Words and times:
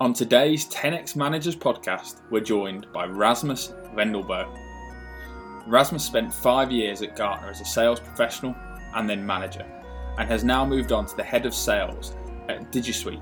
On 0.00 0.12
today's 0.12 0.64
10x 0.68 1.16
Managers 1.16 1.56
podcast, 1.56 2.20
we're 2.30 2.38
joined 2.38 2.86
by 2.92 3.06
Rasmus 3.06 3.72
Wendelboe. 3.96 4.56
Rasmus 5.66 6.04
spent 6.04 6.32
five 6.32 6.70
years 6.70 7.02
at 7.02 7.16
Gartner 7.16 7.50
as 7.50 7.60
a 7.60 7.64
sales 7.64 7.98
professional 7.98 8.54
and 8.94 9.10
then 9.10 9.26
manager, 9.26 9.66
and 10.16 10.28
has 10.28 10.44
now 10.44 10.64
moved 10.64 10.92
on 10.92 11.04
to 11.06 11.16
the 11.16 11.24
head 11.24 11.46
of 11.46 11.52
sales 11.52 12.14
at 12.48 12.70
Digizuite, 12.70 13.20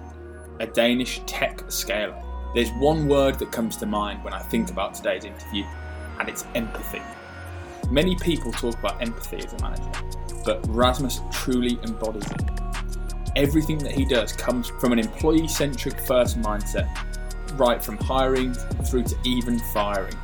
a 0.61 0.67
Danish 0.67 1.23
tech 1.25 1.62
scaler. 1.70 2.23
There's 2.54 2.70
one 2.73 3.08
word 3.08 3.38
that 3.38 3.50
comes 3.50 3.79
to 3.79 3.86
mind 3.86 4.22
when 4.22 4.34
I 4.34 4.43
think 4.43 4.70
about 4.70 4.93
today's 4.93 5.24
interview, 5.24 5.64
and 6.20 6.29
it's 6.29 6.45
empathy. 6.54 7.00
Many 7.88 8.16
people 8.16 8.52
talk 8.52 8.79
about 8.79 9.00
empathy 9.00 9.38
as 9.38 9.54
a 9.54 9.62
manager, 9.62 9.90
but 10.45 10.62
Rasmus 10.68 11.22
truly 11.32 11.79
embodies 11.84 12.30
it 12.32 12.66
everything 13.37 13.79
that 13.79 13.93
he 13.93 14.05
does 14.05 14.32
comes 14.32 14.68
from 14.80 14.93
an 14.93 14.98
employee 14.98 15.46
centric 15.46 16.00
first 16.00 16.41
mindset, 16.41 16.89
right 17.59 17.85
from 17.85 17.99
hiring 17.99 18.54
through 18.54 19.04
to 19.04 19.17
even 19.25 19.59
firing. 19.75 20.17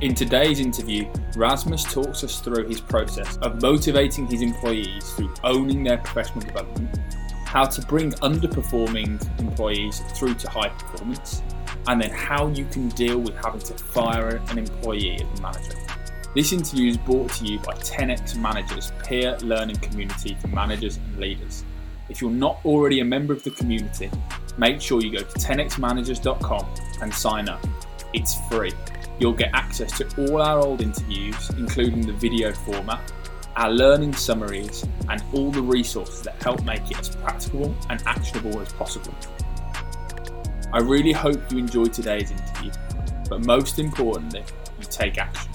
In 0.00 0.14
today's 0.14 0.58
interview, 0.58 1.06
Rasmus 1.36 1.84
talks 1.84 2.24
us 2.24 2.40
through 2.40 2.66
his 2.66 2.80
process 2.80 3.36
of 3.38 3.62
motivating 3.62 4.26
his 4.26 4.42
employees 4.42 5.12
through 5.12 5.32
owning 5.44 5.84
their 5.84 5.98
professional 5.98 6.40
development, 6.40 6.98
how 7.44 7.66
to 7.66 7.82
bring 7.82 8.10
underperforming 8.12 9.38
employees 9.38 10.00
through 10.14 10.34
to 10.34 10.50
high 10.50 10.70
performance, 10.70 11.42
and 11.86 12.00
then 12.00 12.10
how 12.10 12.48
you 12.48 12.64
can 12.66 12.88
deal 12.90 13.18
with 13.18 13.36
having 13.36 13.60
to 13.60 13.74
fire 13.74 14.42
an 14.48 14.58
employee 14.58 15.20
as 15.20 15.38
a 15.38 15.42
manager. 15.42 15.78
This 16.34 16.52
interview 16.52 16.90
is 16.90 16.96
brought 16.96 17.30
to 17.34 17.44
you 17.44 17.60
by 17.60 17.74
10x 17.74 18.36
Managers, 18.36 18.90
peer 19.04 19.36
learning 19.42 19.76
community 19.76 20.36
for 20.40 20.48
managers 20.48 20.96
and 20.96 21.18
leaders. 21.18 21.62
If 22.08 22.20
you're 22.20 22.30
not 22.30 22.60
already 22.64 23.00
a 23.00 23.04
member 23.04 23.32
of 23.32 23.42
the 23.42 23.50
community, 23.50 24.10
make 24.58 24.80
sure 24.80 25.02
you 25.02 25.10
go 25.10 25.24
to 25.24 25.38
10xmanagers.com 25.38 26.66
and 27.00 27.14
sign 27.14 27.48
up. 27.48 27.64
It's 28.12 28.38
free. 28.48 28.72
You'll 29.18 29.32
get 29.32 29.50
access 29.54 29.96
to 29.98 30.30
all 30.30 30.42
our 30.42 30.58
old 30.58 30.82
interviews, 30.82 31.50
including 31.50 32.06
the 32.06 32.12
video 32.12 32.52
format, 32.52 33.12
our 33.56 33.70
learning 33.70 34.12
summaries, 34.12 34.84
and 35.08 35.22
all 35.32 35.50
the 35.50 35.62
resources 35.62 36.22
that 36.22 36.42
help 36.42 36.62
make 36.64 36.90
it 36.90 36.98
as 36.98 37.08
practical 37.16 37.74
and 37.88 38.02
actionable 38.06 38.60
as 38.60 38.72
possible. 38.72 39.14
I 40.72 40.78
really 40.80 41.12
hope 41.12 41.52
you 41.52 41.58
enjoyed 41.58 41.92
today's 41.92 42.32
interview, 42.32 42.72
but 43.28 43.46
most 43.46 43.78
importantly, 43.78 44.44
you 44.78 44.86
take 44.90 45.18
action. 45.18 45.52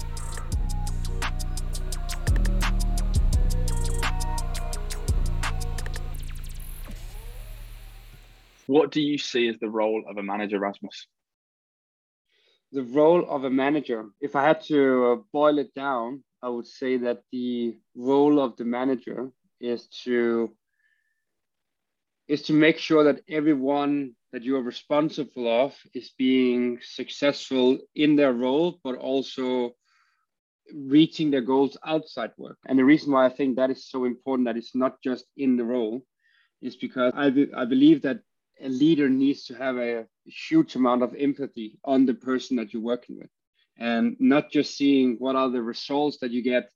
What 8.70 8.92
do 8.92 9.00
you 9.00 9.18
see 9.18 9.48
as 9.48 9.58
the 9.58 9.68
role 9.68 10.04
of 10.08 10.16
a 10.16 10.22
manager, 10.22 10.60
Rasmus? 10.60 11.08
The 12.70 12.84
role 12.84 13.28
of 13.28 13.42
a 13.42 13.50
manager, 13.50 14.04
if 14.20 14.36
I 14.36 14.44
had 14.46 14.60
to 14.72 14.80
uh, 15.06 15.16
boil 15.32 15.58
it 15.58 15.74
down, 15.74 16.22
I 16.40 16.50
would 16.50 16.68
say 16.68 16.96
that 16.98 17.22
the 17.32 17.76
role 17.96 18.38
of 18.38 18.56
the 18.56 18.64
manager 18.64 19.30
is 19.60 19.88
to 20.04 20.54
is 22.28 22.42
to 22.42 22.52
make 22.52 22.78
sure 22.78 23.02
that 23.02 23.22
everyone 23.28 24.14
that 24.32 24.44
you 24.44 24.54
are 24.54 24.62
responsible 24.62 25.48
of 25.64 25.74
is 25.92 26.12
being 26.16 26.78
successful 26.80 27.76
in 27.96 28.14
their 28.14 28.32
role, 28.32 28.78
but 28.84 28.94
also 28.94 29.74
reaching 30.72 31.32
their 31.32 31.46
goals 31.52 31.76
outside 31.84 32.30
work. 32.38 32.58
And 32.68 32.78
the 32.78 32.84
reason 32.84 33.10
why 33.12 33.26
I 33.26 33.34
think 33.36 33.56
that 33.56 33.70
is 33.70 33.90
so 33.90 34.04
important 34.04 34.46
that 34.46 34.56
it's 34.56 34.76
not 34.76 35.02
just 35.02 35.24
in 35.36 35.56
the 35.56 35.64
role 35.64 36.06
is 36.62 36.76
because 36.76 37.12
I, 37.16 37.30
be, 37.30 37.52
I 37.52 37.64
believe 37.64 38.02
that 38.02 38.20
a 38.62 38.68
leader 38.68 39.08
needs 39.08 39.44
to 39.44 39.54
have 39.54 39.76
a 39.76 40.06
huge 40.24 40.74
amount 40.74 41.02
of 41.02 41.14
empathy 41.18 41.78
on 41.84 42.06
the 42.06 42.14
person 42.14 42.56
that 42.56 42.72
you're 42.72 42.82
working 42.82 43.16
with 43.18 43.30
and 43.78 44.16
not 44.18 44.50
just 44.50 44.76
seeing 44.76 45.16
what 45.18 45.36
are 45.36 45.48
the 45.50 45.62
results 45.62 46.18
that 46.20 46.30
you 46.30 46.42
get 46.42 46.70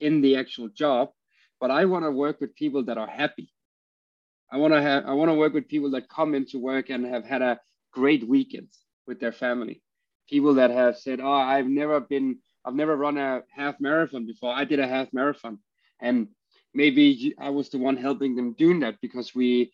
in 0.00 0.20
the 0.20 0.36
actual 0.36 0.68
job 0.68 1.10
but 1.60 1.70
i 1.70 1.84
want 1.84 2.04
to 2.04 2.10
work 2.10 2.40
with 2.40 2.54
people 2.54 2.84
that 2.84 2.98
are 2.98 3.06
happy. 3.06 3.52
I 4.50 4.56
want 4.56 4.72
to 4.74 4.82
have 4.82 5.06
i 5.06 5.12
want 5.12 5.30
to 5.30 5.34
work 5.34 5.52
with 5.52 5.68
people 5.68 5.90
that 5.92 6.08
come 6.08 6.34
into 6.34 6.58
work 6.58 6.90
and 6.90 7.04
have 7.06 7.24
had 7.24 7.42
a 7.42 7.60
great 7.92 8.26
weekend 8.26 8.68
with 9.06 9.20
their 9.20 9.32
family. 9.32 9.82
People 10.28 10.54
that 10.54 10.70
have 10.70 10.98
said 10.98 11.20
oh 11.20 11.32
i've 11.32 11.66
never 11.66 12.00
been 12.00 12.38
i've 12.64 12.74
never 12.74 12.96
run 12.96 13.18
a 13.18 13.42
half 13.54 13.80
marathon 13.80 14.26
before. 14.26 14.52
I 14.52 14.64
did 14.64 14.80
a 14.80 14.86
half 14.86 15.12
marathon. 15.12 15.58
And 16.00 16.28
maybe 16.74 17.34
i 17.38 17.50
was 17.50 17.68
the 17.70 17.78
one 17.78 17.96
helping 17.96 18.36
them 18.36 18.54
doing 18.54 18.80
that 18.80 18.96
because 19.00 19.34
we 19.34 19.72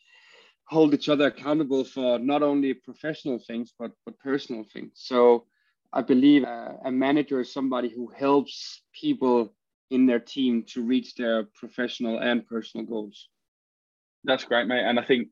hold 0.67 0.95
each 0.95 1.09
other 1.09 1.27
accountable 1.27 1.85
for 1.85 2.19
not 2.19 2.43
only 2.43 2.75
professional 2.75 3.39
things 3.39 3.73
but 3.79 3.93
but 4.05 4.19
personal 4.19 4.65
things. 4.73 4.93
So 4.95 5.47
i 5.93 6.03
believe 6.03 6.43
a, 6.45 6.77
a 6.85 6.91
manager 6.91 7.41
is 7.41 7.53
somebody 7.53 7.89
who 7.89 8.09
helps 8.09 8.83
people 8.93 9.55
in 9.91 10.07
their 10.07 10.19
team 10.19 10.65
to 10.67 10.83
reach 10.83 11.15
their 11.15 11.45
professional 11.55 12.19
and 12.19 12.47
personal 12.47 12.87
goals. 12.87 13.29
That's 14.25 14.45
great 14.45 14.67
mate. 14.67 14.85
And 14.85 14.99
i 14.99 15.05
think 15.05 15.29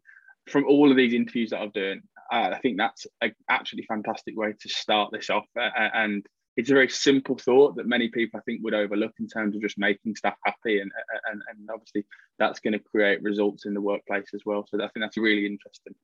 from 0.49 0.65
all 0.67 0.91
of 0.91 0.97
these 0.97 1.15
interviews 1.15 1.51
that 1.51 1.61
i've 1.61 1.73
done 1.73 2.03
uh, 2.33 2.51
i 2.53 2.59
think 2.61 2.77
that's 2.77 3.07
an 3.21 3.35
absolutely 3.49 3.87
fantastic 3.87 4.37
way 4.37 4.55
to 4.61 4.69
start 4.69 5.11
this 5.13 5.31
off 5.31 5.45
uh, 5.59 5.69
and 5.95 6.27
it's 6.57 6.71
a 6.71 6.75
very 6.75 6.89
simple 6.89 7.37
thought 7.37 7.77
that 7.77 7.87
many 7.87 8.09
people 8.09 8.39
I 8.39 8.43
think 8.43 8.61
would 8.63 8.75
overlook 8.75 9.13
in 9.19 9.29
terms 9.29 9.57
of 9.57 9.63
just 9.63 9.79
making 9.79 10.17
staff 10.17 10.37
happy 10.45 10.81
and 10.81 10.91
and, 11.31 11.43
and 11.49 11.69
obviously 11.73 12.05
that's 12.39 12.61
going 12.61 12.75
to 12.75 12.79
create 12.79 13.23
results 13.23 13.67
in 13.67 13.75
the 13.75 13.81
workplace 13.81 14.29
as 14.35 14.43
well. 14.45 14.67
So 14.69 14.79
I 14.79 14.89
think 14.89 15.03
that's 15.03 15.17
really 15.17 15.47
interesting. 15.47 15.95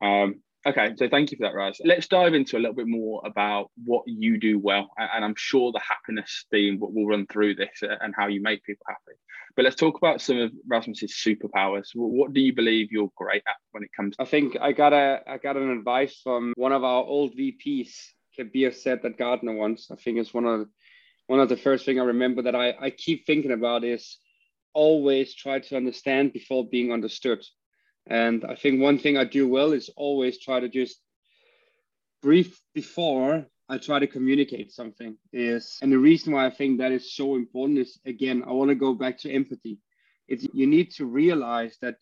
Um, 0.00 0.42
okay, 0.66 0.94
so 0.96 1.08
thank 1.08 1.30
you 1.30 1.36
for 1.36 1.44
that, 1.44 1.54
Raz. 1.54 1.80
Let's 1.84 2.08
dive 2.08 2.34
into 2.34 2.56
a 2.56 2.60
little 2.60 2.74
bit 2.74 2.86
more 2.86 3.20
about 3.24 3.70
what 3.84 4.04
you 4.06 4.38
do 4.38 4.58
well, 4.58 4.88
and 4.96 5.24
I'm 5.24 5.34
sure 5.36 5.72
the 5.72 5.80
happiness 5.80 6.46
theme 6.50 6.78
will 6.80 7.06
run 7.06 7.26
through 7.26 7.56
this 7.56 7.82
uh, 7.82 7.96
and 8.00 8.14
how 8.16 8.28
you 8.28 8.42
make 8.42 8.64
people 8.64 8.86
happy. 8.88 9.18
But 9.56 9.64
let's 9.64 9.76
talk 9.76 9.96
about 9.96 10.20
some 10.20 10.38
of 10.38 10.52
Rasmus's 10.68 11.12
superpowers. 11.12 11.88
What 11.94 12.32
do 12.32 12.40
you 12.40 12.54
believe 12.54 12.92
you're 12.92 13.10
great 13.16 13.42
at 13.46 13.56
when 13.72 13.82
it 13.82 13.90
comes? 13.96 14.16
To- 14.16 14.22
I 14.22 14.26
think 14.26 14.56
I 14.60 14.72
got 14.72 14.92
a 14.92 15.20
I 15.26 15.38
got 15.38 15.56
an 15.56 15.70
advice 15.70 16.20
from 16.22 16.52
one 16.56 16.72
of 16.72 16.84
our 16.84 17.02
old 17.02 17.32
VPs 17.36 17.90
Kabir 18.38 18.72
said 18.72 19.02
that 19.02 19.18
Gartner 19.18 19.54
once. 19.54 19.90
I 19.90 19.96
think 19.96 20.18
it's 20.18 20.32
one 20.32 20.46
of 20.46 20.60
the, 20.60 20.68
one 21.26 21.40
of 21.40 21.48
the 21.48 21.56
first 21.56 21.84
thing 21.84 21.98
I 22.00 22.04
remember 22.04 22.42
that 22.42 22.54
I, 22.54 22.74
I 22.80 22.90
keep 22.90 23.26
thinking 23.26 23.52
about 23.52 23.84
is 23.84 24.18
always 24.72 25.34
try 25.34 25.58
to 25.58 25.76
understand 25.76 26.32
before 26.32 26.68
being 26.68 26.92
understood. 26.92 27.44
And 28.06 28.44
I 28.44 28.54
think 28.54 28.80
one 28.80 28.98
thing 28.98 29.16
I 29.16 29.24
do 29.24 29.48
well 29.48 29.72
is 29.72 29.90
always 29.96 30.38
try 30.38 30.60
to 30.60 30.68
just 30.68 30.98
brief 32.22 32.60
before 32.74 33.46
I 33.68 33.78
try 33.78 33.98
to 33.98 34.06
communicate 34.06 34.72
something 34.72 35.16
is 35.32 35.78
and 35.82 35.92
the 35.92 35.98
reason 35.98 36.32
why 36.32 36.46
I 36.46 36.50
think 36.50 36.78
that 36.78 36.90
is 36.90 37.14
so 37.14 37.36
important 37.36 37.78
is 37.78 38.00
again 38.06 38.42
I 38.46 38.52
want 38.52 38.70
to 38.70 38.74
go 38.74 38.94
back 38.94 39.18
to 39.18 39.30
empathy. 39.30 39.78
It's 40.26 40.46
you 40.52 40.66
need 40.66 40.90
to 40.92 41.04
realize 41.04 41.76
that 41.82 41.96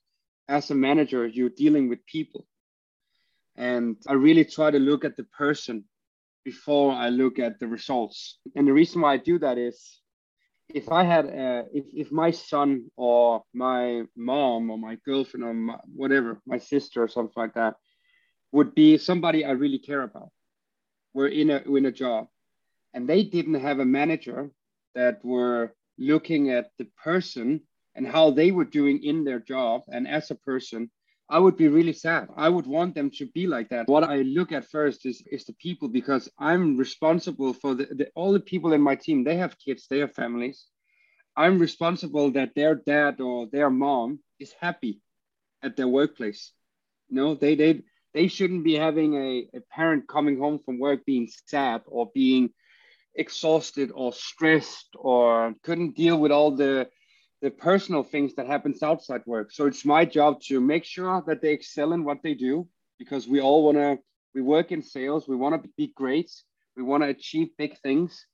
as 0.48 0.70
a 0.70 0.74
manager 0.74 1.26
you're 1.26 1.50
dealing 1.64 1.88
with 1.88 2.06
people. 2.06 2.46
And 3.56 3.96
I 4.06 4.12
really 4.12 4.44
try 4.44 4.70
to 4.70 4.78
look 4.78 5.04
at 5.04 5.16
the 5.16 5.24
person 5.24 5.84
before 6.46 6.92
I 6.92 7.08
look 7.08 7.40
at 7.40 7.58
the 7.58 7.66
results. 7.66 8.38
And 8.54 8.68
the 8.68 8.72
reason 8.72 9.00
why 9.00 9.14
I 9.14 9.16
do 9.16 9.36
that 9.40 9.58
is 9.58 10.00
if 10.68 10.92
I 10.92 11.02
had, 11.02 11.26
uh, 11.26 11.64
if, 11.74 11.86
if 11.92 12.12
my 12.12 12.30
son 12.30 12.86
or 12.96 13.42
my 13.52 14.04
mom 14.16 14.70
or 14.70 14.78
my 14.78 14.96
girlfriend 15.04 15.42
or 15.44 15.52
my, 15.52 15.76
whatever, 15.92 16.40
my 16.46 16.58
sister 16.58 17.02
or 17.02 17.08
something 17.08 17.34
like 17.36 17.54
that, 17.54 17.74
would 18.52 18.76
be 18.76 18.96
somebody 18.96 19.44
I 19.44 19.50
really 19.50 19.80
care 19.80 20.02
about. 20.02 20.30
We're 21.14 21.34
in 21.42 21.50
a, 21.50 21.58
in 21.76 21.84
a 21.84 21.90
job 21.90 22.28
and 22.94 23.08
they 23.08 23.24
didn't 23.24 23.60
have 23.68 23.80
a 23.80 23.84
manager 24.00 24.52
that 24.94 25.24
were 25.24 25.74
looking 25.98 26.50
at 26.50 26.70
the 26.78 26.86
person 27.02 27.60
and 27.96 28.06
how 28.06 28.30
they 28.30 28.52
were 28.52 28.70
doing 28.78 29.02
in 29.02 29.24
their 29.24 29.40
job 29.40 29.82
and 29.88 30.06
as 30.06 30.30
a 30.30 30.36
person 30.36 30.90
I 31.28 31.38
would 31.40 31.56
be 31.56 31.68
really 31.68 31.92
sad. 31.92 32.28
I 32.36 32.48
would 32.48 32.66
want 32.66 32.94
them 32.94 33.10
to 33.10 33.26
be 33.26 33.46
like 33.46 33.68
that. 33.70 33.88
What 33.88 34.04
I 34.04 34.22
look 34.22 34.52
at 34.52 34.64
first 34.70 35.06
is 35.06 35.22
is 35.30 35.44
the 35.44 35.54
people 35.54 35.88
because 35.88 36.30
I'm 36.38 36.76
responsible 36.76 37.52
for 37.52 37.74
the, 37.74 37.86
the, 37.86 38.06
all 38.14 38.32
the 38.32 38.40
people 38.52 38.72
in 38.72 38.80
my 38.80 38.94
team. 38.94 39.24
They 39.24 39.36
have 39.36 39.58
kids, 39.58 39.86
they 39.88 39.98
have 39.98 40.14
families. 40.14 40.66
I'm 41.36 41.58
responsible 41.58 42.30
that 42.32 42.54
their 42.54 42.74
dad 42.76 43.20
or 43.20 43.46
their 43.46 43.70
mom 43.70 44.20
is 44.38 44.54
happy 44.60 45.02
at 45.62 45.76
their 45.76 45.88
workplace. 45.88 46.52
no, 47.10 47.34
they 47.34 47.54
they 47.56 47.82
they 48.14 48.28
shouldn't 48.28 48.64
be 48.64 48.74
having 48.74 49.14
a, 49.14 49.48
a 49.58 49.60
parent 49.70 50.08
coming 50.08 50.38
home 50.38 50.58
from 50.64 50.78
work 50.78 51.04
being 51.04 51.28
sad 51.46 51.82
or 51.86 52.10
being 52.14 52.50
exhausted 53.14 53.90
or 53.94 54.12
stressed 54.12 54.90
or 54.96 55.54
couldn't 55.62 55.96
deal 55.96 56.18
with 56.18 56.32
all 56.32 56.52
the 56.56 56.88
the 57.42 57.50
personal 57.50 58.02
things 58.02 58.34
that 58.34 58.46
happens 58.46 58.82
outside 58.82 59.22
work. 59.26 59.52
So 59.52 59.66
it's 59.66 59.84
my 59.84 60.04
job 60.04 60.40
to 60.42 60.60
make 60.60 60.84
sure 60.84 61.22
that 61.26 61.42
they 61.42 61.52
excel 61.52 61.92
in 61.92 62.04
what 62.04 62.22
they 62.22 62.34
do 62.34 62.66
because 62.98 63.28
we 63.28 63.40
all 63.40 63.64
want 63.64 63.76
to 63.76 63.98
we 64.34 64.42
work 64.42 64.70
in 64.70 64.82
sales, 64.82 65.26
we 65.26 65.34
want 65.34 65.62
to 65.62 65.70
be 65.78 65.92
great, 65.96 66.30
we 66.76 66.82
want 66.82 67.02
to 67.02 67.08
achieve 67.08 67.48
big 67.56 67.78
things. 67.78 68.26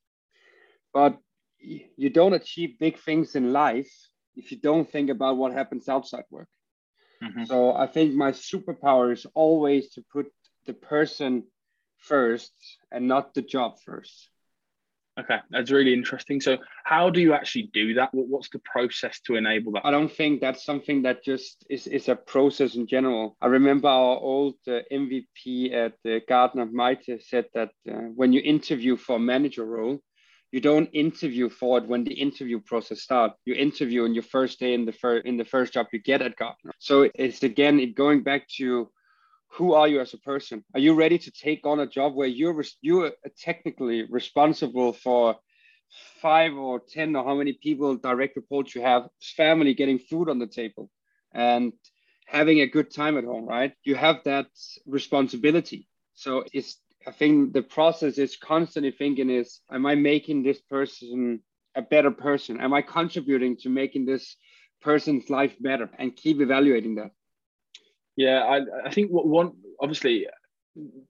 But 0.92 1.16
you 1.60 2.10
don't 2.10 2.34
achieve 2.34 2.78
big 2.80 2.98
things 2.98 3.36
in 3.36 3.52
life 3.52 3.92
if 4.34 4.50
you 4.50 4.58
don't 4.58 4.90
think 4.90 5.10
about 5.10 5.36
what 5.36 5.52
happens 5.52 5.88
outside 5.88 6.24
work. 6.28 6.48
Mm-hmm. 7.22 7.44
So 7.44 7.72
I 7.72 7.86
think 7.86 8.14
my 8.14 8.32
superpower 8.32 9.12
is 9.12 9.26
always 9.34 9.90
to 9.90 10.02
put 10.12 10.26
the 10.66 10.74
person 10.74 11.44
first 11.98 12.52
and 12.90 13.06
not 13.06 13.34
the 13.34 13.42
job 13.42 13.78
first. 13.84 14.28
Okay, 15.20 15.38
that's 15.50 15.70
really 15.70 15.92
interesting. 15.92 16.40
So, 16.40 16.56
how 16.84 17.10
do 17.10 17.20
you 17.20 17.34
actually 17.34 17.70
do 17.74 17.92
that? 17.94 18.08
What's 18.12 18.48
the 18.48 18.60
process 18.60 19.20
to 19.26 19.34
enable 19.34 19.72
that? 19.72 19.84
I 19.84 19.90
don't 19.90 20.10
think 20.10 20.40
that's 20.40 20.64
something 20.64 21.02
that 21.02 21.22
just 21.22 21.66
is, 21.68 21.86
is 21.86 22.08
a 22.08 22.16
process 22.16 22.76
in 22.76 22.86
general. 22.86 23.36
I 23.42 23.48
remember 23.48 23.88
our 23.88 24.16
old 24.16 24.54
uh, 24.66 24.80
MVP 24.90 25.74
at 25.74 25.92
the 26.02 26.16
uh, 26.16 26.20
Gartner, 26.26 26.64
Maite, 26.64 27.22
said 27.22 27.44
that 27.52 27.72
uh, 27.90 28.08
when 28.14 28.32
you 28.32 28.40
interview 28.40 28.96
for 28.96 29.16
a 29.16 29.20
manager 29.20 29.66
role, 29.66 30.00
you 30.50 30.60
don't 30.60 30.88
interview 30.94 31.50
for 31.50 31.76
it 31.78 31.86
when 31.86 32.04
the 32.04 32.14
interview 32.14 32.60
process 32.60 33.02
starts. 33.02 33.34
You 33.44 33.54
interview 33.54 34.04
on 34.04 34.14
your 34.14 34.22
first 34.22 34.60
day 34.60 34.72
in 34.72 34.86
the 34.86 34.92
first 34.92 35.26
in 35.26 35.36
the 35.36 35.44
first 35.44 35.74
job 35.74 35.88
you 35.92 35.98
get 35.98 36.22
at 36.22 36.36
Gartner. 36.36 36.72
So 36.78 37.10
it's 37.14 37.42
again 37.42 37.80
it 37.80 37.94
going 37.94 38.22
back 38.22 38.48
to 38.56 38.90
who 39.52 39.74
are 39.74 39.86
you 39.86 40.00
as 40.00 40.14
a 40.14 40.18
person? 40.18 40.64
Are 40.74 40.80
you 40.80 40.94
ready 40.94 41.18
to 41.18 41.30
take 41.30 41.66
on 41.66 41.80
a 41.80 41.86
job 41.86 42.14
where 42.14 42.28
you're 42.28 42.64
you're 42.80 43.12
technically 43.38 44.04
responsible 44.08 44.92
for 44.92 45.36
five 46.22 46.54
or 46.54 46.80
ten 46.80 47.14
or 47.14 47.24
how 47.24 47.34
many 47.34 47.52
people 47.52 47.96
direct 47.96 48.36
reports 48.36 48.74
you 48.74 48.80
have, 48.82 49.08
family 49.36 49.74
getting 49.74 49.98
food 49.98 50.30
on 50.30 50.38
the 50.38 50.46
table, 50.46 50.90
and 51.34 51.72
having 52.26 52.60
a 52.60 52.66
good 52.66 52.90
time 52.90 53.18
at 53.18 53.24
home, 53.24 53.46
right? 53.46 53.72
You 53.84 53.94
have 53.94 54.24
that 54.24 54.46
responsibility. 54.86 55.86
So 56.14 56.44
it's 56.52 56.78
I 57.06 57.10
think 57.10 57.52
the 57.52 57.62
process 57.62 58.16
is 58.16 58.36
constantly 58.36 58.92
thinking 58.92 59.28
is 59.28 59.60
am 59.70 59.84
I 59.86 59.96
making 59.96 60.42
this 60.42 60.60
person 60.60 61.40
a 61.74 61.82
better 61.82 62.10
person? 62.10 62.60
Am 62.60 62.72
I 62.72 62.82
contributing 62.82 63.56
to 63.58 63.68
making 63.68 64.06
this 64.06 64.36
person's 64.80 65.28
life 65.28 65.54
better 65.60 65.90
and 65.98 66.16
keep 66.16 66.40
evaluating 66.40 66.94
that? 66.96 67.10
Yeah, 68.16 68.42
I, 68.42 68.86
I 68.86 68.90
think 68.90 69.10
what 69.10 69.26
one 69.26 69.52
obviously 69.80 70.26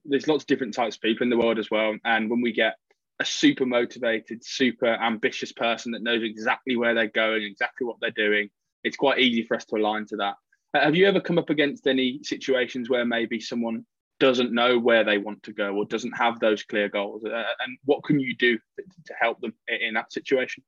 there's 0.04 0.28
lots 0.28 0.44
of 0.44 0.46
different 0.46 0.74
types 0.74 0.96
of 0.96 1.02
people 1.02 1.24
in 1.24 1.30
the 1.30 1.38
world 1.38 1.58
as 1.58 1.70
well. 1.70 1.96
And 2.04 2.30
when 2.30 2.40
we 2.40 2.52
get 2.52 2.76
a 3.20 3.24
super 3.24 3.66
motivated, 3.66 4.44
super 4.44 4.88
ambitious 4.88 5.52
person 5.52 5.92
that 5.92 6.02
knows 6.02 6.22
exactly 6.22 6.76
where 6.76 6.94
they're 6.94 7.08
going, 7.08 7.42
exactly 7.42 7.86
what 7.86 7.96
they're 8.00 8.10
doing, 8.10 8.50
it's 8.84 8.96
quite 8.96 9.18
easy 9.18 9.44
for 9.44 9.56
us 9.56 9.64
to 9.66 9.76
align 9.76 10.06
to 10.06 10.16
that. 10.16 10.34
Have 10.74 10.96
you 10.96 11.06
ever 11.06 11.20
come 11.20 11.38
up 11.38 11.50
against 11.50 11.86
any 11.86 12.20
situations 12.22 12.88
where 12.88 13.04
maybe 13.04 13.40
someone 13.40 13.84
doesn't 14.18 14.52
know 14.52 14.78
where 14.78 15.04
they 15.04 15.18
want 15.18 15.42
to 15.42 15.52
go 15.52 15.74
or 15.74 15.84
doesn't 15.84 16.12
have 16.12 16.40
those 16.40 16.62
clear 16.62 16.88
goals? 16.88 17.24
Uh, 17.24 17.44
and 17.60 17.78
what 17.84 18.02
can 18.04 18.18
you 18.18 18.34
do 18.36 18.58
to 19.06 19.14
help 19.20 19.40
them 19.40 19.52
in 19.68 19.94
that 19.94 20.12
situation? 20.12 20.64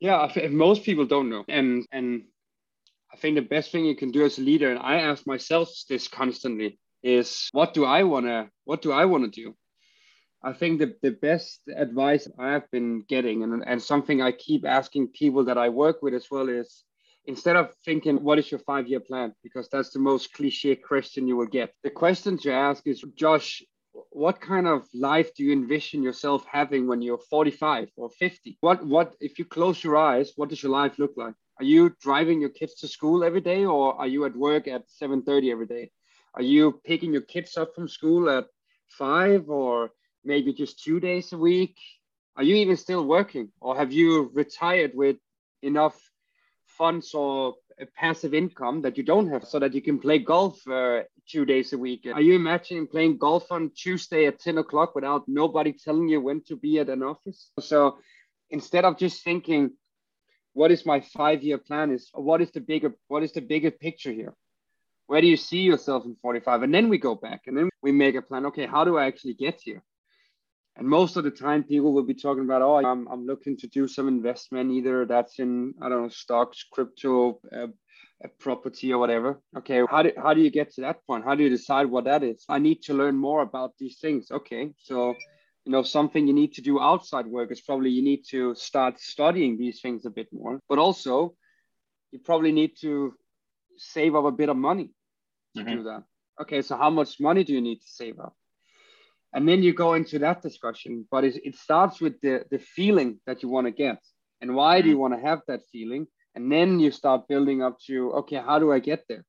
Yeah, 0.00 0.30
most 0.50 0.82
people 0.82 1.06
don't 1.06 1.30
know, 1.30 1.44
and 1.48 1.86
and 1.90 2.24
I 3.16 3.18
think 3.18 3.36
the 3.36 3.54
best 3.56 3.72
thing 3.72 3.86
you 3.86 3.96
can 3.96 4.10
do 4.10 4.26
as 4.26 4.36
a 4.36 4.42
leader, 4.42 4.68
and 4.70 4.78
I 4.78 4.96
ask 4.96 5.26
myself 5.26 5.72
this 5.88 6.06
constantly, 6.06 6.78
is 7.02 7.48
what 7.52 7.72
do 7.72 7.82
I 7.86 8.02
wanna 8.02 8.50
what 8.64 8.82
do 8.82 8.92
I 8.92 9.06
wanna 9.06 9.28
do? 9.28 9.54
I 10.42 10.52
think 10.52 10.80
the, 10.80 10.94
the 11.00 11.12
best 11.12 11.62
advice 11.74 12.28
I 12.38 12.52
have 12.52 12.70
been 12.70 13.04
getting 13.08 13.42
and, 13.42 13.64
and 13.66 13.82
something 13.82 14.20
I 14.20 14.32
keep 14.32 14.66
asking 14.66 15.08
people 15.08 15.44
that 15.46 15.56
I 15.56 15.70
work 15.70 16.02
with 16.02 16.12
as 16.12 16.26
well 16.30 16.50
is 16.50 16.84
instead 17.24 17.56
of 17.56 17.72
thinking 17.86 18.22
what 18.22 18.38
is 18.38 18.50
your 18.50 18.60
five 18.60 18.86
year 18.86 19.00
plan? 19.00 19.32
Because 19.42 19.70
that's 19.70 19.92
the 19.94 19.98
most 19.98 20.34
cliche 20.34 20.76
question 20.76 21.26
you 21.26 21.38
will 21.38 21.52
get. 21.58 21.72
The 21.84 21.90
question 22.04 22.36
to 22.40 22.52
ask 22.52 22.86
is 22.86 23.02
josh 23.14 23.62
what 24.10 24.42
kind 24.42 24.66
of 24.66 24.86
life 24.92 25.34
do 25.34 25.42
you 25.42 25.54
envision 25.54 26.02
yourself 26.02 26.44
having 26.52 26.86
when 26.86 27.00
you're 27.00 27.24
45 27.30 27.88
or 27.96 28.10
50 28.10 28.58
what 28.60 28.84
what 28.84 29.14
if 29.20 29.38
you 29.38 29.46
close 29.46 29.82
your 29.82 29.96
eyes 29.96 30.32
what 30.36 30.50
does 30.50 30.62
your 30.62 30.72
life 30.72 30.98
look 30.98 31.14
like 31.16 31.34
are 31.58 31.64
you 31.64 31.94
driving 32.00 32.40
your 32.40 32.50
kids 32.50 32.74
to 32.76 32.88
school 32.88 33.24
every 33.24 33.40
day 33.40 33.64
or 33.64 33.94
are 33.94 34.06
you 34.06 34.24
at 34.24 34.36
work 34.36 34.68
at 34.68 34.90
7:30 34.90 35.50
every 35.50 35.66
day? 35.66 35.90
Are 36.34 36.42
you 36.42 36.80
picking 36.84 37.12
your 37.12 37.22
kids 37.22 37.56
up 37.56 37.74
from 37.74 37.88
school 37.88 38.28
at 38.28 38.46
5 38.88 39.48
or 39.48 39.90
maybe 40.24 40.52
just 40.52 40.84
2 40.84 41.00
days 41.00 41.32
a 41.32 41.38
week? 41.38 41.76
Are 42.36 42.44
you 42.44 42.56
even 42.56 42.76
still 42.76 43.06
working 43.06 43.52
or 43.60 43.76
have 43.76 43.92
you 43.92 44.30
retired 44.34 44.92
with 44.94 45.16
enough 45.62 45.98
funds 46.66 47.14
or 47.14 47.54
passive 47.94 48.34
income 48.34 48.82
that 48.82 48.96
you 48.96 49.02
don't 49.02 49.28
have 49.28 49.44
so 49.44 49.58
that 49.58 49.74
you 49.74 49.82
can 49.82 49.98
play 49.98 50.18
golf 50.18 50.66
uh, 50.68 51.02
two 51.28 51.44
days 51.44 51.72
a 51.72 51.78
week. 51.78 52.06
Are 52.12 52.20
you 52.20 52.34
imagining 52.34 52.86
playing 52.86 53.18
golf 53.18 53.52
on 53.52 53.70
Tuesday 53.76 54.26
at 54.26 54.40
10 54.40 54.58
o'clock 54.58 54.94
without 54.94 55.24
nobody 55.26 55.72
telling 55.72 56.08
you 56.08 56.20
when 56.20 56.42
to 56.44 56.56
be 56.56 56.78
at 56.78 56.88
an 56.88 57.02
office? 57.02 57.50
So 57.60 57.98
instead 58.50 58.84
of 58.84 58.96
just 58.96 59.24
thinking, 59.24 59.72
what 60.56 60.72
is 60.72 60.86
my 60.86 61.00
five 61.00 61.42
year 61.42 61.58
plan 61.58 61.90
is 61.90 62.10
what 62.14 62.40
is 62.40 62.50
the 62.50 62.60
bigger 62.60 62.90
what 63.08 63.22
is 63.22 63.32
the 63.32 63.42
bigger 63.42 63.70
picture 63.70 64.10
here? 64.10 64.34
Where 65.06 65.20
do 65.20 65.26
you 65.26 65.36
see 65.36 65.60
yourself 65.60 66.06
in 66.06 66.16
45 66.22 66.62
and 66.62 66.74
then 66.74 66.88
we 66.88 66.98
go 66.98 67.14
back 67.14 67.42
and 67.46 67.56
then 67.56 67.68
we 67.82 67.92
make 67.92 68.14
a 68.14 68.22
plan. 68.22 68.46
Okay 68.46 68.66
how 68.66 68.82
do 68.84 68.96
i 68.96 69.04
actually 69.04 69.34
get 69.34 69.60
here? 69.62 69.82
And 70.76 70.88
most 70.88 71.16
of 71.16 71.24
the 71.24 71.30
time 71.30 71.62
people 71.62 71.92
will 71.92 72.08
be 72.12 72.14
talking 72.14 72.44
about 72.44 72.62
oh 72.62 72.76
i'm, 72.76 73.06
I'm 73.08 73.26
looking 73.26 73.58
to 73.58 73.66
do 73.66 73.86
some 73.86 74.08
investment 74.08 74.72
either 74.72 75.04
that's 75.04 75.38
in 75.38 75.74
i 75.82 75.90
don't 75.90 76.02
know 76.04 76.08
stocks 76.08 76.64
crypto 76.72 77.38
uh, 77.54 77.66
property 78.38 78.94
or 78.94 78.98
whatever. 78.98 79.30
Okay 79.58 79.82
how 79.90 80.02
do, 80.04 80.10
how 80.24 80.32
do 80.32 80.40
you 80.40 80.50
get 80.50 80.72
to 80.74 80.80
that 80.86 81.06
point? 81.06 81.24
How 81.26 81.34
do 81.34 81.42
you 81.42 81.50
decide 81.50 81.86
what 81.94 82.04
that 82.04 82.22
is? 82.22 82.46
I 82.48 82.58
need 82.60 82.80
to 82.84 82.94
learn 82.94 83.16
more 83.28 83.42
about 83.42 83.72
these 83.78 83.98
things. 83.98 84.30
Okay 84.30 84.70
so 84.78 85.14
you 85.66 85.72
know 85.72 85.82
something 85.82 86.26
you 86.26 86.32
need 86.32 86.54
to 86.54 86.62
do 86.62 86.80
outside 86.80 87.26
work 87.26 87.50
is 87.50 87.60
probably 87.60 87.90
you 87.90 88.02
need 88.02 88.22
to 88.30 88.54
start 88.54 89.00
studying 89.00 89.58
these 89.58 89.80
things 89.80 90.06
a 90.06 90.10
bit 90.10 90.28
more 90.32 90.60
but 90.68 90.78
also 90.78 91.34
you 92.12 92.20
probably 92.20 92.52
need 92.52 92.72
to 92.80 93.12
save 93.76 94.14
up 94.14 94.24
a 94.24 94.30
bit 94.30 94.48
of 94.48 94.56
money 94.56 94.90
to 95.56 95.62
mm-hmm. 95.62 95.76
do 95.76 95.82
that 95.82 96.04
okay 96.40 96.62
so 96.62 96.76
how 96.76 96.88
much 96.88 97.20
money 97.20 97.42
do 97.42 97.52
you 97.52 97.60
need 97.60 97.80
to 97.80 97.88
save 97.88 98.18
up 98.20 98.34
and 99.34 99.46
then 99.48 99.62
you 99.62 99.74
go 99.74 99.94
into 99.94 100.20
that 100.20 100.40
discussion 100.40 101.06
but 101.10 101.24
it, 101.24 101.36
it 101.44 101.56
starts 101.56 102.00
with 102.00 102.18
the 102.20 102.44
the 102.50 102.58
feeling 102.58 103.18
that 103.26 103.42
you 103.42 103.48
want 103.48 103.66
to 103.66 103.72
get 103.72 103.98
and 104.40 104.54
why 104.54 104.76
mm-hmm. 104.76 104.84
do 104.84 104.88
you 104.88 104.94
mm-hmm. 104.94 105.02
want 105.02 105.14
to 105.14 105.28
have 105.28 105.40
that 105.48 105.62
feeling 105.72 106.06
and 106.36 106.50
then 106.52 106.78
you 106.78 106.92
start 106.92 107.28
building 107.28 107.60
up 107.60 107.76
to 107.86 108.12
okay 108.12 108.36
how 108.36 108.58
do 108.60 108.72
i 108.72 108.78
get 108.78 109.02
there 109.08 109.24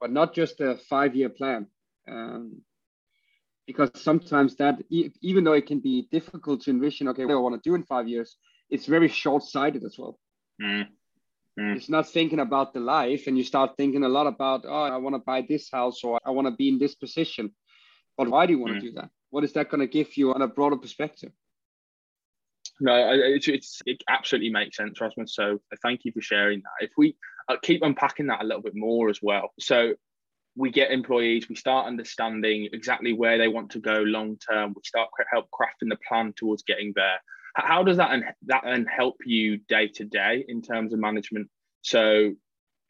but 0.00 0.10
not 0.10 0.34
just 0.34 0.60
a 0.60 0.78
five 0.88 1.14
year 1.14 1.28
plan 1.28 1.66
um, 2.08 2.62
because 3.66 3.90
sometimes 3.94 4.56
that 4.56 4.78
even 4.90 5.44
though 5.44 5.52
it 5.52 5.66
can 5.66 5.80
be 5.80 6.08
difficult 6.10 6.62
to 6.62 6.70
envision 6.70 7.08
okay 7.08 7.24
what 7.24 7.34
i 7.34 7.38
want 7.38 7.60
to 7.60 7.68
do 7.68 7.74
in 7.74 7.82
five 7.84 8.08
years 8.08 8.36
it's 8.70 8.86
very 8.86 9.08
short-sighted 9.08 9.84
as 9.84 9.96
well 9.98 10.18
mm. 10.62 10.86
Mm. 11.58 11.76
it's 11.76 11.88
not 11.88 12.08
thinking 12.08 12.40
about 12.40 12.72
the 12.72 12.80
life 12.80 13.26
and 13.26 13.36
you 13.36 13.44
start 13.44 13.76
thinking 13.76 14.04
a 14.04 14.08
lot 14.08 14.26
about 14.26 14.64
oh 14.66 14.84
i 14.84 14.96
want 14.96 15.14
to 15.14 15.20
buy 15.20 15.44
this 15.48 15.70
house 15.70 16.04
or 16.04 16.20
i 16.24 16.30
want 16.30 16.46
to 16.46 16.52
be 16.52 16.68
in 16.68 16.78
this 16.78 16.94
position 16.94 17.50
but 18.16 18.28
why 18.28 18.46
do 18.46 18.52
you 18.52 18.58
want 18.58 18.74
mm. 18.74 18.80
to 18.80 18.86
do 18.86 18.92
that 18.92 19.10
what 19.30 19.44
is 19.44 19.52
that 19.52 19.70
going 19.70 19.80
to 19.80 19.86
give 19.86 20.16
you 20.16 20.32
on 20.32 20.42
a 20.42 20.48
broader 20.48 20.76
perspective 20.76 21.32
no, 22.80 23.10
it's, 23.10 23.48
it's, 23.48 23.80
it 23.86 24.02
absolutely 24.08 24.50
makes 24.50 24.76
sense, 24.76 25.00
Rasmus. 25.00 25.34
So 25.34 25.60
thank 25.82 26.04
you 26.04 26.12
for 26.12 26.20
sharing 26.20 26.60
that. 26.60 26.84
If 26.84 26.90
we 26.96 27.16
uh, 27.48 27.56
keep 27.62 27.82
unpacking 27.82 28.26
that 28.26 28.42
a 28.42 28.44
little 28.44 28.62
bit 28.62 28.74
more 28.74 29.08
as 29.08 29.20
well. 29.22 29.50
So 29.58 29.94
we 30.56 30.70
get 30.70 30.90
employees, 30.90 31.48
we 31.48 31.54
start 31.54 31.86
understanding 31.86 32.68
exactly 32.72 33.12
where 33.12 33.36
they 33.36 33.48
want 33.48 33.70
to 33.70 33.78
go 33.78 33.98
long 33.98 34.38
term. 34.38 34.72
We 34.74 34.82
start 34.84 35.10
help 35.30 35.48
crafting 35.50 35.90
the 35.90 35.98
plan 36.08 36.32
towards 36.34 36.62
getting 36.62 36.92
there. 36.96 37.20
How 37.54 37.82
does 37.82 37.98
that 37.98 38.10
and 38.10 38.24
that 38.46 38.64
help 38.88 39.16
you 39.24 39.58
day 39.68 39.88
to 39.88 40.04
day 40.04 40.44
in 40.48 40.62
terms 40.62 40.92
of 40.92 40.98
management? 40.98 41.48
So, 41.82 42.34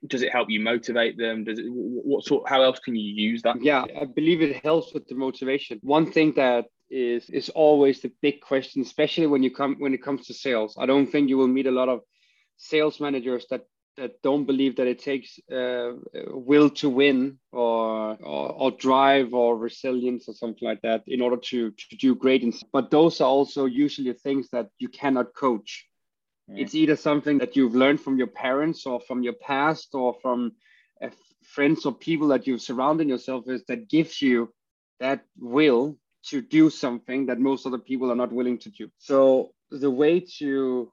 does 0.07 0.23
it 0.23 0.33
help 0.33 0.49
you 0.49 0.61
motivate 0.61 1.19
them? 1.19 1.45
Does 1.45 1.59
it 1.59 1.67
what 1.69 2.25
sort? 2.25 2.49
How 2.49 2.63
else 2.63 2.79
can 2.79 2.95
you 2.95 3.03
use 3.03 3.43
that? 3.43 3.63
Yeah, 3.63 3.85
I 4.01 4.05
believe 4.05 4.43
it 4.43 4.65
helps 4.65 4.95
with 4.95 5.07
the 5.09 5.17
motivation. 5.17 5.79
One 5.83 6.11
thing 6.11 6.35
that 6.37 6.67
is 6.89 7.29
is 7.31 7.49
always 7.49 8.01
the 8.01 8.13
big 8.23 8.41
question, 8.41 8.83
especially 8.83 9.27
when 9.27 9.43
you 9.43 9.51
come 9.51 9.77
when 9.79 9.95
it 9.95 10.03
comes 10.03 10.27
to 10.27 10.35
sales. 10.35 10.77
I 10.79 10.87
don't 10.87 11.07
think 11.07 11.29
you 11.29 11.37
will 11.37 11.49
meet 11.49 11.67
a 11.67 11.73
lot 11.73 11.89
of 11.89 12.01
sales 12.59 13.01
managers 13.01 13.47
that 13.51 13.63
that 13.97 14.23
don't 14.23 14.45
believe 14.45 14.77
that 14.77 14.87
it 14.87 14.99
takes 14.99 15.39
uh, 15.51 15.93
will 16.31 16.71
to 16.71 16.89
win 16.89 17.39
or, 17.53 18.17
or, 18.23 18.53
or 18.53 18.71
drive 18.71 19.33
or 19.33 19.57
resilience 19.57 20.29
or 20.29 20.35
something 20.35 20.67
like 20.69 20.83
that 20.83 21.03
in 21.07 21.21
order 21.21 21.37
to 21.37 21.71
to 21.71 21.97
do 21.97 22.15
great. 22.15 22.45
But 22.73 22.91
those 22.91 23.21
are 23.21 23.29
also 23.29 23.65
usually 23.65 24.13
things 24.13 24.49
that 24.51 24.69
you 24.79 24.89
cannot 24.89 25.35
coach. 25.35 25.87
It's 26.49 26.77
either 26.77 26.95
something 26.95 27.39
that 27.39 27.57
you've 27.57 27.75
learned 27.75 28.01
from 28.01 28.19
your 28.19 28.29
parents 28.29 28.87
or 28.87 29.01
from 29.01 29.23
your 29.23 29.33
past 29.33 29.89
or 29.95 30.15
from 30.23 30.53
uh, 31.03 31.09
friends 31.43 31.85
or 31.85 31.93
people 31.93 32.29
that 32.29 32.47
you've 32.47 32.63
surrounded 32.63 33.09
yourself 33.09 33.47
with 33.47 33.67
that 33.67 33.89
gives 33.89 34.23
you 34.23 34.53
that 35.01 35.25
will 35.39 35.99
to 36.27 36.41
do 36.41 36.71
something 36.71 37.27
that 37.27 37.41
most 37.41 37.67
other 37.67 37.79
people 37.79 38.11
are 38.13 38.17
not 38.17 38.33
willing 38.33 38.59
to 38.59 38.71
do. 38.71 38.89
So 38.99 39.51
the 39.71 39.91
way 39.91 40.21
to 40.39 40.93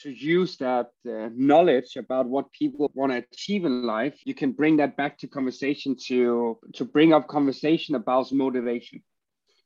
to 0.00 0.10
use 0.10 0.56
that 0.56 0.90
uh, 1.08 1.28
knowledge 1.34 1.96
about 1.96 2.26
what 2.26 2.52
people 2.52 2.90
want 2.94 3.12
to 3.12 3.24
achieve 3.32 3.64
in 3.64 3.84
life 3.84 4.18
you 4.24 4.34
can 4.34 4.52
bring 4.52 4.76
that 4.76 4.96
back 4.96 5.18
to 5.18 5.26
conversation 5.26 5.96
to 5.96 6.58
to 6.74 6.84
bring 6.84 7.12
up 7.12 7.28
conversation 7.28 7.94
about 7.94 8.32
motivation. 8.32 9.02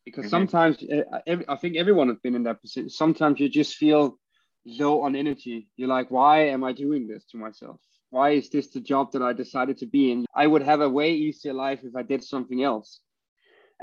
Because 0.05 0.27
mm-hmm. 0.27 0.31
sometimes 0.31 0.83
uh, 0.83 1.19
every, 1.27 1.45
i 1.49 1.57
think 1.57 1.77
everyone 1.77 2.09
has 2.09 2.19
been 2.23 2.35
in 2.35 2.45
that 2.45 2.61
position. 2.61 2.91
Sometimes 2.91 3.41
you 3.41 3.49
just 3.49 3.77
feel 3.77 4.19
low 4.65 5.03
on 5.03 5.17
energy. 5.17 5.69
You're 5.77 5.89
like 5.89 6.11
why 6.11 6.49
am 6.49 6.65
i 6.65 6.73
doing 6.73 7.07
this 7.07 7.25
to 7.31 7.37
myself? 7.37 7.81
Why 8.11 8.31
is 8.31 8.49
this 8.51 8.69
the 8.69 8.81
job 8.81 9.13
that 9.13 9.23
i 9.23 9.33
decided 9.33 9.79
to 9.79 9.87
be 9.87 10.13
in? 10.13 10.27
I 10.35 10.47
would 10.47 10.63
have 10.63 10.81
a 10.81 10.89
way 10.89 11.13
easier 11.15 11.53
life 11.53 11.81
if 11.83 11.97
i 11.97 12.03
did 12.03 12.23
something 12.23 12.63
else. 12.63 13.01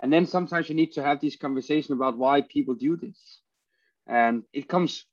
And 0.02 0.12
then 0.12 0.26
sometimes 0.26 0.68
you 0.70 0.76
need 0.76 0.92
to 0.94 1.04
have 1.04 1.22
these 1.22 1.38
conversations 1.38 1.92
about 1.92 2.18
why 2.18 2.42
people 2.42 2.76
do 2.76 2.98
this. 2.98 3.40
And 4.08 4.44
it 4.54 4.68
comes 4.68 5.06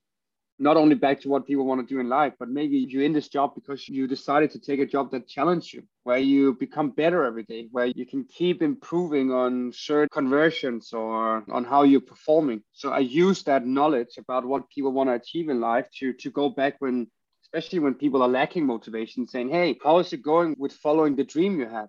not 0.63 0.77
only 0.77 0.95
back 0.95 1.21
to 1.21 1.29
what 1.29 1.47
people 1.47 1.67
want 1.67 1.81
to 1.81 1.95
do 1.95 2.01
in 2.01 2.09
life, 2.09 2.35
but 2.39 2.49
maybe 2.49 2.77
you're 2.79 3.03
in 3.03 3.13
this 3.13 3.29
job 3.29 3.55
because 3.55 3.89
you 3.89 4.07
decided 4.07 4.51
to 4.53 4.61
take 4.61 4.81
a 4.81 4.87
job 4.87 5.11
that 5.11 5.27
challenges 5.27 5.75
you, 5.75 5.83
where 6.05 6.19
you 6.19 6.55
become 6.55 6.91
better 6.91 7.25
every 7.25 7.43
day, 7.43 7.69
where 7.73 7.87
you 7.87 8.07
can 8.07 8.25
keep 8.25 8.63
improving 8.63 9.33
on 9.33 9.73
certain 9.75 10.09
conversions 10.13 10.93
or 10.93 11.45
on 11.51 11.65
how 11.65 11.83
you're 11.83 12.01
performing. 12.01 12.63
So 12.73 12.93
I 12.93 13.01
use 13.01 13.43
that 13.45 13.67
knowledge 13.67 14.17
about 14.19 14.45
what 14.45 14.71
people 14.71 14.93
want 14.93 15.09
to 15.11 15.15
achieve 15.15 15.49
in 15.49 15.61
life 15.61 15.87
to 15.99 16.13
to 16.13 16.31
go 16.31 16.49
back 16.49 16.77
when 16.79 17.09
especially 17.45 17.81
when 17.81 17.95
people 17.95 18.23
are 18.23 18.29
lacking 18.29 18.65
motivation, 18.67 19.29
saying, 19.29 19.51
Hey, 19.51 19.79
how 19.85 19.99
is 19.99 20.13
it 20.13 20.23
going 20.23 20.55
with 20.59 20.73
following 20.73 21.17
the 21.17 21.25
dream 21.25 21.61
you 21.61 21.67
had? 21.67 21.89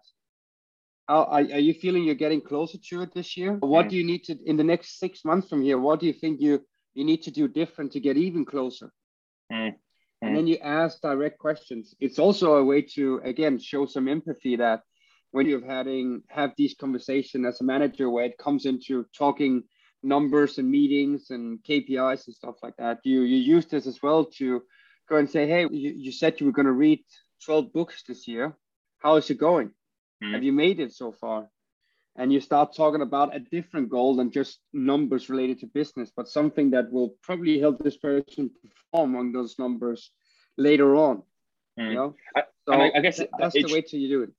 How, 1.07 1.23
are, 1.23 1.41
are 1.41 1.65
you 1.67 1.73
feeling 1.73 2.03
you're 2.03 2.15
getting 2.15 2.41
closer 2.41 2.77
to 2.89 3.01
it 3.01 3.13
this 3.13 3.35
year? 3.35 3.53
What 3.53 3.89
do 3.89 3.95
you 3.97 4.05
need 4.05 4.23
to, 4.25 4.37
in 4.45 4.57
the 4.57 4.63
next 4.63 4.99
six 4.99 5.25
months 5.25 5.49
from 5.49 5.61
here, 5.61 5.77
what 5.77 5.99
do 5.99 6.05
you 6.05 6.13
think 6.13 6.41
you, 6.41 6.65
you 6.93 7.03
need 7.03 7.23
to 7.23 7.31
do 7.31 7.47
different 7.47 7.91
to 7.93 7.99
get 7.99 8.17
even 8.17 8.45
closer? 8.45 8.91
Mm. 9.51 9.75
And 10.21 10.37
then 10.37 10.47
you 10.47 10.57
ask 10.57 11.01
direct 11.01 11.37
questions. 11.37 11.93
It's 11.99 12.17
also 12.17 12.55
a 12.55 12.63
way 12.63 12.81
to, 12.95 13.19
again, 13.25 13.59
show 13.59 13.85
some 13.85 14.07
empathy 14.07 14.55
that 14.55 14.81
when 15.31 15.47
you're 15.47 15.65
having 15.65 16.23
have 16.29 16.53
these 16.55 16.75
conversations 16.79 17.45
as 17.45 17.59
a 17.59 17.65
manager 17.65 18.09
where 18.09 18.25
it 18.25 18.37
comes 18.37 18.65
into 18.65 19.05
talking 19.17 19.63
numbers 20.01 20.59
and 20.59 20.69
meetings 20.69 21.29
and 21.29 21.59
KPIs 21.63 22.27
and 22.27 22.35
stuff 22.35 22.55
like 22.63 22.77
that, 22.77 22.99
you 23.03 23.21
you 23.21 23.37
use 23.37 23.65
this 23.65 23.85
as 23.85 24.01
well 24.01 24.25
to 24.37 24.61
go 25.09 25.17
and 25.17 25.29
say, 25.29 25.45
hey, 25.47 25.63
you, 25.63 25.91
you 25.91 26.11
said 26.11 26.39
you 26.39 26.45
were 26.45 26.53
going 26.53 26.67
to 26.67 26.71
read 26.71 27.03
12 27.45 27.73
books 27.73 28.03
this 28.07 28.27
year. 28.27 28.55
How 28.99 29.15
is 29.15 29.29
it 29.29 29.39
going? 29.39 29.71
Mm. 30.23 30.33
Have 30.33 30.43
you 30.43 30.53
made 30.53 30.79
it 30.79 30.93
so 30.93 31.11
far? 31.11 31.49
And 32.15 32.31
you 32.31 32.39
start 32.39 32.75
talking 32.75 33.01
about 33.01 33.35
a 33.35 33.39
different 33.39 33.89
goal 33.89 34.15
than 34.15 34.31
just 34.31 34.59
numbers 34.71 35.29
related 35.29 35.59
to 35.61 35.67
business, 35.67 36.11
but 36.15 36.27
something 36.27 36.69
that 36.71 36.91
will 36.91 37.15
probably 37.23 37.59
help 37.59 37.83
this 37.83 37.97
person 37.97 38.51
perform 38.61 39.15
on 39.15 39.31
those 39.31 39.57
numbers 39.57 40.11
later 40.57 40.95
on. 40.95 41.23
Mm. 41.79 41.89
You 41.89 41.95
know, 41.95 42.15
so 42.67 42.73
I, 42.73 42.91
I 42.95 43.01
guess 43.01 43.19
that's 43.39 43.55
the 43.55 43.65
way 43.73 43.81
to 43.81 43.97
you 43.97 44.07
do 44.07 44.23
it 44.23 44.29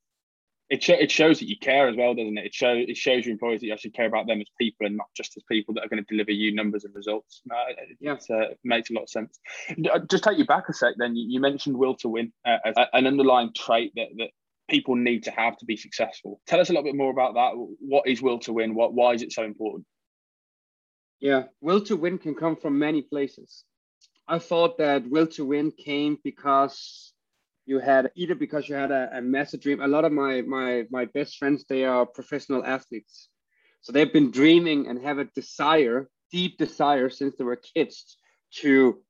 it, 0.69 0.83
sh- 0.83 0.89
it 0.89 1.11
shows 1.11 1.39
that 1.39 1.47
you 1.47 1.57
care 1.59 1.87
as 1.87 1.95
well, 1.95 2.15
doesn't 2.15 2.37
it? 2.37 2.45
It 2.45 2.53
shows 2.53 2.85
it 2.87 2.97
shows 2.97 3.25
your 3.25 3.33
employees 3.33 3.61
that 3.61 3.67
you 3.67 3.73
actually 3.73 3.91
care 3.91 4.07
about 4.07 4.25
them 4.27 4.41
as 4.41 4.47
people 4.59 4.87
and 4.87 4.97
not 4.97 5.07
just 5.15 5.37
as 5.37 5.43
people 5.43 5.73
that 5.75 5.85
are 5.85 5.87
going 5.87 6.03
to 6.03 6.09
deliver 6.09 6.31
you 6.31 6.55
numbers 6.55 6.85
and 6.85 6.95
results. 6.95 7.41
No, 7.45 7.55
it, 7.69 7.97
yeah. 7.99 8.13
Uh, 8.13 8.49
it 8.49 8.59
makes 8.63 8.89
a 8.89 8.93
lot 8.93 9.03
of 9.03 9.09
sense. 9.09 9.39
Uh, 9.69 9.99
just 10.09 10.23
take 10.23 10.37
you 10.37 10.45
back 10.45 10.67
a 10.69 10.73
sec. 10.73 10.95
Then 10.97 11.15
you, 11.15 11.27
you 11.27 11.39
mentioned 11.39 11.77
will 11.77 11.95
to 11.97 12.09
win, 12.09 12.33
uh, 12.45 12.57
as 12.65 12.75
an 12.93 13.05
underlying 13.05 13.51
trait 13.55 13.93
that 13.95 14.07
that 14.17 14.29
people 14.69 14.95
need 14.95 15.23
to 15.23 15.31
have 15.31 15.57
to 15.57 15.65
be 15.65 15.77
successful. 15.77 16.41
Tell 16.47 16.59
us 16.59 16.69
a 16.69 16.73
little 16.73 16.83
bit 16.83 16.95
more 16.95 17.11
about 17.11 17.35
that. 17.35 17.51
What 17.79 18.07
is 18.07 18.21
will 18.21 18.39
to 18.39 18.53
win? 18.53 18.75
What 18.75 18.93
why 18.93 19.13
is 19.13 19.21
it 19.21 19.31
so 19.31 19.43
important? 19.43 19.85
Yeah, 21.19 21.43
will 21.61 21.81
to 21.85 21.95
win 21.95 22.17
can 22.17 22.35
come 22.35 22.55
from 22.55 22.77
many 22.77 23.01
places. 23.01 23.63
I 24.27 24.39
thought 24.39 24.77
that 24.79 25.09
will 25.09 25.27
to 25.27 25.45
win 25.45 25.71
came 25.71 26.17
because 26.23 27.13
you 27.65 27.79
had 27.79 28.11
either 28.15 28.35
because 28.35 28.67
you 28.67 28.75
had 28.75 28.91
a, 28.91 29.09
a 29.13 29.21
massive 29.21 29.61
dream. 29.61 29.81
A 29.81 29.87
lot 29.87 30.05
of 30.05 30.11
my 30.11 30.41
my 30.41 30.85
my 30.89 31.05
best 31.05 31.37
friends 31.37 31.65
they 31.67 31.85
are 31.85 32.05
professional 32.05 32.65
athletes, 32.65 33.29
so 33.81 33.91
they've 33.91 34.11
been 34.11 34.31
dreaming 34.31 34.87
and 34.87 35.03
have 35.03 35.19
a 35.19 35.25
desire, 35.35 36.09
deep 36.31 36.57
desire 36.57 37.09
since 37.09 37.35
they 37.35 37.43
were 37.43 37.55
kids 37.75 38.17
to 38.61 39.01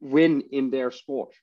win 0.00 0.42
in 0.52 0.70
their 0.70 0.90
sport. 0.90 1.34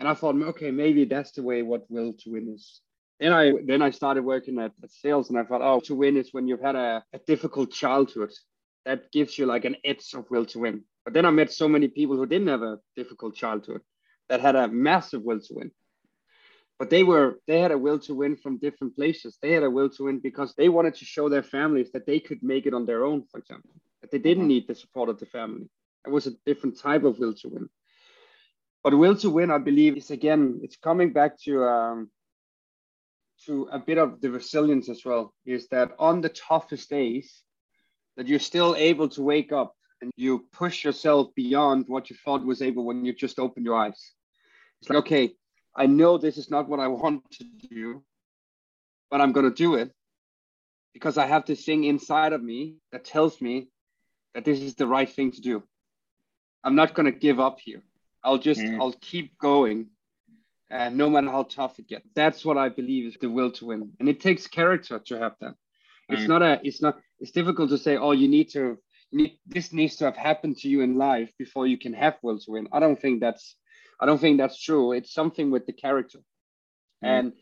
And 0.00 0.08
I 0.08 0.14
thought, 0.14 0.34
okay, 0.34 0.70
maybe 0.70 1.04
that's 1.04 1.32
the 1.32 1.42
way 1.42 1.60
what 1.62 1.88
will 1.90 2.14
to 2.14 2.32
win 2.32 2.54
is. 2.54 2.80
Then 3.20 3.34
I 3.34 3.52
then 3.66 3.82
I 3.82 3.90
started 3.90 4.24
working 4.24 4.58
at, 4.58 4.72
at 4.82 4.90
sales, 4.90 5.28
and 5.28 5.38
I 5.38 5.44
thought, 5.44 5.60
oh, 5.62 5.80
to 5.80 5.94
win 5.94 6.16
is 6.16 6.32
when 6.32 6.48
you've 6.48 6.62
had 6.62 6.74
a, 6.74 7.04
a 7.12 7.18
difficult 7.18 7.70
childhood. 7.70 8.32
That 8.86 9.12
gives 9.12 9.38
you 9.38 9.44
like 9.44 9.66
an 9.66 9.76
edge 9.84 10.14
of 10.14 10.24
will 10.30 10.46
to 10.46 10.58
win. 10.58 10.84
But 11.04 11.12
then 11.12 11.26
I 11.26 11.30
met 11.30 11.52
so 11.52 11.68
many 11.68 11.88
people 11.88 12.16
who 12.16 12.24
didn't 12.24 12.48
have 12.48 12.62
a 12.62 12.78
difficult 12.96 13.36
childhood 13.36 13.82
that 14.30 14.40
had 14.40 14.56
a 14.56 14.68
massive 14.68 15.22
will 15.22 15.40
to 15.40 15.54
win. 15.54 15.70
But 16.78 16.88
they 16.88 17.02
were 17.02 17.38
they 17.46 17.60
had 17.60 17.72
a 17.72 17.78
will 17.78 17.98
to 18.00 18.14
win 18.14 18.36
from 18.36 18.56
different 18.56 18.96
places. 18.96 19.36
They 19.42 19.52
had 19.52 19.64
a 19.64 19.70
will 19.70 19.90
to 19.90 20.04
win 20.04 20.20
because 20.20 20.54
they 20.54 20.70
wanted 20.70 20.94
to 20.94 21.04
show 21.04 21.28
their 21.28 21.42
families 21.42 21.92
that 21.92 22.06
they 22.06 22.20
could 22.20 22.42
make 22.42 22.64
it 22.64 22.72
on 22.72 22.86
their 22.86 23.04
own, 23.04 23.26
for 23.30 23.38
example, 23.38 23.74
that 24.00 24.10
they 24.10 24.18
didn't 24.18 24.44
mm-hmm. 24.44 24.48
need 24.48 24.68
the 24.68 24.74
support 24.74 25.10
of 25.10 25.18
the 25.18 25.26
family. 25.26 25.68
It 26.06 26.10
was 26.10 26.26
a 26.26 26.32
different 26.46 26.78
type 26.78 27.04
of 27.04 27.18
will 27.18 27.34
to 27.34 27.48
win. 27.48 27.68
But 28.82 28.96
will 28.96 29.16
to 29.16 29.30
win, 29.30 29.50
I 29.50 29.58
believe, 29.58 29.96
is 29.96 30.10
again, 30.10 30.60
it's 30.62 30.76
coming 30.76 31.12
back 31.12 31.38
to 31.42 31.64
um, 31.64 32.10
to 33.46 33.68
a 33.72 33.78
bit 33.78 33.98
of 33.98 34.20
the 34.20 34.30
resilience 34.30 34.88
as 34.88 35.04
well. 35.04 35.34
Is 35.44 35.68
that 35.68 35.92
on 35.98 36.20
the 36.20 36.30
toughest 36.30 36.88
days, 36.88 37.42
that 38.16 38.28
you're 38.28 38.38
still 38.38 38.74
able 38.76 39.08
to 39.08 39.22
wake 39.22 39.52
up 39.52 39.74
and 40.02 40.10
you 40.16 40.46
push 40.52 40.84
yourself 40.84 41.28
beyond 41.34 41.84
what 41.88 42.10
you 42.10 42.16
thought 42.24 42.44
was 42.44 42.62
able 42.62 42.84
when 42.84 43.04
you 43.04 43.12
just 43.12 43.38
opened 43.38 43.66
your 43.66 43.76
eyes. 43.76 44.12
It's 44.80 44.90
like, 44.90 44.98
okay, 45.00 45.32
I 45.74 45.86
know 45.86 46.18
this 46.18 46.38
is 46.38 46.50
not 46.50 46.68
what 46.68 46.80
I 46.80 46.88
want 46.88 47.22
to 47.32 47.44
do, 47.70 48.02
but 49.10 49.20
I'm 49.20 49.32
going 49.32 49.48
to 49.48 49.54
do 49.54 49.74
it 49.74 49.92
because 50.92 51.18
I 51.18 51.26
have 51.26 51.46
this 51.46 51.64
thing 51.64 51.84
inside 51.84 52.32
of 52.32 52.42
me 52.42 52.76
that 52.92 53.04
tells 53.04 53.40
me 53.40 53.68
that 54.34 54.44
this 54.44 54.60
is 54.60 54.74
the 54.74 54.86
right 54.86 55.08
thing 55.08 55.32
to 55.32 55.40
do. 55.40 55.62
I'm 56.64 56.74
not 56.74 56.94
going 56.94 57.06
to 57.10 57.18
give 57.18 57.40
up 57.40 57.58
here. 57.60 57.82
I'll 58.22 58.38
just, 58.38 58.60
mm. 58.60 58.80
I'll 58.80 58.92
keep 58.92 59.38
going. 59.38 59.88
And 60.70 60.96
no 60.96 61.10
matter 61.10 61.30
how 61.30 61.44
tough 61.44 61.78
it 61.78 61.88
gets, 61.88 62.06
that's 62.14 62.44
what 62.44 62.56
I 62.56 62.68
believe 62.68 63.06
is 63.06 63.16
the 63.20 63.28
will 63.28 63.50
to 63.52 63.66
win. 63.66 63.92
And 63.98 64.08
it 64.08 64.20
takes 64.20 64.46
character 64.46 64.98
to 64.98 65.18
have 65.18 65.34
that. 65.40 65.54
It's 66.08 66.22
mm. 66.22 66.28
not 66.28 66.42
a, 66.42 66.60
it's 66.62 66.80
not, 66.80 66.98
it's 67.18 67.32
difficult 67.32 67.70
to 67.70 67.78
say, 67.78 67.96
oh, 67.96 68.12
you 68.12 68.28
need 68.28 68.50
to, 68.50 68.78
you 69.10 69.18
need, 69.22 69.38
this 69.46 69.72
needs 69.72 69.96
to 69.96 70.04
have 70.04 70.16
happened 70.16 70.58
to 70.58 70.68
you 70.68 70.80
in 70.82 70.96
life 70.96 71.32
before 71.38 71.66
you 71.66 71.78
can 71.78 71.92
have 71.94 72.16
will 72.22 72.38
to 72.38 72.50
win. 72.52 72.68
I 72.72 72.78
don't 72.80 73.00
think 73.00 73.20
that's, 73.20 73.56
I 74.02 74.06
don't 74.06 74.18
think 74.18 74.38
that's 74.38 74.58
true. 74.58 74.92
It's 74.92 75.12
something 75.12 75.50
with 75.50 75.66
the 75.66 75.74
character, 75.74 76.20
mm. 77.04 77.08
and 77.08 77.32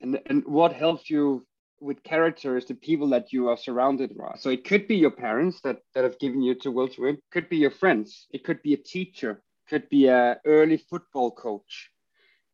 and 0.00 0.18
and 0.24 0.42
what 0.46 0.72
helps 0.72 1.10
you 1.10 1.46
with 1.80 2.02
character 2.02 2.56
is 2.56 2.64
the 2.64 2.74
people 2.74 3.10
that 3.10 3.30
you 3.30 3.48
are 3.50 3.58
surrounded 3.58 4.16
by. 4.16 4.36
So 4.38 4.48
it 4.48 4.64
could 4.64 4.88
be 4.88 4.96
your 4.96 5.10
parents 5.10 5.60
that 5.64 5.80
that 5.94 6.04
have 6.04 6.18
given 6.18 6.40
you 6.40 6.54
to 6.62 6.70
will 6.70 6.88
to 6.88 7.02
win. 7.02 7.18
Could 7.30 7.50
be 7.50 7.58
your 7.58 7.70
friends. 7.70 8.26
It 8.30 8.42
could 8.42 8.62
be 8.62 8.72
a 8.72 8.78
teacher. 8.78 9.42
Could 9.68 9.88
be 9.88 10.06
a 10.06 10.40
early 10.44 10.78
football 10.78 11.30
coach. 11.30 11.90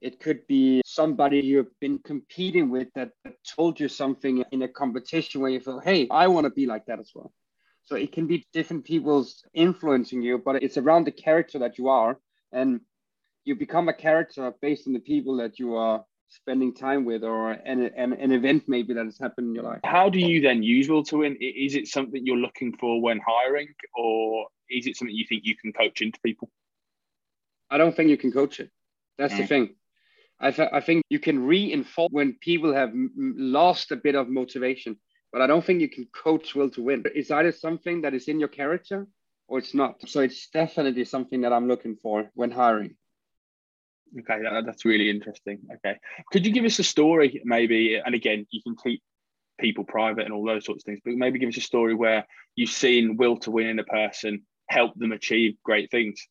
It 0.00 0.21
could 0.21 0.47
be 0.47 0.83
somebody 0.85 1.40
you've 1.40 1.78
been 1.80 1.99
competing 1.99 2.71
with 2.71 2.88
that, 2.94 3.11
that 3.25 3.35
told 3.56 3.80
you 3.80 3.88
something 3.88 4.44
in 4.50 4.62
a 4.62 4.68
competition 4.68 5.40
where 5.40 5.50
you 5.50 5.61
feel, 5.61 5.78
hey, 5.78 6.09
I 6.11 6.26
want 6.26 6.44
to 6.44 6.50
be 6.50 6.66
like 6.66 6.87
that 6.87 7.00
as 7.00 7.12
well. 7.14 7.33
So 7.85 7.97
it 7.97 8.12
can 8.12 8.26
be 8.26 8.47
different 8.52 8.85
people's 8.85 9.44
influencing 9.54 10.23
you, 10.23 10.38
but 10.38 10.62
it's 10.62 10.76
around 10.76 11.04
the 11.04 11.12
character 11.12 11.59
that 11.61 11.78
you 11.78 11.88
are. 11.88 12.18
And 12.52 12.80
you 13.44 13.54
become 13.54 13.88
a 13.88 13.94
character 13.94 14.52
based 14.61 14.87
on 14.87 14.92
the 14.92 15.00
people 15.00 15.37
that 15.37 15.59
you 15.59 15.76
are 15.76 16.04
spending 16.28 16.75
time 16.75 17.04
with 17.04 17.23
or 17.23 17.52
an, 17.52 17.90
an, 17.97 18.12
an 18.14 18.33
event 18.33 18.64
maybe 18.66 18.94
that 18.94 19.04
has 19.04 19.18
happened 19.18 19.49
in 19.49 19.54
your 19.54 19.64
life. 19.64 19.80
How 19.85 20.09
do 20.09 20.18
you 20.18 20.40
then 20.40 20.62
use 20.62 20.88
will 20.88 21.04
to 21.04 21.18
win? 21.18 21.37
Is 21.40 21.75
it 21.76 21.87
something 21.87 22.26
you're 22.26 22.37
looking 22.37 22.76
for 22.76 23.00
when 23.00 23.21
hiring 23.26 23.68
or 23.94 24.49
is 24.68 24.87
it 24.87 24.97
something 24.97 25.14
you 25.14 25.26
think 25.28 25.42
you 25.44 25.56
can 25.56 25.73
coach 25.73 26.00
into 26.00 26.18
people? 26.21 26.50
I 27.71 27.78
don't 27.78 27.94
think 27.94 28.11
you 28.11 28.16
can 28.16 28.33
coach 28.33 28.61
it. 28.61 28.71
That's 29.18 29.35
mm. 29.35 29.38
the 29.38 29.47
thing. 29.47 29.75
I, 30.40 30.50
th- 30.50 30.71
I 30.73 30.80
think 30.80 31.04
you 31.09 31.18
can 31.18 31.47
reinforce 31.47 32.11
when 32.11 32.37
people 32.40 32.75
have 32.75 32.90
m- 32.90 33.12
lost 33.16 33.92
a 33.92 33.97
bit 33.97 34.14
of 34.14 34.28
motivation, 34.28 34.97
but 35.33 35.40
I 35.40 35.47
don't 35.47 35.64
think 35.64 35.80
you 35.80 35.88
can 35.88 36.06
coach 36.06 36.54
will 36.54 36.71
to 36.71 36.83
win. 36.83 37.04
Is 37.14 37.30
either 37.30 37.52
something 37.52 38.02
that 38.02 38.14
is 38.14 38.28
in 38.28 38.40
your 38.40 38.49
character 38.49 39.06
or 39.49 39.59
it's 39.59 39.75
not. 39.75 40.09
So 40.09 40.21
it's 40.21 40.49
definitely 40.49 41.04
something 41.04 41.42
that 41.42 41.52
I'm 41.52 41.68
looking 41.68 41.97
for 41.97 42.30
when 42.35 42.50
hiring. 42.50 42.97
Okay, 44.18 44.42
that, 44.42 44.64
that's 44.66 44.85
really 44.85 45.11
interesting. 45.11 45.61
Okay, 45.76 45.99
could 46.30 46.47
you 46.47 46.52
give 46.52 46.64
us 46.64 46.78
a 46.78 46.85
story, 46.85 47.42
maybe? 47.44 48.00
And 48.04 48.14
again, 48.14 48.47
you 48.50 48.62
can 48.62 48.76
keep 48.76 49.02
people 49.59 49.85
private 49.85 50.25
and 50.25 50.33
all 50.33 50.44
those 50.44 50.64
sorts 50.64 50.83
of 50.83 50.87
things, 50.87 51.00
but 51.04 51.14
maybe 51.14 51.38
give 51.38 51.49
us 51.49 51.56
a 51.56 51.62
story 51.62 51.94
where 51.94 52.26
you've 52.56 52.71
seen 52.71 53.16
will 53.16 53.37
to 53.38 53.50
win 53.50 53.66
in 53.66 53.78
a 53.78 53.85
person 53.85 54.42
help 54.68 54.94
them 54.97 55.12
achieve 55.12 55.56
great 55.64 55.90
things. 55.90 56.26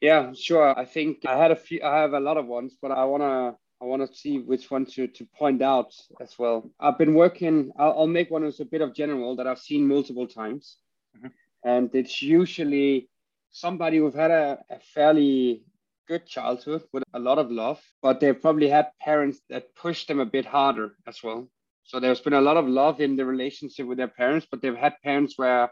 Yeah, 0.00 0.32
sure. 0.32 0.78
I 0.78 0.84
think 0.84 1.26
I 1.26 1.36
had 1.36 1.50
a 1.50 1.56
few. 1.56 1.82
I 1.82 1.98
have 2.00 2.14
a 2.14 2.20
lot 2.20 2.36
of 2.36 2.46
ones, 2.46 2.76
but 2.80 2.90
I 2.90 3.04
wanna 3.04 3.56
I 3.80 3.86
want 3.86 4.06
to 4.06 4.18
see 4.18 4.38
which 4.38 4.70
one 4.70 4.84
to, 4.86 5.06
to 5.06 5.24
point 5.24 5.62
out 5.62 5.94
as 6.20 6.38
well. 6.38 6.70
I've 6.78 6.98
been 6.98 7.14
working, 7.14 7.72
I'll, 7.78 8.00
I'll 8.00 8.06
make 8.06 8.30
one 8.30 8.42
that's 8.42 8.60
a 8.60 8.64
bit 8.66 8.82
of 8.82 8.94
general 8.94 9.36
that 9.36 9.46
I've 9.46 9.58
seen 9.58 9.88
multiple 9.88 10.26
times. 10.26 10.76
Mm-hmm. 11.16 11.28
And 11.64 11.94
it's 11.94 12.20
usually 12.20 13.08
somebody 13.50 13.96
who've 13.96 14.14
had 14.14 14.30
a, 14.30 14.58
a 14.68 14.80
fairly 14.94 15.62
good 16.06 16.26
childhood 16.26 16.82
with 16.92 17.04
a 17.14 17.18
lot 17.18 17.38
of 17.38 17.50
love, 17.50 17.80
but 18.02 18.20
they've 18.20 18.40
probably 18.40 18.68
had 18.68 18.88
parents 19.00 19.40
that 19.48 19.74
pushed 19.74 20.08
them 20.08 20.20
a 20.20 20.26
bit 20.26 20.44
harder 20.44 20.96
as 21.06 21.22
well. 21.22 21.48
So 21.84 22.00
there's 22.00 22.20
been 22.20 22.34
a 22.34 22.40
lot 22.40 22.58
of 22.58 22.68
love 22.68 23.00
in 23.00 23.16
the 23.16 23.24
relationship 23.24 23.86
with 23.86 23.96
their 23.96 24.08
parents, 24.08 24.46
but 24.50 24.60
they've 24.60 24.76
had 24.76 25.00
parents 25.02 25.38
where 25.38 25.70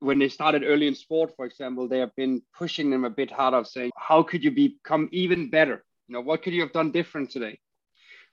when 0.00 0.18
they 0.18 0.28
started 0.28 0.64
early 0.64 0.86
in 0.88 0.94
sport, 0.94 1.34
for 1.36 1.46
example, 1.46 1.88
they 1.88 1.98
have 1.98 2.14
been 2.16 2.42
pushing 2.56 2.90
them 2.90 3.04
a 3.04 3.10
bit 3.10 3.30
harder, 3.30 3.64
saying, 3.64 3.90
How 3.96 4.22
could 4.22 4.42
you 4.42 4.50
become 4.50 5.08
even 5.12 5.50
better? 5.50 5.84
You 6.08 6.14
know, 6.14 6.20
what 6.20 6.42
could 6.42 6.52
you 6.52 6.62
have 6.62 6.72
done 6.72 6.90
different 6.90 7.30
today? 7.30 7.60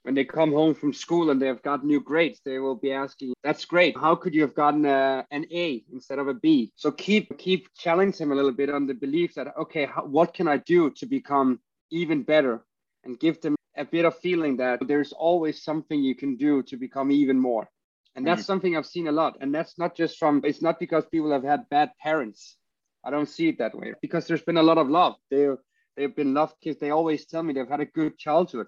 when 0.08 0.16
they 0.16 0.24
come 0.24 0.54
home 0.54 0.74
from 0.74 0.94
school 0.94 1.32
and 1.32 1.42
they've 1.42 1.62
got 1.64 1.84
new 1.84 2.00
grades, 2.00 2.40
they 2.46 2.60
will 2.60 2.76
be 2.76 2.94
asking, 2.94 3.34
"That's 3.44 3.66
great. 3.66 3.98
How 3.98 4.16
could 4.16 4.34
you 4.34 4.42
have 4.42 4.56
gotten 4.56 4.86
a, 4.86 5.26
an 5.32 5.46
A 5.52 5.84
instead 5.92 6.18
of 6.18 6.30
a 6.30 6.34
B?" 6.34 6.72
So 6.78 6.92
keep 6.92 7.38
keep 7.38 7.68
challenge 7.76 8.16
him 8.16 8.32
a 8.32 8.36
little 8.36 8.54
bit 8.54 8.70
on 8.70 8.88
the 8.88 8.94
belief 8.94 9.34
that 9.36 9.48
okay, 9.58 9.86
how, 9.86 10.06
what 10.06 10.34
can 10.34 10.48
I 10.48 10.58
do 10.58 10.92
to 10.92 11.06
become 11.06 11.60
even 11.92 12.24
better, 12.24 12.66
and 13.04 13.20
give 13.20 13.42
them 13.42 13.58
a 13.76 13.84
bit 13.84 14.06
of 14.06 14.18
feeling 14.20 14.56
that 14.58 14.80
there's 14.88 15.12
always 15.12 15.62
something 15.62 16.02
you 16.02 16.16
can 16.16 16.38
do 16.38 16.64
to 16.64 16.78
become 16.78 17.12
even 17.12 17.38
more. 17.38 17.70
And 18.18 18.26
that's 18.26 18.42
mm 18.42 18.46
something 18.46 18.76
I've 18.76 18.88
seen 18.88 19.08
a 19.08 19.12
lot. 19.12 19.38
And 19.42 19.54
that's 19.54 19.78
not 19.78 19.96
just 19.96 20.18
from, 20.18 20.42
it's 20.44 20.62
not 20.62 20.80
because 20.80 21.06
people 21.06 21.32
have 21.32 21.44
had 21.44 21.70
bad 21.70 21.92
parents. 22.02 22.58
I 23.06 23.12
don't 23.12 23.30
see 23.30 23.48
it 23.50 23.60
that 23.60 23.76
way 23.76 23.94
because 24.02 24.26
there's 24.28 24.42
been 24.42 24.58
a 24.58 24.64
lot 24.64 24.80
of 24.80 24.90
love. 24.90 25.16
They, 25.30 25.48
they've 25.96 26.16
been 26.16 26.34
loved 26.34 26.56
kids. 26.62 26.80
They 26.80 26.90
always 26.90 27.28
tell 27.28 27.44
me 27.44 27.54
they've 27.54 27.70
had 27.70 27.80
a 27.80 27.86
good 27.86 28.18
childhood. 28.18 28.68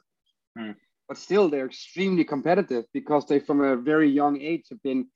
Mm. 0.58 0.76
But 1.08 1.18
still, 1.18 1.50
they're 1.50 1.66
extremely 1.66 2.24
competitive 2.24 2.86
because 2.94 3.26
they, 3.26 3.40
from 3.40 3.62
a 3.62 3.76
very 3.76 4.10
young 4.10 4.40
age, 4.40 4.68
have 4.70 4.84
been 4.84 5.08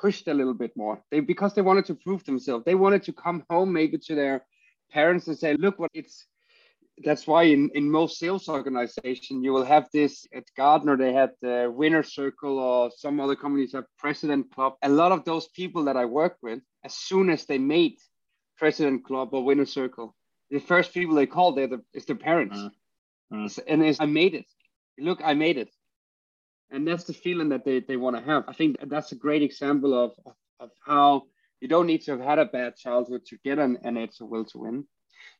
pushed 0.00 0.28
a 0.28 0.34
little 0.34 0.54
bit 0.54 0.70
more. 0.76 1.02
They 1.10 1.18
because 1.18 1.54
they 1.54 1.62
wanted 1.62 1.86
to 1.86 1.96
prove 1.96 2.22
themselves. 2.24 2.64
They 2.64 2.76
wanted 2.76 3.02
to 3.04 3.12
come 3.12 3.44
home 3.50 3.72
maybe 3.72 3.98
to 3.98 4.14
their 4.14 4.46
parents 4.92 5.26
and 5.26 5.36
say, 5.36 5.54
"Look, 5.54 5.80
what 5.80 5.90
it's 5.92 6.26
that's 7.02 7.26
why 7.26 7.44
in, 7.44 7.70
in 7.74 7.90
most 7.90 8.18
sales 8.18 8.48
organization 8.48 9.42
you 9.42 9.52
will 9.52 9.64
have 9.64 9.88
this 9.92 10.26
at 10.34 10.44
Gartner 10.56 10.96
they 10.96 11.12
had 11.12 11.30
the 11.40 11.72
winner 11.74 12.02
circle 12.02 12.58
or 12.58 12.90
some 12.96 13.20
other 13.20 13.36
companies 13.36 13.72
have 13.72 13.84
president 13.98 14.52
club. 14.52 14.74
A 14.82 14.88
lot 14.88 15.12
of 15.12 15.24
those 15.24 15.48
people 15.48 15.84
that 15.84 15.96
I 15.96 16.04
work 16.04 16.36
with, 16.42 16.60
as 16.84 16.94
soon 16.94 17.30
as 17.30 17.46
they 17.46 17.58
made 17.58 17.96
president 18.58 19.04
club 19.04 19.30
or 19.32 19.44
winner 19.44 19.66
circle, 19.66 20.14
the 20.50 20.58
first 20.58 20.92
people 20.92 21.14
they 21.14 21.26
call 21.26 21.52
they 21.52 21.66
the, 21.66 21.82
is 21.94 22.04
their 22.04 22.16
parents, 22.16 22.58
uh, 22.58 22.68
uh. 23.34 23.48
and 23.66 23.82
it's, 23.82 24.00
I 24.00 24.06
made 24.06 24.34
it. 24.34 24.46
Look, 24.98 25.20
I 25.24 25.34
made 25.34 25.56
it, 25.56 25.70
and 26.70 26.86
that's 26.86 27.04
the 27.04 27.14
feeling 27.14 27.50
that 27.50 27.64
they, 27.64 27.80
they 27.80 27.96
want 27.96 28.16
to 28.16 28.22
have. 28.22 28.44
I 28.48 28.52
think 28.52 28.76
that's 28.82 29.12
a 29.12 29.16
great 29.16 29.42
example 29.42 29.94
of, 29.94 30.12
of, 30.26 30.34
of 30.58 30.70
how 30.84 31.22
you 31.60 31.68
don't 31.68 31.86
need 31.86 32.02
to 32.02 32.12
have 32.12 32.20
had 32.20 32.38
a 32.38 32.44
bad 32.44 32.76
childhood 32.76 33.24
to 33.26 33.38
get 33.44 33.58
an, 33.58 33.78
an 33.84 34.08
will 34.20 34.44
to 34.46 34.58
win 34.58 34.84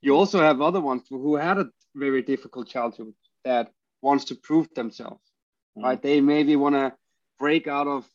you 0.03 0.15
also 0.15 0.41
have 0.41 0.61
other 0.61 0.81
ones 0.81 1.03
who 1.09 1.37
had 1.37 1.59
a 1.59 1.71
very 1.95 2.23
difficult 2.23 2.69
childhood 2.69 3.13
that 3.45 3.71
wants 4.03 4.25
to 4.27 4.35
prove 4.35 4.69
themselves, 4.75 5.23
mm. 5.77 5.83
right? 5.83 6.01
They 6.01 6.21
maybe 6.21 6.57
want 6.57 6.75
to 6.75 6.93
break 7.39 7.67
out 7.67 7.87
of 7.87 8.07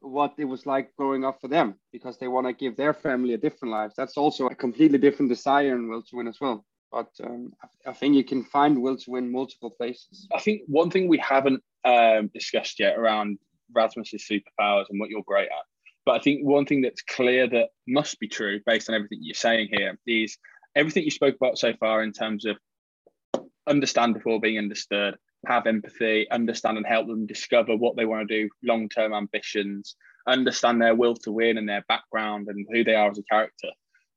what 0.00 0.34
it 0.38 0.44
was 0.44 0.66
like 0.66 0.94
growing 0.96 1.24
up 1.24 1.40
for 1.40 1.48
them 1.48 1.74
because 1.92 2.18
they 2.18 2.28
want 2.28 2.46
to 2.46 2.52
give 2.52 2.76
their 2.76 2.92
family 2.92 3.34
a 3.34 3.38
different 3.38 3.72
life. 3.72 3.92
That's 3.96 4.16
also 4.16 4.46
a 4.46 4.54
completely 4.54 4.98
different 4.98 5.30
desire 5.30 5.74
and 5.74 5.88
will 5.88 6.02
to 6.02 6.16
win 6.16 6.28
as 6.28 6.40
well. 6.40 6.64
But 6.92 7.08
um, 7.24 7.52
I, 7.62 7.90
I 7.90 7.92
think 7.92 8.14
you 8.14 8.24
can 8.24 8.44
find 8.44 8.82
will 8.82 8.96
to 8.96 9.10
win 9.10 9.30
multiple 9.30 9.70
places. 9.70 10.26
I 10.34 10.40
think 10.40 10.62
one 10.66 10.90
thing 10.90 11.08
we 11.08 11.18
haven't 11.18 11.62
um, 11.84 12.30
discussed 12.34 12.80
yet 12.80 12.98
around 12.98 13.38
Rasmus's 13.72 14.26
superpowers 14.28 14.86
and 14.90 14.98
what 14.98 15.08
you're 15.08 15.22
great 15.22 15.48
at. 15.48 15.64
But 16.04 16.16
I 16.16 16.18
think 16.18 16.44
one 16.44 16.66
thing 16.66 16.82
that's 16.82 17.02
clear 17.02 17.46
that 17.48 17.68
must 17.86 18.18
be 18.18 18.28
true 18.28 18.60
based 18.66 18.88
on 18.88 18.94
everything 18.94 19.20
you're 19.22 19.34
saying 19.34 19.68
here 19.70 19.98
is 20.06 20.36
everything 20.74 21.04
you 21.04 21.10
spoke 21.10 21.36
about 21.36 21.58
so 21.58 21.72
far 21.74 22.02
in 22.02 22.12
terms 22.12 22.44
of 22.44 22.56
understand 23.66 24.14
before 24.14 24.40
being 24.40 24.58
understood, 24.58 25.16
have 25.46 25.66
empathy, 25.66 26.30
understand 26.30 26.76
and 26.76 26.86
help 26.86 27.06
them 27.06 27.26
discover 27.26 27.76
what 27.76 27.96
they 27.96 28.04
want 28.04 28.28
to 28.28 28.42
do, 28.42 28.50
long 28.62 28.88
term 28.88 29.12
ambitions, 29.12 29.96
understand 30.26 30.80
their 30.80 30.94
will 30.94 31.14
to 31.14 31.32
win 31.32 31.58
and 31.58 31.68
their 31.68 31.84
background 31.88 32.48
and 32.48 32.66
who 32.70 32.84
they 32.84 32.94
are 32.94 33.10
as 33.10 33.18
a 33.18 33.22
character. 33.22 33.68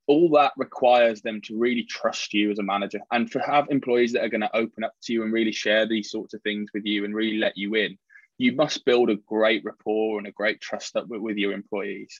All 0.05 0.29
that 0.31 0.51
requires 0.57 1.21
them 1.21 1.39
to 1.45 1.57
really 1.57 1.83
trust 1.83 2.33
you 2.33 2.51
as 2.51 2.59
a 2.59 2.63
manager 2.63 2.99
and 3.11 3.31
to 3.31 3.39
have 3.39 3.67
employees 3.69 4.11
that 4.13 4.23
are 4.23 4.29
going 4.29 4.41
to 4.41 4.55
open 4.55 4.83
up 4.83 4.93
to 5.03 5.13
you 5.13 5.23
and 5.23 5.31
really 5.31 5.53
share 5.53 5.87
these 5.87 6.11
sorts 6.11 6.33
of 6.33 6.41
things 6.41 6.69
with 6.73 6.83
you 6.85 7.05
and 7.05 7.15
really 7.15 7.37
let 7.37 7.57
you 7.57 7.75
in. 7.75 7.97
You 8.37 8.53
must 8.53 8.83
build 8.83 9.09
a 9.09 9.15
great 9.15 9.63
rapport 9.63 10.17
and 10.17 10.27
a 10.27 10.31
great 10.31 10.59
trust 10.59 10.97
up 10.97 11.07
with, 11.07 11.21
with 11.21 11.37
your 11.37 11.53
employees 11.53 12.19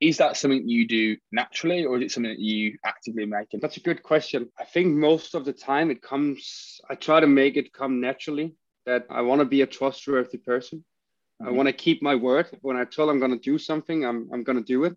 is 0.00 0.16
that 0.16 0.36
something 0.36 0.66
you 0.66 0.86
do 0.88 1.16
naturally 1.30 1.84
or 1.84 1.98
is 1.98 2.04
it 2.04 2.12
something 2.12 2.32
that 2.32 2.40
you 2.40 2.78
actively 2.84 3.26
make? 3.26 3.48
That's 3.52 3.76
a 3.76 3.80
good 3.80 4.02
question. 4.02 4.48
I 4.58 4.64
think 4.64 4.96
most 4.96 5.34
of 5.34 5.44
the 5.44 5.52
time 5.52 5.90
it 5.90 6.02
comes 6.02 6.80
i 6.90 6.94
try 6.94 7.20
to 7.20 7.26
make 7.26 7.56
it 7.56 7.72
come 7.72 8.00
naturally 8.00 8.54
that 8.86 9.06
i 9.10 9.20
want 9.20 9.40
to 9.40 9.44
be 9.44 9.62
a 9.62 9.66
trustworthy 9.66 10.38
person. 10.38 10.78
Mm-hmm. 10.78 11.48
i 11.48 11.50
want 11.52 11.68
to 11.68 11.72
keep 11.72 12.02
my 12.02 12.14
word. 12.14 12.46
When 12.62 12.76
i 12.76 12.84
tell 12.84 13.10
i'm 13.10 13.18
going 13.18 13.38
to 13.38 13.50
do 13.52 13.58
something 13.58 14.04
i'm, 14.04 14.28
I'm 14.32 14.44
going 14.44 14.58
to 14.58 14.64
do 14.64 14.84
it. 14.84 14.96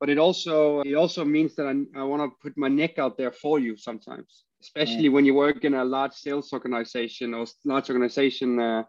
But 0.00 0.10
it 0.10 0.18
also 0.18 0.80
it 0.80 0.94
also 0.94 1.24
means 1.24 1.54
that 1.56 1.66
i, 1.66 2.00
I 2.00 2.02
want 2.02 2.22
to 2.22 2.36
put 2.42 2.58
my 2.58 2.68
neck 2.68 2.98
out 2.98 3.16
there 3.16 3.32
for 3.32 3.60
you 3.60 3.76
sometimes 3.76 4.44
especially 4.60 5.04
mm-hmm. 5.04 5.14
when 5.14 5.24
you 5.24 5.34
work 5.34 5.64
in 5.64 5.74
a 5.74 5.84
large 5.84 6.12
sales 6.12 6.52
organization 6.52 7.34
or 7.34 7.44
large 7.64 7.88
organization 7.90 8.60
uh, 8.60 8.82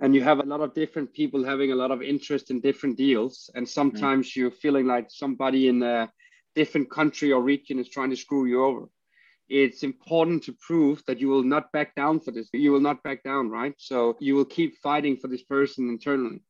and 0.00 0.14
you 0.14 0.22
have 0.22 0.40
a 0.40 0.44
lot 0.44 0.60
of 0.60 0.74
different 0.74 1.12
people 1.12 1.44
having 1.44 1.72
a 1.72 1.76
lot 1.76 1.90
of 1.90 2.02
interest 2.02 2.50
in 2.50 2.60
different 2.60 2.96
deals. 2.96 3.50
And 3.54 3.68
sometimes 3.68 4.30
mm. 4.30 4.36
you're 4.36 4.50
feeling 4.50 4.86
like 4.86 5.10
somebody 5.10 5.68
in 5.68 5.82
a 5.82 6.10
different 6.54 6.90
country 6.90 7.32
or 7.32 7.42
region 7.42 7.78
is 7.78 7.88
trying 7.88 8.10
to 8.10 8.16
screw 8.16 8.46
you 8.46 8.64
over. 8.64 8.88
It's 9.48 9.82
important 9.82 10.44
to 10.44 10.56
prove 10.66 11.02
that 11.06 11.20
you 11.20 11.28
will 11.28 11.42
not 11.42 11.72
back 11.72 11.94
down 11.94 12.20
for 12.20 12.30
this. 12.30 12.48
You 12.52 12.72
will 12.72 12.80
not 12.80 13.02
back 13.02 13.22
down 13.22 13.50
right? 13.50 13.74
So 13.76 14.16
you 14.20 14.34
will 14.34 14.44
keep 14.44 14.78
fighting 14.78 15.16
for 15.16 15.28
this 15.28 15.42
person 15.42 15.88
internally. 15.88 16.42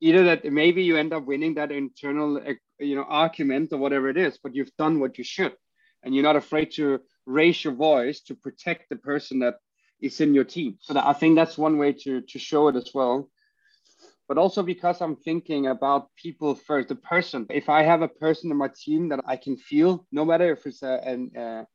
Either 0.00 0.24
that 0.24 0.44
maybe 0.44 0.84
you 0.84 0.96
end 0.96 1.12
up 1.12 1.26
winning 1.26 1.54
that 1.54 1.72
internal 1.72 2.38
eh, 2.38 2.54
you 2.78 2.94
know 2.94 3.04
argument 3.08 3.72
or 3.72 3.78
whatever 3.78 4.08
it 4.08 4.16
is 4.16 4.38
but 4.40 4.54
you've 4.54 4.76
done 4.78 5.00
what 5.00 5.18
you 5.18 5.24
should. 5.24 5.54
And 6.04 6.14
you're 6.14 6.22
not 6.22 6.36
afraid 6.36 6.70
to 6.76 7.00
raise 7.26 7.64
your 7.64 7.74
voice 7.74 8.20
to 8.20 8.36
protect 8.36 8.88
the 8.88 8.96
person 8.96 9.40
that 9.40 9.56
is 10.00 10.20
in 10.20 10.34
your 10.34 10.44
team. 10.44 10.78
So 10.80 10.94
that, 10.94 11.06
I 11.06 11.12
think 11.12 11.36
that's 11.36 11.58
one 11.58 11.78
way 11.78 11.92
to 11.92 12.20
to 12.20 12.38
show 12.38 12.68
it 12.68 12.76
as 12.76 12.90
well. 12.94 13.28
But 14.28 14.38
also 14.38 14.62
because 14.62 15.00
I'm 15.00 15.16
thinking 15.16 15.68
about 15.68 16.14
people 16.16 16.54
first, 16.54 16.88
the 16.88 16.96
person. 16.96 17.46
If 17.48 17.68
I 17.68 17.82
have 17.82 18.02
a 18.02 18.08
person 18.08 18.50
in 18.50 18.58
my 18.58 18.70
team 18.84 19.08
that 19.08 19.20
I 19.26 19.36
can 19.36 19.56
feel, 19.56 20.06
no 20.12 20.24
matter 20.24 20.52
if 20.52 20.66
it's 20.66 20.82
a, 20.82 21.00
an, 21.02 21.30
a, 21.34 21.66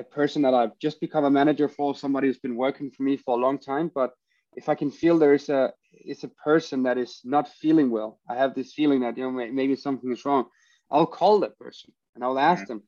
a 0.00 0.02
person 0.04 0.42
that 0.42 0.52
I've 0.52 0.78
just 0.78 1.00
become 1.00 1.24
a 1.24 1.30
manager 1.30 1.68
for, 1.68 1.94
somebody 1.94 2.26
who's 2.26 2.38
been 2.38 2.56
working 2.56 2.90
for 2.90 3.02
me 3.02 3.16
for 3.16 3.38
a 3.38 3.40
long 3.40 3.58
time, 3.58 3.90
but 3.94 4.12
if 4.56 4.68
I 4.68 4.74
can 4.74 4.90
feel 4.90 5.18
there 5.18 5.34
is 5.34 5.48
a 5.48 5.72
is 6.04 6.24
a 6.24 6.28
person 6.28 6.82
that 6.84 6.98
is 6.98 7.20
not 7.24 7.48
feeling 7.48 7.90
well, 7.90 8.20
I 8.28 8.34
have 8.36 8.54
this 8.54 8.72
feeling 8.74 9.00
that 9.00 9.16
you 9.16 9.24
know 9.24 9.30
maybe 9.30 9.76
something 9.76 10.12
is 10.12 10.24
wrong. 10.24 10.46
I'll 10.90 11.06
call 11.06 11.40
that 11.40 11.58
person 11.58 11.92
and 12.14 12.24
I'll 12.24 12.38
ask 12.38 12.66
them, 12.66 12.82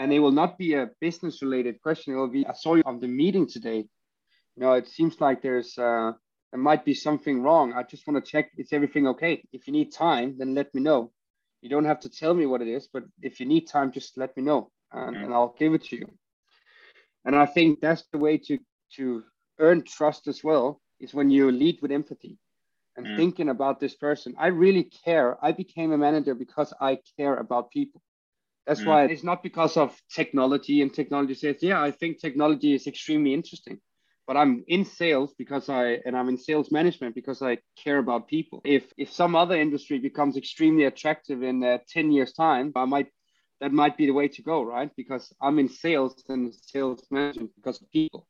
and 0.00 0.14
it 0.14 0.18
will 0.18 0.32
not 0.32 0.56
be 0.56 0.72
a 0.72 0.88
business 0.98 1.42
related 1.42 1.82
question. 1.82 2.14
It 2.14 2.16
will 2.16 2.34
be, 2.38 2.46
I 2.46 2.54
saw 2.54 2.74
you 2.74 2.82
on 2.86 3.00
the 3.00 3.06
meeting 3.06 3.46
today. 3.46 3.80
You 4.56 4.60
know, 4.62 4.72
it 4.72 4.88
seems 4.88 5.20
like 5.20 5.42
there's, 5.42 5.76
uh, 5.76 6.12
there 6.50 6.60
might 6.60 6.86
be 6.86 6.94
something 6.94 7.42
wrong. 7.42 7.74
I 7.74 7.82
just 7.82 8.06
want 8.06 8.24
to 8.24 8.30
check, 8.32 8.50
is 8.56 8.72
everything 8.72 9.06
okay? 9.08 9.44
If 9.52 9.66
you 9.66 9.74
need 9.74 9.92
time, 9.92 10.36
then 10.38 10.54
let 10.54 10.74
me 10.74 10.80
know. 10.80 11.12
You 11.60 11.68
don't 11.68 11.84
have 11.84 12.00
to 12.00 12.08
tell 12.08 12.32
me 12.32 12.46
what 12.46 12.62
it 12.62 12.68
is, 12.68 12.88
but 12.90 13.04
if 13.20 13.40
you 13.40 13.46
need 13.46 13.68
time, 13.68 13.92
just 13.92 14.16
let 14.16 14.34
me 14.38 14.42
know 14.42 14.70
and, 14.90 15.16
and 15.16 15.34
I'll 15.34 15.54
give 15.58 15.74
it 15.74 15.84
to 15.88 15.96
you. 15.96 16.06
And 17.26 17.36
I 17.36 17.44
think 17.44 17.80
that's 17.80 18.04
the 18.10 18.18
way 18.18 18.38
to, 18.46 18.58
to 18.96 19.22
earn 19.58 19.82
trust 19.82 20.28
as 20.28 20.42
well, 20.42 20.80
is 20.98 21.12
when 21.12 21.28
you 21.28 21.52
lead 21.52 21.78
with 21.82 21.92
empathy 21.92 22.38
and 22.96 23.06
mm. 23.06 23.16
thinking 23.18 23.50
about 23.50 23.80
this 23.80 23.96
person. 23.96 24.34
I 24.38 24.46
really 24.46 24.84
care. 25.04 25.36
I 25.44 25.52
became 25.52 25.92
a 25.92 25.98
manager 25.98 26.34
because 26.34 26.72
I 26.80 27.00
care 27.18 27.36
about 27.36 27.70
people. 27.70 28.00
That's 28.70 28.82
mm. 28.82 28.86
why 28.86 29.04
it's 29.06 29.24
not 29.24 29.42
because 29.42 29.76
of 29.76 30.00
technology 30.14 30.80
and 30.80 30.94
technology 30.94 31.34
says, 31.34 31.56
yeah, 31.60 31.82
I 31.82 31.90
think 31.90 32.20
technology 32.20 32.72
is 32.72 32.86
extremely 32.86 33.34
interesting. 33.34 33.80
But 34.28 34.36
I'm 34.36 34.62
in 34.68 34.84
sales 34.84 35.34
because 35.36 35.68
I 35.68 35.98
and 36.06 36.16
I'm 36.16 36.28
in 36.28 36.38
sales 36.38 36.70
management 36.70 37.16
because 37.16 37.42
I 37.42 37.58
care 37.76 37.98
about 37.98 38.28
people. 38.28 38.60
If 38.64 38.84
if 38.96 39.10
some 39.10 39.34
other 39.34 39.56
industry 39.56 39.98
becomes 39.98 40.36
extremely 40.36 40.84
attractive 40.84 41.42
in 41.42 41.64
uh, 41.64 41.78
10 41.88 42.12
years 42.12 42.32
time, 42.32 42.70
I 42.76 42.84
might 42.84 43.08
that 43.60 43.72
might 43.72 43.96
be 43.96 44.06
the 44.06 44.12
way 44.20 44.28
to 44.28 44.42
go, 44.42 44.62
right? 44.62 44.90
Because 44.96 45.32
I'm 45.42 45.58
in 45.58 45.68
sales 45.68 46.22
and 46.28 46.54
sales 46.54 47.04
management 47.10 47.50
because 47.56 47.82
of 47.82 47.90
people. 47.90 48.28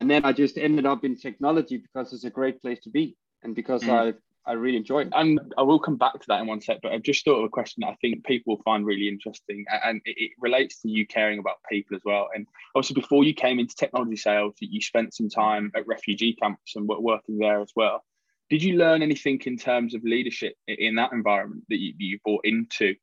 And 0.00 0.10
then 0.10 0.24
I 0.24 0.32
just 0.32 0.56
ended 0.56 0.86
up 0.86 1.04
in 1.04 1.16
technology 1.16 1.76
because 1.76 2.14
it's 2.14 2.24
a 2.24 2.30
great 2.30 2.62
place 2.62 2.80
to 2.84 2.90
be 2.90 3.18
and 3.42 3.54
because 3.54 3.82
mm. 3.82 3.92
I 3.92 4.14
I 4.46 4.52
really 4.52 4.76
enjoy 4.76 5.00
it. 5.02 5.08
And 5.12 5.40
I 5.58 5.62
will 5.62 5.78
come 5.78 5.96
back 5.96 6.12
to 6.14 6.26
that 6.28 6.40
in 6.40 6.46
one 6.46 6.60
sec, 6.60 6.78
but 6.82 6.92
I've 6.92 7.02
just 7.02 7.24
thought 7.24 7.38
of 7.38 7.44
a 7.44 7.48
question 7.48 7.80
that 7.80 7.88
I 7.88 7.96
think 8.00 8.24
people 8.24 8.54
will 8.54 8.62
find 8.62 8.86
really 8.86 9.08
interesting. 9.08 9.64
And 9.84 10.00
it, 10.04 10.16
it 10.16 10.30
relates 10.38 10.80
to 10.82 10.88
you 10.88 11.06
caring 11.06 11.38
about 11.38 11.56
people 11.70 11.96
as 11.96 12.02
well. 12.04 12.28
And 12.34 12.46
obviously, 12.74 13.00
before 13.00 13.24
you 13.24 13.34
came 13.34 13.58
into 13.58 13.74
technology 13.74 14.16
sales, 14.16 14.54
you 14.60 14.80
spent 14.80 15.14
some 15.14 15.28
time 15.28 15.72
at 15.74 15.86
refugee 15.86 16.34
camps 16.34 16.76
and 16.76 16.88
were 16.88 17.00
working 17.00 17.38
there 17.38 17.60
as 17.60 17.72
well. 17.74 18.04
Did 18.48 18.62
you 18.62 18.76
learn 18.76 19.02
anything 19.02 19.40
in 19.44 19.56
terms 19.56 19.94
of 19.94 20.04
leadership 20.04 20.54
in 20.68 20.94
that 20.94 21.12
environment 21.12 21.64
that 21.68 21.80
you, 21.80 21.94
you 21.98 22.18
brought 22.24 22.44
into 22.44 22.94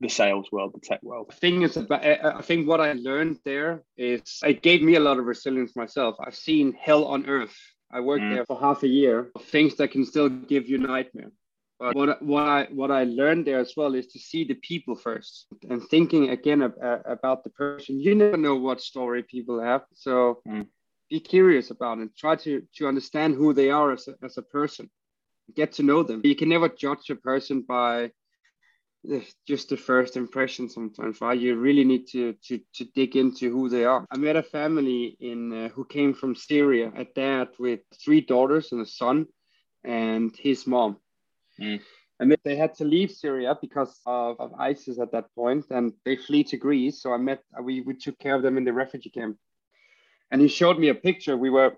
the 0.00 0.08
sales 0.08 0.50
world, 0.50 0.72
the 0.74 0.80
tech 0.80 1.00
world? 1.04 1.30
The 1.30 1.36
thing 1.36 1.62
is 1.62 1.76
about, 1.76 2.04
I 2.04 2.42
think 2.42 2.66
what 2.66 2.80
I 2.80 2.94
learned 2.94 3.38
there 3.44 3.84
is 3.96 4.40
it 4.42 4.60
gave 4.60 4.82
me 4.82 4.96
a 4.96 5.00
lot 5.00 5.20
of 5.20 5.26
resilience 5.26 5.76
myself. 5.76 6.16
I've 6.18 6.34
seen 6.34 6.72
hell 6.72 7.04
on 7.04 7.26
earth 7.26 7.56
I 7.92 8.00
worked 8.00 8.24
mm. 8.24 8.34
there 8.34 8.46
for 8.46 8.58
half 8.58 8.82
a 8.82 8.88
year. 8.88 9.30
Things 9.38 9.76
that 9.76 9.90
can 9.90 10.04
still 10.04 10.28
give 10.28 10.68
you 10.68 10.78
nightmare. 10.78 11.32
But 11.78 11.96
what, 11.96 12.22
what 12.22 12.46
I 12.46 12.68
what 12.70 12.90
I 12.92 13.04
learned 13.04 13.44
there 13.44 13.58
as 13.58 13.74
well 13.76 13.94
is 13.96 14.06
to 14.08 14.18
see 14.18 14.44
the 14.44 14.54
people 14.54 14.94
first 14.94 15.46
and 15.68 15.82
thinking 15.82 16.30
again 16.30 16.62
ab- 16.62 17.02
about 17.04 17.42
the 17.42 17.50
person. 17.50 17.98
You 17.98 18.14
never 18.14 18.36
know 18.36 18.54
what 18.54 18.80
story 18.80 19.24
people 19.24 19.60
have, 19.60 19.82
so 19.92 20.42
mm. 20.46 20.68
be 21.10 21.18
curious 21.18 21.70
about 21.70 21.98
it. 21.98 22.16
Try 22.16 22.36
to 22.36 22.62
to 22.76 22.86
understand 22.86 23.34
who 23.34 23.52
they 23.52 23.70
are 23.70 23.90
as 23.90 24.06
a, 24.06 24.14
as 24.24 24.38
a 24.38 24.42
person. 24.42 24.88
Get 25.56 25.72
to 25.72 25.82
know 25.82 26.04
them. 26.04 26.20
You 26.22 26.36
can 26.36 26.48
never 26.48 26.68
judge 26.68 27.10
a 27.10 27.16
person 27.16 27.62
by 27.62 28.12
just 29.46 29.68
the 29.68 29.76
first 29.76 30.16
impression 30.16 30.68
sometimes 30.68 31.20
right? 31.20 31.38
You 31.38 31.56
really 31.56 31.84
need 31.84 32.06
to 32.08 32.34
to 32.46 32.60
to 32.74 32.84
dig 32.94 33.16
into 33.16 33.50
who 33.50 33.68
they 33.68 33.84
are. 33.84 34.06
I 34.10 34.16
met 34.16 34.36
a 34.36 34.42
family 34.42 35.16
in 35.20 35.52
uh, 35.52 35.68
who 35.70 35.84
came 35.84 36.14
from 36.14 36.36
syria 36.36 36.92
a 36.96 37.04
dad 37.04 37.48
with 37.58 37.80
three 38.04 38.20
daughters 38.20 38.72
and 38.72 38.80
a 38.80 38.86
son 38.86 39.26
and 39.84 40.34
his 40.36 40.66
mom. 40.66 40.98
Mm. 41.60 41.80
and 42.18 42.36
they 42.44 42.56
had 42.56 42.74
to 42.76 42.84
leave 42.84 43.10
syria 43.10 43.58
because 43.60 44.00
of, 44.06 44.40
of 44.40 44.54
isis 44.58 44.98
at 44.98 45.12
that 45.12 45.26
point 45.34 45.66
and 45.70 45.92
they 46.04 46.16
flee 46.16 46.44
to 46.44 46.56
greece. 46.56 47.02
So 47.02 47.12
i 47.12 47.16
met 47.16 47.42
we, 47.60 47.80
we 47.80 47.94
took 47.94 48.18
care 48.18 48.36
of 48.36 48.42
them 48.42 48.56
in 48.56 48.64
the 48.64 48.72
refugee 48.72 49.10
camp. 49.10 49.36
And 50.30 50.40
he 50.40 50.48
showed 50.48 50.78
me 50.78 50.88
a 50.88 50.94
picture. 50.94 51.36
We 51.36 51.50
were 51.50 51.72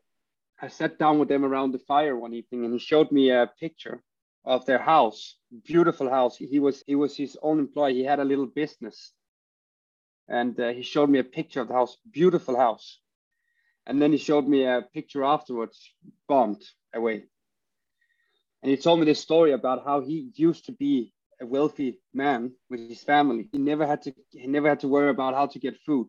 i 0.61 0.69
sat 0.69 0.99
down 0.99 1.19
with 1.19 1.29
them 1.29 1.45
around 1.45 1.73
the 1.73 1.85
fire 1.91 2.17
one 2.17 2.35
evening 2.35 2.65
and 2.65 2.73
he 2.75 2.79
showed 2.79 3.11
me 3.11 3.31
a 3.31 3.51
picture 3.59 4.03
of 4.45 4.67
their 4.67 4.79
house 4.79 5.37
beautiful 5.63 6.11
house. 6.11 6.37
He 6.37 6.59
was 6.59 6.83
he 6.87 6.95
was 6.95 7.17
his 7.17 7.37
own 7.43 7.59
employee. 7.59 7.95
He 7.95 8.05
had 8.05 8.21
a 8.21 8.25
little 8.25 8.47
business. 8.47 9.13
And 10.29 10.59
uh, 10.59 10.71
he 10.71 10.83
showed 10.83 11.11
me 11.11 11.19
a 11.19 11.25
picture 11.25 11.61
of 11.61 11.69
the 11.69 11.75
house 11.75 11.99
beautiful 12.11 12.57
house. 12.57 12.99
And 13.87 14.01
then 14.01 14.13
he 14.13 14.19
showed 14.19 14.49
me 14.49 14.65
a 14.65 14.83
picture 14.95 15.23
afterwards 15.23 15.93
bombed 16.27 16.63
away. 16.95 17.25
And 18.63 18.71
he 18.71 18.79
told 18.79 18.99
me 18.99 19.05
this 19.05 19.21
story 19.21 19.53
about 19.53 19.85
how 19.85 20.01
he 20.01 20.31
used 20.35 20.65
to 20.67 20.73
be 20.73 21.13
a 21.41 21.47
wealthy 21.47 22.01
man 22.15 22.53
with 22.71 22.89
his 22.89 23.03
family. 23.03 23.51
He 23.53 23.59
never 23.59 23.87
had 23.87 24.03
to 24.03 24.15
he 24.31 24.47
never 24.47 24.69
had 24.69 24.81
to 24.81 24.89
worry 24.89 25.11
about 25.11 25.35
how 25.35 25.47
to 25.47 25.59
get 25.59 25.77
food. 25.85 26.09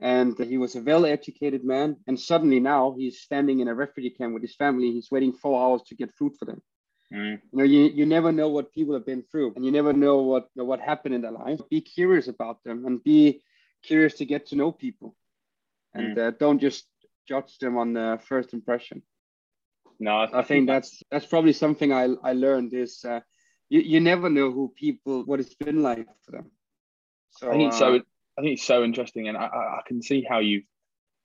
And 0.00 0.36
he 0.36 0.58
was 0.58 0.74
a 0.74 0.82
well-educated 0.82 1.64
man. 1.64 1.96
And 2.08 2.18
suddenly 2.18 2.58
now 2.58 2.94
he's 2.98 3.20
standing 3.20 3.60
in 3.60 3.68
a 3.68 3.74
refugee 3.74 4.10
camp 4.10 4.34
with 4.34 4.42
his 4.42 4.56
family. 4.56 4.90
He's 4.90 5.12
waiting 5.12 5.32
four 5.32 5.62
hours 5.62 5.82
to 5.88 5.94
get 5.94 6.14
food 6.14 6.32
for 6.38 6.46
them 6.46 6.60
Mm. 7.12 7.40
You 7.52 7.58
know, 7.58 7.64
you, 7.64 7.80
you 7.84 8.06
never 8.06 8.32
know 8.32 8.48
what 8.48 8.72
people 8.72 8.94
have 8.94 9.04
been 9.04 9.22
through, 9.30 9.52
and 9.54 9.64
you 9.64 9.70
never 9.70 9.92
know 9.92 10.18
what 10.18 10.48
you 10.54 10.62
know, 10.62 10.64
what 10.64 10.80
happened 10.80 11.14
in 11.14 11.20
their 11.20 11.32
life. 11.32 11.60
Be 11.70 11.80
curious 11.80 12.28
about 12.28 12.64
them, 12.64 12.86
and 12.86 13.02
be 13.02 13.42
curious 13.82 14.14
to 14.14 14.24
get 14.24 14.46
to 14.46 14.56
know 14.56 14.72
people, 14.72 15.14
and 15.94 16.16
mm. 16.16 16.28
uh, 16.28 16.30
don't 16.38 16.58
just 16.58 16.86
judge 17.28 17.58
them 17.58 17.76
on 17.76 17.92
the 17.92 18.18
first 18.26 18.54
impression. 18.54 19.02
No, 20.00 20.26
I, 20.32 20.42
think 20.42 20.66
that's 20.66 21.02
that's 21.10 21.26
probably 21.26 21.52
something 21.52 21.92
I 21.92 22.08
I 22.24 22.32
learned 22.32 22.72
is 22.72 23.04
uh, 23.04 23.20
you 23.68 23.80
you 23.80 24.00
never 24.00 24.30
know 24.30 24.50
who 24.50 24.72
people 24.74 25.22
what 25.24 25.38
it's 25.38 25.54
been 25.54 25.82
like 25.82 26.06
for 26.24 26.32
them. 26.32 26.50
So 27.30 27.50
I 27.50 27.56
think 27.56 27.72
uh, 27.74 27.76
so. 27.76 28.00
I 28.38 28.40
think 28.40 28.54
it's 28.54 28.64
so 28.64 28.82
interesting, 28.82 29.28
and 29.28 29.36
I, 29.36 29.44
I 29.44 29.80
can 29.86 30.00
see 30.00 30.24
how 30.26 30.38
you've 30.38 30.64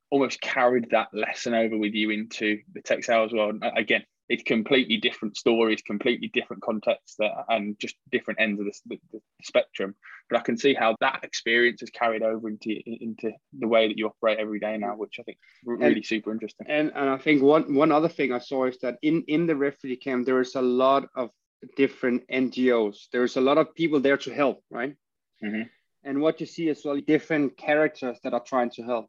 almost 0.10 0.42
carried 0.42 0.90
that 0.92 1.08
lesson 1.14 1.54
over 1.54 1.78
with 1.78 1.94
you 1.94 2.10
into 2.10 2.60
the 2.74 2.82
tech 2.82 3.06
sales 3.06 3.32
world. 3.32 3.64
Again, 3.78 4.04
it's 4.30 4.44
completely 4.44 4.98
different 4.98 5.38
stories, 5.38 5.82
completely 5.82 6.30
different 6.34 6.62
contexts, 6.62 7.18
and 7.50 7.80
just 7.80 7.96
different 8.12 8.40
ends 8.40 8.60
of 8.60 8.66
the, 8.66 9.00
the, 9.12 9.22
spectrum. 9.44 9.96
But 10.30 10.40
I 10.40 10.42
can 10.42 10.58
see 10.58 10.74
how 10.74 10.96
that 11.00 11.22
experience 11.24 11.82
is 11.82 11.90
carried 11.90 12.24
over 12.24 12.50
into 12.50 12.70
into 12.70 13.32
the 13.58 13.68
way 13.68 13.88
that 13.88 13.98
you 13.98 14.08
operate 14.08 14.40
every 14.40 14.60
day 14.60 14.78
now, 14.78 14.96
which 14.96 15.16
I 15.20 15.24
think 15.24 15.38
really 15.64 15.96
and, 15.96 16.06
super 16.06 16.32
interesting. 16.32 16.68
And 16.70 16.92
and 16.96 17.10
I 17.10 17.18
think 17.18 17.42
one 17.42 17.74
one 17.76 17.92
other 17.92 18.10
thing 18.10 18.34
I 18.34 18.40
saw 18.40 18.66
is 18.66 18.78
that 18.82 18.98
in 19.02 19.24
in 19.28 19.48
the 19.48 19.56
refugee 19.56 19.98
camp 19.98 20.26
there 20.26 20.42
is 20.42 20.56
a 20.56 20.62
lot 20.62 21.08
of 21.16 21.30
different 21.76 22.28
NGOs. 22.30 23.08
There's 23.12 23.38
a 23.38 23.42
lot 23.42 23.58
of 23.58 23.74
people 23.76 24.00
there 24.00 24.18
to 24.18 24.34
help, 24.34 24.64
right? 24.70 24.96
Mm-hmm. 25.44 25.64
And 26.04 26.22
what 26.22 26.40
you 26.40 26.46
see 26.46 26.70
as 26.70 26.84
well, 26.84 27.00
different 27.00 27.58
characters 27.58 28.18
that 28.24 28.34
are 28.34 28.44
trying 28.44 28.72
to 28.72 28.84
help. 28.84 29.08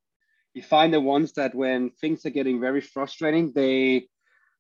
You 0.55 0.63
find 0.63 0.93
the 0.93 1.01
ones 1.01 1.33
that 1.35 1.55
when 1.55 1.91
things 2.01 2.25
are 2.27 2.31
getting 2.31 2.61
very 2.61 2.81
frustrating, 2.81 3.53
they 3.53 4.09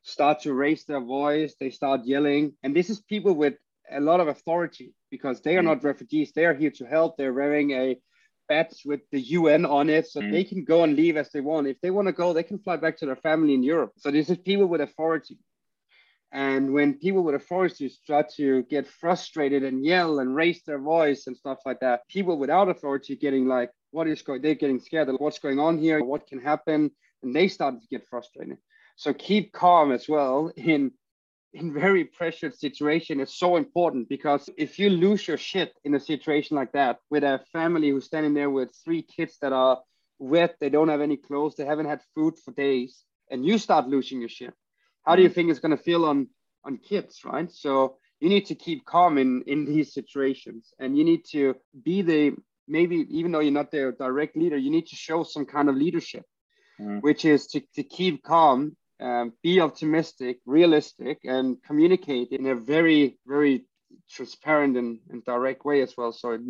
start 0.09 0.40
to 0.40 0.55
raise 0.55 0.85
their 0.85 1.01
voice, 1.01 1.55
they 1.61 1.71
start 1.71 2.01
yelling. 2.05 2.55
And 2.62 2.75
this 2.75 2.90
is 2.90 3.01
people 3.01 3.35
with 3.35 3.55
a 3.90 4.01
lot 4.01 4.21
of 4.21 4.29
authority 4.29 4.94
because 5.11 5.40
they 5.40 5.57
are 5.57 5.62
mm. 5.62 5.66
not 5.66 5.85
refugees. 5.85 6.33
They 6.33 6.44
are 6.44 6.55
here 6.55 6.71
to 6.73 6.85
help. 6.87 7.16
They're 7.16 7.33
wearing 7.33 7.71
a 7.73 7.99
badge 8.49 8.83
with 8.85 9.01
the 9.12 9.21
UN 9.21 9.66
on 9.66 9.90
it. 9.90 10.07
So 10.09 10.21
mm. 10.21 10.33
they 10.33 10.44
can 10.44 10.64
go 10.64 10.85
and 10.85 10.97
leave 10.97 11.16
as 11.16 11.31
they 11.31 11.40
want. 11.40 11.66
If 11.66 11.81
they 11.81 11.90
want 11.90 12.09
to 12.09 12.12
go, 12.12 12.33
they 12.33 12.42
can 12.42 12.59
fly 12.59 12.77
back 12.77 12.97
to 12.99 13.07
their 13.07 13.16
family 13.16 13.55
in 13.55 13.62
Europe. 13.62 13.92
So 13.99 14.11
this 14.11 14.31
is 14.31 14.38
people 14.38 14.66
with 14.66 14.81
authority. 14.81 15.38
And 16.31 16.75
when 16.75 16.99
people 16.99 17.23
with 17.23 17.35
authority 17.35 17.88
start 17.88 18.31
to 18.37 18.62
get 18.64 18.87
frustrated 18.87 19.62
and 19.62 19.85
yell 19.85 20.18
and 20.18 20.35
raise 20.35 20.62
their 20.62 20.79
voice 20.79 21.27
and 21.27 21.37
stuff 21.37 21.59
like 21.64 21.81
that, 21.81 22.07
people 22.09 22.38
without 22.38 22.68
authority 22.68 23.16
getting 23.16 23.47
like, 23.47 23.71
what 23.92 24.07
is 24.07 24.21
going, 24.21 24.42
they're 24.42 24.55
getting 24.55 24.81
scared 24.81 25.09
of 25.09 25.16
what's 25.18 25.38
going 25.38 25.59
on 25.59 25.79
here, 25.79 26.05
what 26.05 26.27
can 26.27 26.38
happen. 26.38 26.90
And 27.23 27.35
they 27.35 27.49
start 27.49 27.81
to 27.81 27.88
get 27.88 28.07
frustrated. 28.07 28.59
So 28.99 29.15
keep 29.15 29.53
calm 29.53 29.93
as 29.93 30.09
well 30.09 30.53
in 30.57 30.93
in 31.55 31.73
very 31.73 32.05
pressured 32.05 32.55
situation 32.55 33.21
is 33.21 33.33
so 33.35 33.57
important 33.57 34.09
because 34.09 34.51
if 34.59 34.79
you 34.79 34.91
lose 34.91 35.27
your 35.27 35.39
shit 35.39 35.73
in 35.83 35.95
a 35.95 36.01
situation 36.01 36.57
like 36.57 36.73
that 36.73 36.99
with 37.09 37.25
a 37.25 37.41
family 37.53 37.89
who's 37.89 38.05
standing 38.05 38.35
there 38.35 38.51
with 38.51 38.71
three 38.85 39.01
kids 39.01 39.39
that 39.41 39.55
are 39.55 39.81
wet, 40.19 40.57
they 40.61 40.69
don't 40.69 40.91
have 40.91 41.01
any 41.01 41.17
clothes, 41.17 41.57
they 41.57 41.65
haven't 41.65 41.87
had 41.87 42.03
food 42.15 42.35
for 42.39 42.53
days, 42.53 43.03
and 43.31 43.47
you 43.47 43.57
start 43.57 43.89
losing 43.89 44.21
your 44.21 44.29
shit, 44.29 44.53
how 45.07 45.17
do 45.17 45.23
you 45.23 45.31
mm. 45.31 45.35
think 45.35 45.51
it's 45.51 45.61
going 45.61 45.77
to 45.77 45.83
feel 45.83 46.05
on 46.05 46.29
on 46.65 46.77
kids, 46.77 47.25
right? 47.25 47.51
So 47.51 47.97
you 48.21 48.29
need 48.29 48.47
to 48.47 48.55
keep 48.55 48.85
calm 48.85 49.17
in 49.17 49.43
in 49.47 49.65
these 49.65 49.95
situations, 49.95 50.75
and 50.81 50.99
you 50.99 51.05
need 51.05 51.25
to 51.31 51.55
be 51.83 52.03
the 52.03 52.37
maybe 52.67 53.07
even 53.11 53.31
though 53.33 53.41
you're 53.41 53.61
not 53.61 53.71
their 53.71 53.93
direct 53.93 54.37
leader, 54.37 54.59
you 54.59 54.71
need 54.71 54.89
to 54.89 54.97
show 54.97 55.23
some 55.23 55.47
kind 55.47 55.69
of 55.69 55.77
leadership, 55.77 56.25
mm. 56.81 57.01
which 57.01 57.25
is 57.25 57.47
to, 57.47 57.63
to 57.77 57.83
keep 57.83 58.23
calm 58.23 58.77
um, 59.01 59.33
be 59.43 59.61
optimistic, 59.61 60.39
realistic, 60.47 61.21
and 61.25 61.63
communicate 61.63 62.29
in 62.31 62.47
a 62.47 62.55
very, 62.55 63.19
very 63.27 63.65
transparent 64.11 64.77
and, 64.77 64.99
and 65.11 65.25
direct 65.25 65.65
way 65.65 65.83
as 65.83 65.97
well. 65.97 66.13
So 66.13 66.33
it, 66.33 66.41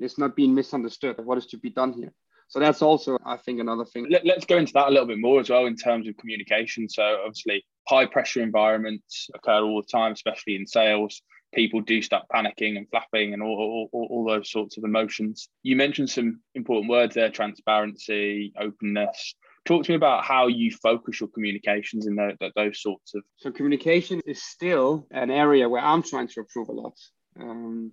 it's 0.00 0.18
not 0.18 0.36
being 0.36 0.54
misunderstood 0.54 1.16
what 1.24 1.38
is 1.38 1.46
to 1.46 1.58
be 1.58 1.70
done 1.70 1.92
here. 1.92 2.12
So 2.48 2.60
that's 2.60 2.80
also, 2.80 3.18
I 3.26 3.36
think, 3.36 3.60
another 3.60 3.84
thing. 3.84 4.06
Let, 4.08 4.26
us 4.26 4.46
go 4.46 4.56
into 4.56 4.72
that 4.72 4.88
a 4.88 4.90
little 4.90 5.06
bit 5.06 5.18
more 5.18 5.38
as 5.38 5.50
well 5.50 5.66
in 5.66 5.76
terms 5.76 6.08
of 6.08 6.16
communication. 6.16 6.88
So 6.88 7.02
obviously, 7.24 7.64
high 7.86 8.06
pressure 8.06 8.42
environments 8.42 9.28
occur 9.34 9.60
all 9.60 9.82
the 9.82 9.88
time, 9.88 10.12
especially 10.12 10.56
in 10.56 10.66
sales. 10.66 11.20
People 11.54 11.82
do 11.82 12.00
start 12.00 12.24
panicking 12.32 12.78
and 12.78 12.88
flapping 12.88 13.34
and 13.34 13.42
all, 13.42 13.88
all, 13.92 14.06
all 14.10 14.24
those 14.24 14.50
sorts 14.50 14.78
of 14.78 14.84
emotions. 14.84 15.48
You 15.62 15.76
mentioned 15.76 16.08
some 16.08 16.40
important 16.54 16.90
words 16.90 17.14
there: 17.14 17.30
transparency, 17.30 18.52
openness 18.58 19.34
talk 19.68 19.84
to 19.84 19.92
me 19.92 19.96
about 19.96 20.24
how 20.24 20.46
you 20.46 20.70
focus 20.70 21.20
your 21.20 21.28
communications 21.28 22.06
in 22.06 22.16
the, 22.16 22.50
those 22.56 22.80
sorts 22.80 23.14
of 23.14 23.22
so 23.36 23.52
communication 23.52 24.20
is 24.26 24.42
still 24.42 25.06
an 25.10 25.30
area 25.30 25.68
where 25.68 25.82
i'm 25.82 26.02
trying 26.02 26.28
to 26.28 26.40
improve 26.40 26.68
a 26.70 26.72
lot. 26.72 26.96
Um, 27.38 27.92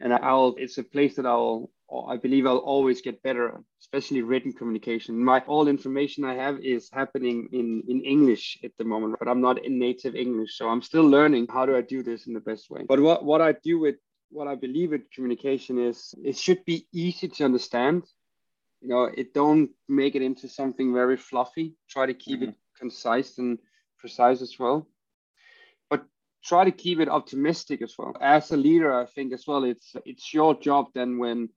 and 0.00 0.12
i'll 0.12 0.54
it's 0.58 0.78
a 0.78 0.82
place 0.82 1.16
that 1.16 1.26
i'll 1.26 1.70
i 2.08 2.16
believe 2.16 2.46
i'll 2.46 2.66
always 2.74 3.00
get 3.02 3.22
better 3.22 3.44
especially 3.80 4.22
written 4.22 4.52
communication. 4.52 5.22
My 5.32 5.40
all 5.52 5.68
information 5.68 6.24
i 6.24 6.34
have 6.34 6.56
is 6.60 6.88
happening 6.92 7.48
in 7.52 7.82
in 7.92 7.98
english 8.16 8.58
at 8.64 8.72
the 8.78 8.84
moment 8.84 9.16
but 9.18 9.28
i'm 9.28 9.42
not 9.48 9.64
in 9.66 9.78
native 9.78 10.14
english 10.14 10.56
so 10.58 10.68
i'm 10.68 10.82
still 10.82 11.06
learning 11.16 11.46
how 11.54 11.64
do 11.66 11.76
i 11.76 11.82
do 11.94 12.02
this 12.02 12.26
in 12.26 12.32
the 12.34 12.46
best 12.50 12.70
way. 12.70 12.82
But 12.88 13.00
what 13.00 13.24
what 13.24 13.40
i 13.40 13.52
do 13.70 13.78
with 13.84 13.96
what 14.30 14.48
i 14.52 14.54
believe 14.54 14.90
with 14.90 15.10
communication 15.14 15.74
is 15.90 16.14
it 16.30 16.36
should 16.44 16.62
be 16.64 16.86
easy 16.92 17.28
to 17.28 17.44
understand 17.44 18.04
you 18.80 18.88
know 18.88 19.04
it 19.04 19.34
don't 19.34 19.70
make 19.88 20.14
it 20.14 20.22
into 20.22 20.48
something 20.48 20.92
very 20.92 21.16
fluffy. 21.16 21.74
Try 21.88 22.06
to 22.06 22.14
keep 22.14 22.40
mm-hmm. 22.40 22.50
it 22.50 22.56
concise 22.78 23.38
and 23.38 23.58
precise 23.98 24.42
as 24.42 24.58
well. 24.58 24.88
But 25.90 26.04
try 26.44 26.64
to 26.64 26.70
keep 26.70 27.00
it 27.00 27.08
optimistic 27.08 27.82
as 27.82 27.94
well. 27.98 28.14
As 28.20 28.50
a 28.50 28.56
leader 28.56 28.94
i 28.94 29.06
think 29.06 29.32
as 29.32 29.46
well 29.46 29.64
it's 29.64 29.94
it's 30.04 30.32
your 30.32 30.58
job 30.58 30.86
then 30.94 31.18
when 31.18 31.48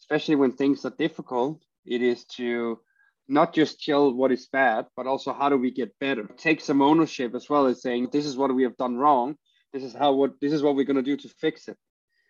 especially 0.00 0.36
when 0.36 0.52
things 0.52 0.84
are 0.84 0.94
difficult 0.98 1.62
it 1.84 2.02
is 2.02 2.24
to 2.24 2.80
not 3.28 3.54
just 3.54 3.82
tell 3.82 4.12
what 4.12 4.32
is 4.32 4.46
bad 4.46 4.86
but 4.96 5.06
also 5.06 5.32
how 5.32 5.48
do 5.48 5.56
we 5.56 5.70
get 5.70 5.98
better? 6.00 6.28
Take 6.36 6.60
some 6.60 6.82
ownership 6.82 7.34
as 7.34 7.48
well 7.48 7.66
as 7.66 7.82
saying 7.82 8.08
this 8.12 8.26
is 8.26 8.36
what 8.36 8.54
we 8.54 8.62
have 8.62 8.76
done 8.76 8.96
wrong. 8.96 9.36
This 9.72 9.84
is 9.84 9.94
how 9.94 10.12
what 10.12 10.32
this 10.40 10.52
is 10.52 10.62
what 10.62 10.74
we're 10.74 10.90
going 10.90 11.04
to 11.04 11.10
do 11.10 11.16
to 11.16 11.28
fix 11.28 11.68
it. 11.68 11.76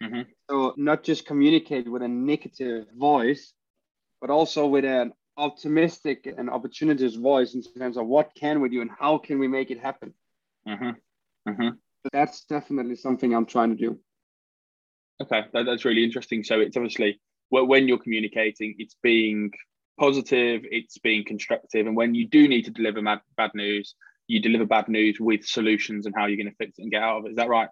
Mm-hmm. 0.02 0.22
so 0.50 0.74
not 0.76 1.05
just 1.05 1.26
communicate 1.26 1.88
with 1.88 2.02
a 2.02 2.09
negative 2.09 2.87
voice 2.98 3.52
but 4.22 4.30
also 4.30 4.66
with 4.66 4.85
an 4.85 5.12
optimistic 5.37 6.32
and 6.38 6.48
opportunist 6.48 7.18
voice 7.18 7.54
in 7.54 7.62
terms 7.62 7.96
of 7.96 8.06
what 8.06 8.30
can 8.38 8.61
we 8.61 8.68
do 8.68 8.80
and 8.80 8.90
how 8.98 9.18
can 9.18 9.40
we 9.40 9.48
make 9.48 9.70
it 9.72 9.80
happen. 9.80 10.14
Mm-hmm. 10.66 11.50
Mm-hmm. 11.50 11.68
That's 12.12 12.44
definitely 12.44 12.94
something 12.96 13.35
I'm 13.35 13.46
trying 13.46 13.70
to 13.70 13.76
do. 13.76 13.98
Okay, 15.20 15.42
that, 15.52 15.66
that's 15.66 15.85
really 15.85 16.04
interesting. 16.04 16.44
So 16.44 16.61
it's 16.61 16.76
obviously 16.76 17.20
when 17.50 17.88
you're 17.88 17.98
communicating, 17.98 18.76
it's 18.78 18.96
being 19.02 19.50
positive, 19.98 20.62
it's 20.64 20.98
being 20.98 21.24
constructive, 21.24 21.87
and 21.87 21.96
when 21.96 22.14
you 22.14 22.28
do 22.28 22.48
need 22.48 22.62
to 22.62 22.70
deliver 22.70 23.02
bad, 23.02 23.20
bad 23.37 23.50
news, 23.54 23.94
you 24.28 24.40
deliver 24.40 24.64
bad 24.64 24.88
news 24.88 25.18
with 25.20 25.44
solutions 25.44 26.06
and 26.06 26.14
how 26.16 26.26
you're 26.26 26.37
going 26.37 26.48
to 26.48 26.56
fix 26.56 26.78
it 26.78 26.82
and 26.82 26.92
get 26.92 27.02
out 27.02 27.18
of 27.18 27.26
it. 27.26 27.30
Is 27.30 27.37
that 27.37 27.48
right? 27.48 27.68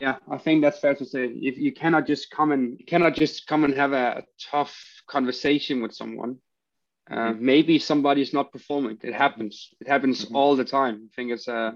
Yeah, 0.00 0.16
I 0.30 0.38
think 0.38 0.62
that's 0.62 0.80
fair 0.80 0.94
to 0.94 1.04
say. 1.04 1.24
If 1.26 1.56
you 1.58 1.72
cannot 1.72 2.06
just 2.06 2.30
come 2.30 2.52
and 2.52 2.80
cannot 2.86 3.14
just 3.14 3.46
come 3.46 3.64
and 3.64 3.74
have 3.74 3.92
a 3.92 4.24
tough 4.50 4.74
conversation 5.06 5.82
with 5.82 5.94
someone, 5.94 6.38
Uh, 7.08 7.32
maybe 7.38 7.78
somebody's 7.78 8.32
not 8.32 8.50
performing. 8.50 8.98
It 9.10 9.14
happens. 9.14 9.54
It 9.80 9.88
happens 9.88 10.18
mm-hmm. 10.18 10.36
all 10.36 10.56
the 10.56 10.64
time. 10.64 10.96
I 11.06 11.10
think 11.14 11.30
it's 11.30 11.46
uh, 11.46 11.72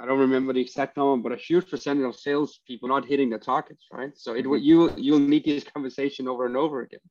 I 0.00 0.02
don't 0.06 0.24
remember 0.26 0.52
the 0.52 0.64
exact 0.66 0.96
number, 0.96 1.22
but 1.22 1.38
a 1.38 1.44
huge 1.48 1.66
percentage 1.70 2.08
of 2.08 2.16
sales 2.16 2.50
people 2.66 2.88
not 2.88 3.06
hitting 3.06 3.30
the 3.30 3.38
targets, 3.38 3.84
right? 3.92 4.12
So 4.24 4.34
it 4.34 4.44
mm-hmm. 4.44 4.68
you 4.68 4.78
you'll 5.04 5.28
need 5.32 5.44
this 5.44 5.64
conversation 5.74 6.26
over 6.26 6.46
and 6.46 6.56
over 6.56 6.80
again. 6.86 7.06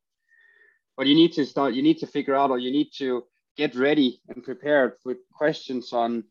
But 0.97 1.07
you 1.07 1.15
need 1.15 1.33
to 1.33 1.45
start. 1.45 1.75
You 1.77 1.83
need 1.87 1.99
to 1.99 2.07
figure 2.07 2.35
out, 2.35 2.51
or 2.51 2.59
you 2.59 2.71
need 2.71 2.89
to 2.97 3.07
get 3.55 3.71
ready 3.75 4.09
and 4.29 4.43
prepared 4.43 4.91
with 5.05 5.19
questions 5.39 5.93
on 5.93 6.23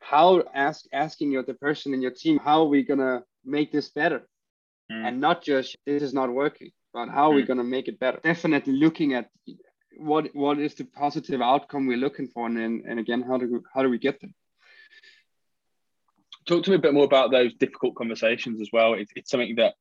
how 0.00 0.42
ask 0.54 0.84
asking 0.92 1.32
your 1.32 1.42
the 1.42 1.54
person 1.54 1.94
in 1.94 2.02
your 2.02 2.10
team 2.10 2.38
how 2.38 2.62
are 2.62 2.68
we 2.68 2.82
gonna 2.82 3.22
make 3.44 3.72
this 3.72 3.88
better, 3.90 4.28
mm. 4.90 5.06
and 5.06 5.20
not 5.20 5.42
just 5.42 5.76
this 5.86 6.02
is 6.02 6.14
not 6.14 6.32
working, 6.32 6.70
but 6.92 7.08
how 7.08 7.30
are 7.30 7.34
we 7.34 7.42
mm. 7.42 7.48
gonna 7.48 7.64
make 7.64 7.88
it 7.88 7.98
better. 7.98 8.20
Definitely 8.22 8.74
looking 8.74 9.14
at 9.14 9.28
what 9.96 10.34
what 10.34 10.58
is 10.58 10.74
the 10.74 10.84
positive 10.84 11.40
outcome 11.40 11.86
we're 11.86 11.96
looking 11.96 12.28
for, 12.28 12.46
and 12.46 12.58
and 12.58 12.98
again 12.98 13.22
how 13.22 13.36
do 13.38 13.52
we, 13.52 13.58
how 13.74 13.82
do 13.82 13.88
we 13.88 13.98
get 13.98 14.20
there 14.20 14.30
talk 16.48 16.64
to 16.64 16.70
me 16.70 16.76
a 16.76 16.80
bit 16.80 16.94
more 16.94 17.04
about 17.04 17.30
those 17.30 17.54
difficult 17.54 17.94
conversations 17.94 18.60
as 18.60 18.70
well. 18.72 18.94
It's, 18.94 19.12
it's 19.14 19.30
something 19.30 19.56
that 19.56 19.74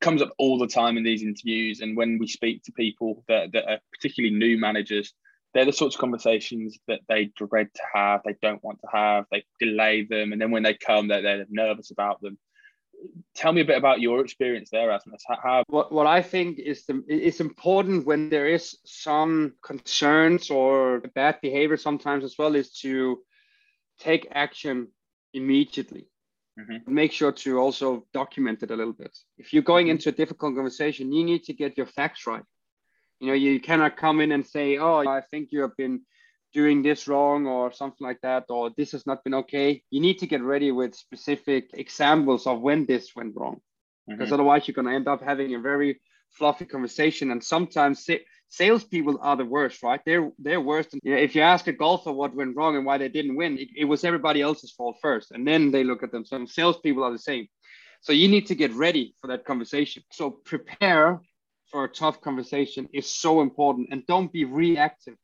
comes 0.00 0.22
up 0.22 0.32
all 0.38 0.58
the 0.58 0.66
time 0.66 0.96
in 0.96 1.04
these 1.04 1.22
interviews, 1.22 1.80
and 1.80 1.96
when 1.96 2.18
we 2.18 2.26
speak 2.26 2.62
to 2.64 2.72
people 2.72 3.24
that, 3.28 3.52
that 3.52 3.70
are 3.70 3.78
particularly 3.92 4.34
new 4.34 4.58
managers, 4.58 5.12
they're 5.54 5.64
the 5.64 5.72
sorts 5.72 5.94
of 5.94 6.00
conversations 6.00 6.78
that 6.88 7.00
they 7.08 7.26
dread 7.36 7.68
to 7.74 7.82
have, 7.92 8.22
they 8.24 8.34
don't 8.42 8.62
want 8.62 8.80
to 8.80 8.88
have, 8.92 9.24
they 9.30 9.44
delay 9.60 10.04
them, 10.04 10.32
and 10.32 10.40
then 10.40 10.50
when 10.50 10.64
they 10.64 10.74
come, 10.74 11.08
they're, 11.08 11.22
they're 11.22 11.46
nervous 11.48 11.90
about 11.90 12.20
them. 12.20 12.36
Tell 13.34 13.52
me 13.52 13.60
a 13.60 13.64
bit 13.64 13.78
about 13.78 14.00
your 14.00 14.20
experience 14.20 14.70
there, 14.70 14.88
Rasmus. 14.88 15.22
How, 15.28 15.38
how... 15.42 15.62
What, 15.68 15.92
what 15.92 16.06
I 16.06 16.22
think 16.22 16.58
is 16.58 16.86
the, 16.86 17.02
it's 17.06 17.40
important 17.40 18.06
when 18.06 18.30
there 18.30 18.48
is 18.48 18.78
some 18.84 19.54
concerns 19.62 20.50
or 20.50 21.00
bad 21.14 21.40
behavior 21.40 21.76
sometimes 21.76 22.24
as 22.24 22.36
well 22.38 22.54
is 22.54 22.72
to 22.80 23.18
take 23.98 24.28
action 24.32 24.88
immediately 25.34 26.08
Mm-hmm. 26.58 26.94
Make 26.94 27.12
sure 27.12 27.32
to 27.32 27.58
also 27.58 28.06
document 28.12 28.62
it 28.62 28.70
a 28.70 28.76
little 28.76 28.92
bit. 28.92 29.16
If 29.38 29.52
you're 29.52 29.62
going 29.62 29.86
mm-hmm. 29.86 29.92
into 29.92 30.10
a 30.10 30.12
difficult 30.12 30.54
conversation, 30.54 31.12
you 31.12 31.24
need 31.24 31.44
to 31.44 31.52
get 31.52 31.76
your 31.76 31.86
facts 31.86 32.26
right. 32.26 32.44
You 33.24 33.30
know, 33.30 33.36
you 33.36 33.60
cannot 33.60 33.96
come 33.96 34.20
in 34.20 34.32
and 34.32 34.46
say, 34.46 34.76
"Oh, 34.76 34.98
I 34.98 35.22
think 35.30 35.48
you 35.50 35.62
have 35.62 35.76
been 35.78 36.02
doing 36.52 36.82
this 36.82 37.08
wrong," 37.08 37.46
or 37.46 37.72
something 37.72 38.06
like 38.06 38.20
that, 38.20 38.44
or 38.50 38.70
"This 38.76 38.92
has 38.92 39.06
not 39.06 39.24
been 39.24 39.34
okay." 39.42 39.82
You 39.90 40.00
need 40.00 40.18
to 40.18 40.26
get 40.26 40.42
ready 40.42 40.70
with 40.72 40.94
specific 40.94 41.70
examples 41.72 42.46
of 42.46 42.60
when 42.60 42.84
this 42.84 43.16
went 43.16 43.34
wrong, 43.34 43.56
mm-hmm. 43.56 44.18
because 44.18 44.32
otherwise 44.32 44.68
you're 44.68 44.74
going 44.74 44.88
to 44.88 44.94
end 44.94 45.08
up 45.08 45.22
having 45.22 45.54
a 45.54 45.60
very 45.60 46.00
fluffy 46.38 46.66
conversation. 46.66 47.30
And 47.30 47.42
sometimes 47.42 48.06
salespeople 48.48 49.18
are 49.22 49.36
the 49.36 49.46
worst, 49.46 49.82
right? 49.82 50.02
They're 50.04 50.30
they're 50.38 50.60
worse. 50.60 50.86
Than, 50.88 51.00
you 51.02 51.14
know, 51.14 51.20
if 51.20 51.34
you 51.34 51.40
ask 51.40 51.66
a 51.66 51.72
golfer 51.72 52.12
what 52.12 52.36
went 52.36 52.56
wrong 52.56 52.76
and 52.76 52.84
why 52.84 52.98
they 52.98 53.08
didn't 53.08 53.36
win, 53.36 53.56
it, 53.58 53.68
it 53.74 53.86
was 53.86 54.04
everybody 54.04 54.42
else's 54.42 54.72
fault 54.72 54.96
first, 55.00 55.30
and 55.30 55.48
then 55.48 55.70
they 55.70 55.84
look 55.84 56.02
at 56.02 56.12
them. 56.12 56.26
Some 56.26 56.46
salespeople 56.46 57.04
are 57.04 57.12
the 57.12 57.18
same. 57.18 57.46
So 58.02 58.12
you 58.12 58.28
need 58.28 58.46
to 58.48 58.54
get 58.54 58.72
ready 58.74 59.14
for 59.20 59.28
that 59.28 59.46
conversation. 59.46 60.02
So 60.12 60.30
prepare 60.30 61.22
for 61.70 61.84
a 61.84 61.88
tough 61.88 62.20
conversation 62.20 62.88
is 62.92 63.06
so 63.06 63.40
important, 63.40 63.88
and 63.90 64.06
don't 64.06 64.32
be 64.32 64.44
reactive. 64.44 65.16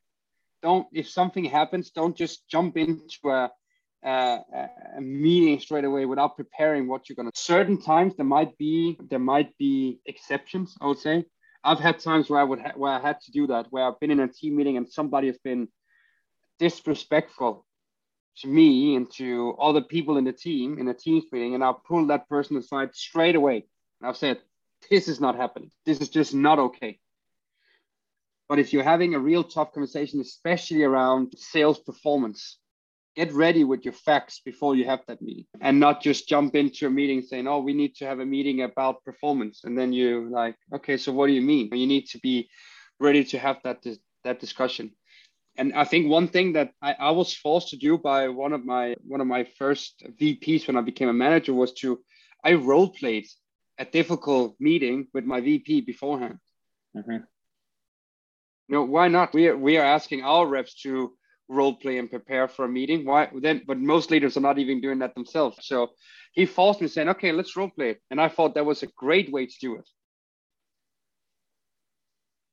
Don't 0.61 0.87
if 0.91 1.09
something 1.09 1.45
happens, 1.45 1.91
don't 1.91 2.15
just 2.15 2.47
jump 2.47 2.77
into 2.77 3.19
a 3.25 3.51
uh, 4.03 4.39
a 4.97 5.01
meeting 5.01 5.59
straight 5.59 5.83
away 5.83 6.05
without 6.05 6.35
preparing 6.35 6.87
what 6.87 7.07
you're 7.07 7.15
gonna. 7.15 7.31
Certain 7.35 7.79
times 7.79 8.15
there 8.15 8.25
might 8.25 8.57
be 8.57 8.97
there 9.09 9.19
might 9.19 9.55
be 9.57 9.99
exceptions. 10.05 10.75
I 10.81 10.87
would 10.87 10.99
say 10.99 11.25
I've 11.63 11.79
had 11.79 11.99
times 11.99 12.29
where 12.29 12.39
I 12.39 12.43
would 12.43 12.59
ha- 12.59 12.73
where 12.75 12.91
I 12.91 12.99
had 12.99 13.19
to 13.21 13.31
do 13.31 13.47
that, 13.47 13.67
where 13.69 13.85
I've 13.85 13.99
been 13.99 14.11
in 14.11 14.19
a 14.19 14.27
team 14.27 14.55
meeting 14.55 14.77
and 14.77 14.89
somebody 14.89 15.27
has 15.27 15.37
been 15.37 15.67
disrespectful 16.59 17.65
to 18.37 18.47
me 18.47 18.95
and 18.95 19.11
to 19.11 19.55
other 19.59 19.81
people 19.81 20.17
in 20.17 20.23
the 20.23 20.33
team 20.33 20.79
in 20.79 20.87
a 20.87 20.93
team 20.93 21.21
meeting, 21.31 21.55
and 21.55 21.63
I'll 21.63 21.81
pull 21.87 22.07
that 22.07 22.27
person 22.29 22.57
aside 22.57 22.95
straight 22.95 23.35
away. 23.35 23.65
And 23.99 24.09
I've 24.09 24.17
said, 24.17 24.39
"This 24.89 25.07
is 25.07 25.19
not 25.19 25.35
happening. 25.35 25.71
This 25.85 25.99
is 26.01 26.09
just 26.09 26.33
not 26.33 26.59
okay." 26.59 26.99
But 28.49 28.59
if 28.59 28.73
you're 28.73 28.83
having 28.83 29.15
a 29.15 29.19
real 29.19 29.43
tough 29.43 29.71
conversation, 29.71 30.19
especially 30.19 30.83
around 30.83 31.33
sales 31.37 31.79
performance, 31.79 32.57
get 33.15 33.33
ready 33.33 33.63
with 33.63 33.83
your 33.83 33.93
facts 33.93 34.41
before 34.43 34.75
you 34.75 34.85
have 34.85 35.01
that 35.07 35.21
meeting 35.21 35.45
and 35.59 35.79
not 35.79 36.01
just 36.01 36.27
jump 36.29 36.55
into 36.55 36.87
a 36.87 36.89
meeting 36.89 37.21
saying 37.21 37.47
oh 37.47 37.59
we 37.59 37.73
need 37.73 37.95
to 37.95 38.05
have 38.05 38.19
a 38.19 38.25
meeting 38.25 38.61
about 38.61 39.03
performance 39.03 39.63
and 39.63 39.77
then 39.77 39.91
you 39.91 40.29
like 40.29 40.55
okay 40.73 40.97
so 40.97 41.11
what 41.11 41.27
do 41.27 41.33
you 41.33 41.41
mean 41.41 41.69
you 41.73 41.87
need 41.87 42.05
to 42.05 42.19
be 42.19 42.49
ready 42.99 43.23
to 43.23 43.37
have 43.37 43.57
that 43.63 43.85
that 44.23 44.39
discussion 44.39 44.91
and 45.57 45.73
i 45.73 45.83
think 45.83 46.09
one 46.09 46.27
thing 46.27 46.53
that 46.53 46.71
I, 46.81 46.93
I 46.93 47.11
was 47.11 47.33
forced 47.33 47.69
to 47.69 47.77
do 47.77 47.97
by 47.97 48.29
one 48.29 48.53
of 48.53 48.63
my 48.65 48.95
one 49.05 49.21
of 49.21 49.27
my 49.27 49.43
first 49.57 50.03
vps 50.19 50.67
when 50.67 50.77
i 50.77 50.81
became 50.81 51.09
a 51.09 51.13
manager 51.13 51.53
was 51.53 51.73
to 51.73 51.99
i 52.45 52.53
role 52.53 52.89
played 52.89 53.27
a 53.81 53.85
difficult 53.85 54.55
meeting 54.59 55.07
with 55.13 55.25
my 55.25 55.39
vp 55.41 55.81
beforehand 55.81 56.37
mm-hmm. 56.95 57.11
you 57.11 58.75
know 58.75 58.83
why 58.83 59.07
not 59.07 59.33
we 59.33 59.47
are, 59.47 59.57
we 59.57 59.77
are 59.77 59.85
asking 59.97 60.21
our 60.23 60.45
reps 60.45 60.73
to 60.81 61.11
role 61.51 61.75
play 61.75 61.97
and 61.97 62.09
prepare 62.09 62.47
for 62.47 62.65
a 62.65 62.69
meeting. 62.69 63.05
Why 63.05 63.29
then? 63.41 63.61
But 63.67 63.77
most 63.77 64.09
leaders 64.09 64.37
are 64.37 64.41
not 64.41 64.57
even 64.57 64.81
doing 64.81 64.99
that 64.99 65.13
themselves. 65.13 65.57
So 65.61 65.91
he 66.31 66.45
forced 66.45 66.81
me 66.81 66.87
saying, 66.87 67.09
"Okay, 67.09 67.31
let's 67.31 67.55
role 67.55 67.69
play," 67.69 67.97
and 68.09 68.19
I 68.19 68.29
thought 68.29 68.55
that 68.55 68.65
was 68.65 68.83
a 68.83 68.87
great 68.87 69.31
way 69.31 69.45
to 69.45 69.55
do 69.59 69.75
it. 69.75 69.87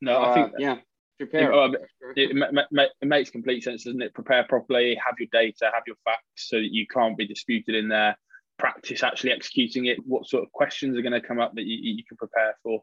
No, 0.00 0.22
I 0.22 0.34
think 0.34 0.48
uh, 0.48 0.56
yeah, 0.58 0.76
prepare. 1.18 1.52
It, 1.52 1.80
it, 2.16 2.58
it, 3.00 3.08
makes 3.08 3.30
complete 3.30 3.62
sense, 3.62 3.84
doesn't 3.84 4.02
it? 4.02 4.14
Prepare 4.14 4.44
properly, 4.44 4.96
have 4.96 5.14
your 5.18 5.28
data, 5.32 5.70
have 5.72 5.84
your 5.86 5.96
facts, 6.04 6.48
so 6.48 6.56
that 6.56 6.72
you 6.72 6.86
can't 6.86 7.16
be 7.16 7.26
disputed 7.26 7.74
in 7.74 7.88
there. 7.88 8.16
Practice 8.58 9.02
actually 9.02 9.32
executing 9.32 9.86
it. 9.86 9.98
What 10.06 10.26
sort 10.26 10.42
of 10.42 10.52
questions 10.52 10.96
are 10.96 11.02
going 11.02 11.12
to 11.12 11.20
come 11.20 11.38
up 11.38 11.54
that 11.54 11.64
you, 11.64 11.94
you 11.94 12.04
can 12.04 12.16
prepare 12.16 12.54
for? 12.62 12.82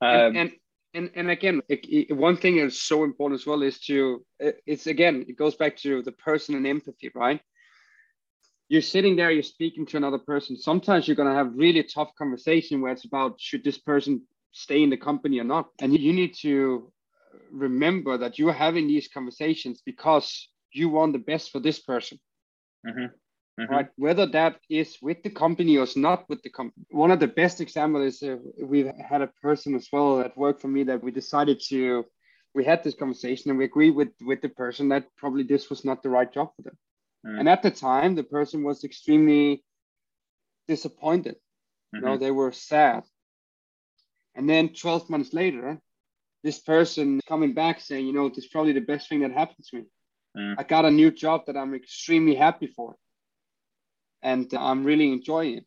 Um, 0.00 0.10
and, 0.10 0.36
and 0.36 0.52
and 0.96 1.10
and 1.14 1.30
again 1.30 1.62
it, 1.68 1.84
it, 1.88 2.16
one 2.16 2.36
thing 2.36 2.56
is 2.56 2.80
so 2.80 3.04
important 3.04 3.40
as 3.40 3.46
well 3.46 3.62
is 3.62 3.78
to 3.80 4.24
it's 4.38 4.86
again 4.86 5.24
it 5.28 5.36
goes 5.36 5.54
back 5.54 5.76
to 5.76 6.02
the 6.02 6.12
person 6.12 6.54
and 6.54 6.66
empathy 6.66 7.10
right 7.14 7.40
you're 8.68 8.82
sitting 8.82 9.14
there 9.14 9.30
you're 9.30 9.42
speaking 9.42 9.86
to 9.86 9.96
another 9.96 10.18
person 10.18 10.56
sometimes 10.56 11.06
you're 11.06 11.16
going 11.16 11.28
to 11.28 11.34
have 11.34 11.52
really 11.54 11.82
tough 11.82 12.10
conversation 12.18 12.80
where 12.80 12.92
it's 12.92 13.04
about 13.04 13.40
should 13.40 13.62
this 13.62 13.78
person 13.78 14.22
stay 14.52 14.82
in 14.82 14.90
the 14.90 14.96
company 14.96 15.38
or 15.38 15.44
not 15.44 15.68
and 15.80 15.96
you 15.98 16.12
need 16.12 16.34
to 16.34 16.90
remember 17.52 18.16
that 18.16 18.38
you're 18.38 18.52
having 18.52 18.86
these 18.88 19.08
conversations 19.08 19.82
because 19.84 20.48
you 20.72 20.88
want 20.88 21.12
the 21.12 21.18
best 21.18 21.52
for 21.52 21.60
this 21.60 21.80
person 21.80 22.18
mm-hmm. 22.86 23.06
Mm-hmm. 23.58 23.72
right? 23.72 23.88
Whether 23.96 24.26
that 24.26 24.60
is 24.68 24.98
with 25.00 25.22
the 25.22 25.30
company 25.30 25.78
or 25.78 25.86
not 25.96 26.28
with 26.28 26.42
the 26.42 26.50
company. 26.50 26.84
One 26.90 27.10
of 27.10 27.20
the 27.20 27.26
best 27.26 27.62
examples 27.62 28.16
is 28.16 28.22
uh, 28.22 28.36
we've 28.62 28.90
had 29.08 29.22
a 29.22 29.28
person 29.40 29.74
as 29.74 29.88
well 29.90 30.18
that 30.18 30.36
worked 30.36 30.60
for 30.60 30.68
me 30.68 30.84
that 30.84 31.02
we 31.02 31.10
decided 31.10 31.62
to, 31.68 32.04
we 32.54 32.64
had 32.66 32.84
this 32.84 32.94
conversation 32.94 33.50
and 33.50 33.58
we 33.58 33.64
agreed 33.64 33.92
with 33.92 34.10
with 34.20 34.42
the 34.42 34.50
person 34.50 34.90
that 34.90 35.06
probably 35.16 35.42
this 35.42 35.70
was 35.70 35.86
not 35.86 36.02
the 36.02 36.10
right 36.10 36.30
job 36.30 36.50
for 36.54 36.62
them. 36.62 36.76
Mm-hmm. 37.26 37.38
And 37.38 37.48
at 37.48 37.62
the 37.62 37.70
time, 37.70 38.14
the 38.14 38.24
person 38.24 38.62
was 38.62 38.84
extremely 38.84 39.64
disappointed. 40.68 41.36
You 41.92 42.00
know, 42.02 42.08
mm-hmm. 42.08 42.24
they 42.24 42.30
were 42.30 42.52
sad. 42.52 43.04
And 44.34 44.48
then 44.50 44.74
12 44.74 45.08
months 45.08 45.32
later, 45.32 45.80
this 46.44 46.58
person 46.58 47.20
coming 47.26 47.54
back 47.54 47.80
saying, 47.80 48.06
you 48.06 48.12
know, 48.12 48.28
this 48.28 48.44
is 48.44 48.48
probably 48.48 48.72
the 48.72 48.80
best 48.80 49.08
thing 49.08 49.20
that 49.20 49.32
happened 49.32 49.64
to 49.70 49.76
me. 49.76 49.84
Mm. 50.36 50.54
I 50.58 50.62
got 50.62 50.84
a 50.84 50.90
new 50.90 51.10
job 51.10 51.46
that 51.46 51.56
I'm 51.56 51.74
extremely 51.74 52.34
happy 52.34 52.66
for 52.66 52.96
and 54.26 54.52
I'm 54.54 54.84
really 54.84 55.12
enjoying 55.12 55.58
it. 55.58 55.66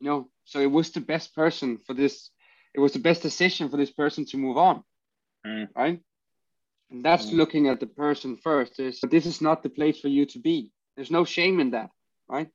You 0.00 0.08
know, 0.08 0.30
so 0.44 0.58
it 0.60 0.70
was 0.70 0.90
the 0.90 1.00
best 1.00 1.34
person 1.34 1.78
for 1.86 1.92
this. 1.92 2.30
It 2.74 2.80
was 2.80 2.92
the 2.94 2.98
best 2.98 3.22
decision 3.22 3.68
for 3.68 3.76
this 3.76 3.90
person 3.90 4.24
to 4.26 4.38
move 4.38 4.56
on, 4.56 4.82
mm. 5.46 5.68
right? 5.76 6.00
And 6.90 7.04
that's 7.04 7.26
mm. 7.26 7.34
looking 7.34 7.68
at 7.68 7.80
the 7.80 7.86
person 7.86 8.38
first. 8.38 8.80
Is 8.80 9.00
this 9.10 9.26
is 9.26 9.42
not 9.42 9.62
the 9.62 9.68
place 9.68 10.00
for 10.00 10.08
you 10.08 10.24
to 10.26 10.38
be? 10.38 10.72
There's 10.96 11.10
no 11.10 11.24
shame 11.24 11.60
in 11.60 11.72
that, 11.72 11.90
right? 12.28 12.48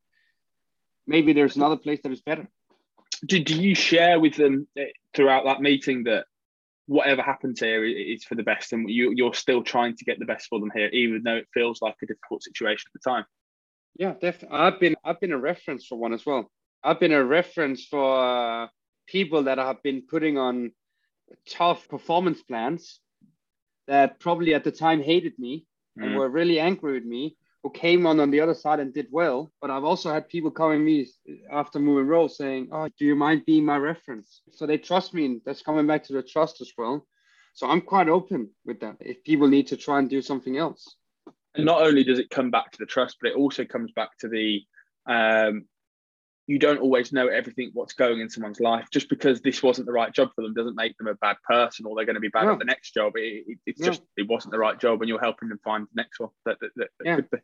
Maybe 1.05 1.33
there's 1.33 1.57
another 1.57 1.77
place 1.77 1.99
that 2.03 2.11
is 2.11 2.21
better. 2.21 2.47
Do 3.25 3.37
you 3.37 3.75
share 3.75 4.19
with 4.19 4.35
them 4.35 4.67
eh, 4.77 4.85
throughout 5.13 5.45
that 5.45 5.61
meeting 5.61 6.05
that 6.05 6.25
whatever 6.87 7.21
happens 7.21 7.59
here 7.59 7.85
is 7.85 8.23
for 8.23 8.35
the 8.35 8.43
best 8.43 8.73
and 8.73 8.89
you, 8.89 9.13
you're 9.15 9.33
still 9.33 9.63
trying 9.63 9.95
to 9.97 10.05
get 10.05 10.17
the 10.19 10.25
best 10.25 10.47
for 10.47 10.59
them 10.59 10.71
here, 10.75 10.87
even 10.87 11.21
though 11.23 11.35
it 11.35 11.47
feels 11.53 11.81
like 11.81 11.95
a 12.01 12.07
difficult 12.07 12.41
situation 12.43 12.85
at 12.89 13.01
the 13.01 13.09
time? 13.09 13.25
Yeah, 13.95 14.13
definitely. 14.13 14.57
I've 14.57 14.79
been 14.79 14.95
I've 15.03 15.19
been 15.19 15.31
a 15.31 15.37
reference 15.37 15.85
for 15.85 15.97
one 15.97 16.13
as 16.13 16.25
well. 16.25 16.49
I've 16.83 16.99
been 16.99 17.13
a 17.13 17.23
reference 17.23 17.85
for 17.85 18.19
uh, 18.19 18.67
people 19.07 19.43
that 19.43 19.57
have 19.57 19.81
been 19.83 20.03
putting 20.09 20.37
on 20.37 20.71
tough 21.49 21.87
performance 21.87 22.41
plans 22.41 22.99
that 23.87 24.19
probably 24.19 24.53
at 24.53 24.63
the 24.63 24.71
time 24.71 25.01
hated 25.01 25.33
me 25.37 25.65
mm. 25.97 26.05
and 26.05 26.15
were 26.15 26.29
really 26.29 26.59
angry 26.59 26.93
with 26.93 27.05
me 27.05 27.35
who 27.63 27.69
came 27.69 28.05
on 28.05 28.19
on 28.19 28.29
the 28.29 28.41
other 28.41 28.53
side 28.53 28.79
and 28.79 28.93
did 28.93 29.07
well 29.09 29.51
but 29.59 29.71
i've 29.71 29.83
also 29.83 30.13
had 30.13 30.29
people 30.29 30.51
coming 30.51 30.83
me 30.85 31.07
after 31.51 31.79
moving 31.79 32.05
roles 32.05 32.37
saying 32.37 32.69
oh 32.71 32.87
do 32.99 33.05
you 33.05 33.15
mind 33.15 33.41
being 33.45 33.65
my 33.65 33.77
reference 33.77 34.41
so 34.51 34.67
they 34.67 34.77
trust 34.77 35.13
me 35.13 35.25
and 35.25 35.41
that's 35.45 35.63
coming 35.63 35.87
back 35.87 36.03
to 36.03 36.13
the 36.13 36.21
trust 36.21 36.61
as 36.61 36.71
well 36.77 37.05
So 37.53 37.69
I'm 37.69 37.81
quite 37.81 38.09
open 38.09 38.49
with 38.65 38.79
that. 38.81 38.97
If 38.99 39.23
people 39.23 39.47
need 39.47 39.67
to 39.67 39.77
try 39.77 39.99
and 39.99 40.09
do 40.09 40.21
something 40.21 40.57
else. 40.57 40.95
And 41.55 41.65
not 41.65 41.81
only 41.81 42.03
does 42.03 42.19
it 42.19 42.29
come 42.29 42.51
back 42.51 42.71
to 42.71 42.77
the 42.79 42.85
trust, 42.85 43.17
but 43.21 43.31
it 43.31 43.37
also 43.37 43.65
comes 43.65 43.91
back 43.91 44.17
to 44.19 44.27
the 44.27 44.63
um, 45.05 45.65
you 46.47 46.59
don't 46.59 46.79
always 46.79 47.13
know 47.13 47.27
everything 47.27 47.71
what's 47.73 47.93
going 47.93 48.19
in 48.19 48.29
someone's 48.29 48.59
life. 48.59 48.87
Just 48.91 49.09
because 49.09 49.41
this 49.41 49.63
wasn't 49.63 49.87
the 49.87 49.93
right 49.93 50.13
job 50.13 50.29
for 50.35 50.41
them 50.41 50.53
doesn't 50.53 50.75
make 50.75 50.97
them 50.97 51.07
a 51.07 51.15
bad 51.15 51.37
person 51.47 51.85
or 51.85 51.95
they're 51.95 52.05
going 52.05 52.15
to 52.15 52.19
be 52.19 52.27
bad 52.27 52.47
at 52.47 52.59
the 52.59 52.65
next 52.65 52.93
job. 52.93 53.13
It, 53.15 53.45
it, 53.47 53.57
it's 53.65 53.81
just 53.81 54.01
it 54.17 54.27
wasn't 54.27 54.51
the 54.51 54.59
right 54.59 54.79
job, 54.79 55.01
and 55.01 55.09
you're 55.09 55.21
helping 55.21 55.49
them 55.49 55.59
find 55.63 55.85
the 55.85 56.01
next 56.01 56.19
one 56.19 56.29
that, 56.45 56.57
that, 56.59 56.71
that, 56.75 56.87
that 56.99 57.15
could 57.15 57.29
be. 57.31 57.37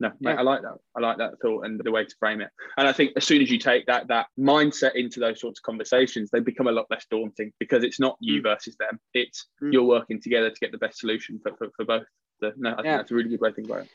No, 0.00 0.10
mate, 0.18 0.38
I 0.38 0.42
like 0.42 0.62
that. 0.62 0.78
I 0.96 1.00
like 1.00 1.18
that 1.18 1.38
thought 1.42 1.66
and 1.66 1.78
the 1.78 1.90
way 1.90 2.06
to 2.06 2.14
frame 2.18 2.40
it. 2.40 2.48
And 2.78 2.88
I 2.88 2.92
think 2.92 3.12
as 3.16 3.24
soon 3.24 3.42
as 3.42 3.50
you 3.50 3.58
take 3.58 3.84
that 3.86 4.08
that 4.08 4.28
mindset 4.38 4.94
into 4.94 5.20
those 5.20 5.38
sorts 5.38 5.60
of 5.60 5.62
conversations, 5.62 6.30
they 6.30 6.40
become 6.40 6.68
a 6.68 6.72
lot 6.72 6.86
less 6.90 7.04
daunting 7.10 7.52
because 7.60 7.84
it's 7.84 8.00
not 8.00 8.16
you 8.18 8.40
mm. 8.40 8.44
versus 8.44 8.76
them. 8.80 8.98
It's 9.12 9.46
mm. 9.62 9.74
you're 9.74 9.84
working 9.84 10.18
together 10.18 10.48
to 10.48 10.58
get 10.58 10.72
the 10.72 10.78
best 10.78 11.00
solution 11.00 11.38
for, 11.42 11.54
for, 11.56 11.68
for 11.76 11.84
both. 11.84 12.06
So, 12.40 12.52
no, 12.56 12.72
I 12.72 12.74
think 12.76 12.86
that's 12.86 13.10
a 13.10 13.14
really 13.14 13.30
good 13.30 13.40
way 13.40 13.50
to 13.50 13.54
think 13.54 13.68
about 13.68 13.82
it. 13.82 13.88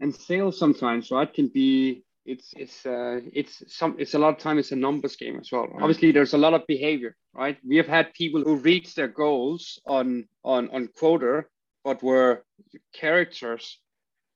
And 0.00 0.14
sales 0.14 0.58
sometimes, 0.58 1.10
right, 1.10 1.32
can 1.32 1.48
be 1.48 2.04
it's 2.24 2.52
it's 2.56 2.86
uh, 2.86 3.20
it's 3.32 3.62
some 3.66 3.96
it's 3.98 4.14
a 4.14 4.18
lot 4.18 4.34
of 4.34 4.38
time 4.38 4.58
it's 4.58 4.72
a 4.72 4.76
numbers 4.76 5.16
game 5.16 5.38
as 5.38 5.50
well. 5.50 5.66
Mm. 5.66 5.82
Obviously, 5.82 6.12
there's 6.12 6.34
a 6.34 6.38
lot 6.38 6.54
of 6.54 6.66
behavior, 6.66 7.16
right? 7.34 7.58
We 7.66 7.76
have 7.76 7.88
had 7.88 8.14
people 8.14 8.42
who 8.42 8.56
reached 8.56 8.96
their 8.96 9.08
goals 9.08 9.80
on 9.86 10.28
on 10.44 10.70
on 10.70 10.88
quota, 10.88 11.44
but 11.84 12.02
were 12.02 12.44
characters 12.92 13.78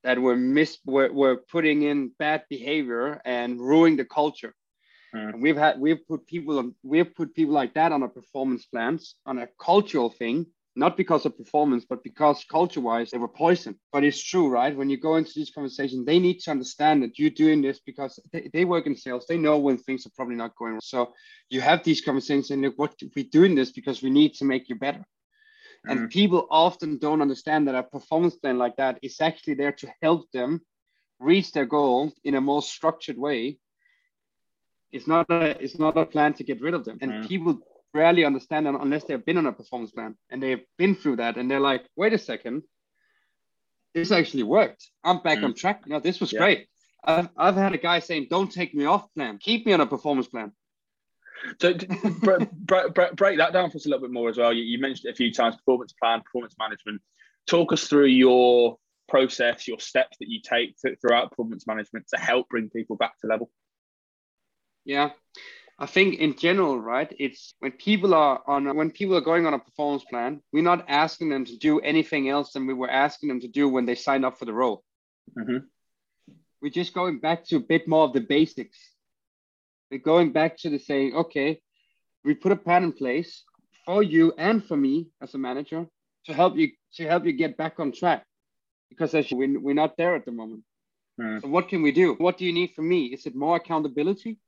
that 0.03 0.19
were 0.19 0.37
mis 0.37 0.79
were, 0.85 1.13
were 1.13 1.37
putting 1.37 1.83
in 1.83 2.11
bad 2.19 2.45
behavior 2.49 3.21
and 3.25 3.61
ruining 3.61 3.97
the 3.97 4.05
culture. 4.05 4.55
Mm. 5.15 5.41
we've 5.41 5.57
had 5.57 5.79
we've 5.79 6.05
put 6.09 6.27
people 6.27 6.59
on 6.59 6.75
we've 6.83 7.15
put 7.15 7.37
people 7.37 7.55
like 7.55 7.75
that 7.75 7.93
on 7.93 8.03
a 8.03 8.09
performance 8.09 8.67
plans 8.67 9.15
on 9.25 9.39
a 9.39 9.49
cultural 9.61 10.11
thing 10.11 10.45
not 10.77 10.97
because 10.97 11.25
of 11.25 11.39
performance, 11.39 11.85
but 11.89 12.03
because 12.03 12.45
culture 12.51 12.81
wise, 12.81 13.11
they 13.11 13.19
were 13.19 13.29
poisoned. 13.29 13.77
But 13.93 14.03
it's 14.03 14.23
true, 14.23 14.49
right? 14.49 14.77
When 14.77 14.91
you 14.91 14.99
go 14.99 15.17
into 15.17 15.33
these 15.35 15.51
conversations, 15.51 16.05
they 16.05 16.19
need 16.19 16.41
to 16.41 16.51
understand 16.51 17.03
that 17.03 17.19
you're 17.19 17.31
doing 17.31 17.63
this 17.63 17.79
because 17.79 18.19
they, 18.33 18.51
they 18.53 18.65
work 18.65 18.87
in 18.87 18.97
sales. 18.97 19.27
They 19.29 19.39
know 19.39 19.59
when 19.59 19.79
things 19.79 20.05
are 20.05 20.11
probably 20.17 20.35
not 20.35 20.57
going 20.57 20.73
well. 20.73 20.81
So 20.81 21.13
you 21.49 21.61
have 21.61 21.85
these 21.85 22.01
conversations 22.01 22.51
and 22.51 22.63
look, 22.63 22.75
what 22.77 22.95
we're 23.15 23.27
doing 23.31 23.55
this 23.55 23.71
because 23.71 24.03
we 24.03 24.11
need 24.11 24.35
to 24.35 24.45
make 24.45 24.69
you 24.69 24.75
better. 24.75 24.99
Mm-hmm. 25.87 25.91
And 25.91 26.11
people 26.11 26.49
often 26.51 26.99
don't 26.99 27.23
understand 27.23 27.69
that 27.69 27.77
a 27.77 27.85
performance 27.85 28.35
plan 28.35 28.59
like 28.59 28.77
that 28.77 28.99
is 29.03 29.21
actually 29.21 29.55
there 29.55 29.73
to 29.73 29.93
help 30.03 30.31
them 30.33 30.61
reach 31.21 31.53
their 31.53 31.67
goal 31.67 32.13
in 32.25 32.35
a 32.35 32.41
more 32.41 32.63
structured 32.63 33.17
way. 33.17 33.59
It's 34.91 35.07
not 35.07 35.27
a 35.31 35.63
it's 35.63 35.79
not 35.79 35.97
a 35.97 36.07
plan 36.07 36.35
to 36.35 36.45
get 36.45 36.61
rid 36.61 36.75
of 36.75 36.85
them. 36.85 36.99
And 37.01 37.13
mm-hmm. 37.13 37.27
people 37.29 37.59
rarely 37.95 38.25
understand 38.25 38.67
them 38.67 38.77
unless 38.81 39.05
they've 39.05 39.25
been 39.25 39.39
on 39.39 39.47
a 39.47 39.53
performance 39.53 39.93
plan 39.93 40.17
and 40.31 40.43
they've 40.43 40.65
been 40.77 40.95
through 40.95 41.17
that 41.17 41.37
and 41.37 41.51
they're 41.51 41.61
like, 41.61 41.87
wait 41.97 42.13
a 42.13 42.19
second, 42.19 42.63
this 43.95 44.11
actually 44.11 44.43
worked. 44.43 44.91
I'm 45.05 45.23
back 45.23 45.39
mm. 45.39 45.45
on 45.45 45.55
track. 45.55 45.87
Know, 45.87 46.01
this 46.01 46.21
was 46.21 46.33
yeah. 46.33 46.41
great. 46.41 46.67
I've, 47.05 47.29
I've 47.37 47.55
had 47.55 47.73
a 47.73 47.79
guy 47.79 48.01
saying, 48.01 48.27
don't 48.29 48.51
take 48.51 48.75
me 48.75 48.85
off 48.85 49.07
plan, 49.15 49.39
keep 49.39 49.65
me 49.65 49.73
on 49.73 49.81
a 49.81 49.87
performance 49.87 50.27
plan. 50.27 50.53
So 51.61 51.75
break, 52.21 52.51
break, 52.95 53.17
break, 53.17 53.39
that 53.39 53.53
down 53.53 53.71
for 53.71 53.77
us 53.77 53.87
a 53.87 53.89
little 53.89 54.03
bit 54.03 54.13
more 54.13 54.29
as 54.29 54.39
well. 54.39 54.53
You, 54.53 54.63
you 54.63 54.79
mentioned 54.79 55.07
it 55.07 55.13
a 55.13 55.17
few 55.17 55.33
times, 55.33 55.57
performance 55.57 55.93
plan, 55.93 56.23
performance 56.23 56.55
management. 56.59 57.01
Talk 57.47 57.73
us 57.73 57.87
through 57.87 58.07
your 58.07 58.79
process, 59.09 59.69
your 59.69 59.79
steps 59.79 60.17
that 60.19 60.29
you 60.29 60.41
take 60.43 60.77
to, 60.79 60.97
throughout 60.97 61.31
performance 61.31 61.67
management 61.67 62.07
to 62.15 62.21
help 62.21 62.49
bring 62.49 62.71
people 62.71 62.97
back 62.97 63.19
to 63.21 63.27
level. 63.27 63.51
Yeah. 64.85 65.11
I 65.79 65.87
think 65.87 66.21
in 66.21 66.37
general, 66.37 66.79
right, 66.79 67.13
it's 67.19 67.55
when 67.59 67.73
people 67.73 68.15
are 68.15 68.41
on 68.47 68.77
when 68.77 68.93
people 68.93 69.17
are 69.17 69.21
going 69.21 69.45
on 69.45 69.55
a 69.55 69.59
performance 69.59 70.05
plan, 70.05 70.41
we're 70.53 70.63
not 70.63 70.85
asking 70.89 71.31
them 71.31 71.45
to 71.47 71.57
do 71.57 71.81
anything 71.81 72.29
else 72.29 72.53
than 72.53 72.67
we 72.67 72.75
were 72.75 72.91
asking 72.91 73.29
them 73.29 73.41
to 73.41 73.49
do 73.49 73.69
when 73.69 73.85
they 73.85 73.97
signed 73.97 74.25
up 74.25 74.39
for 74.39 74.45
the 74.45 74.53
role. 74.53 74.85
Mm-hmm. 75.37 75.67
We're 76.63 76.71
just 76.71 76.95
going 76.95 77.19
back 77.19 77.45
to 77.47 77.57
a 77.57 77.61
bit 77.61 77.89
more 77.89 78.05
of 78.05 78.13
the 78.13 78.21
basics. 78.21 78.79
We're 79.91 79.99
going 79.99 80.33
back 80.33 80.57
to 80.59 80.71
the 80.71 80.79
saying, 80.79 81.15
okay, 81.15 81.61
we 82.25 82.35
put 82.35 82.53
a 82.53 82.57
plan 82.57 82.85
in 82.85 82.93
place 82.93 83.43
for 83.85 84.03
you 84.03 84.33
and 84.39 84.65
for 84.65 84.77
me 84.77 85.09
as 85.21 85.35
a 85.35 85.39
manager 85.39 85.87
to 86.27 86.33
help 86.33 86.57
you 86.57 86.71
to 86.95 87.07
help 87.07 87.27
you 87.27 87.33
get 87.33 87.57
back 87.57 87.81
on 87.81 87.91
track 87.91 88.25
because 88.91 89.13
actually 89.15 89.57
we're 89.59 89.75
not 89.75 89.97
there 89.97 90.15
at 90.15 90.25
the 90.25 90.33
moment. 90.33 90.63
Mm. 91.21 91.43
So 91.43 91.49
what 91.49 91.69
can 91.69 91.83
we 91.83 91.91
do? 91.91 92.15
What 92.15 92.39
do 92.39 92.45
you 92.45 92.53
need 92.53 92.75
from 92.75 92.89
me? 92.89 93.07
Is 93.07 93.27
it 93.27 93.35
more 93.35 93.57
accountability? 93.57 94.39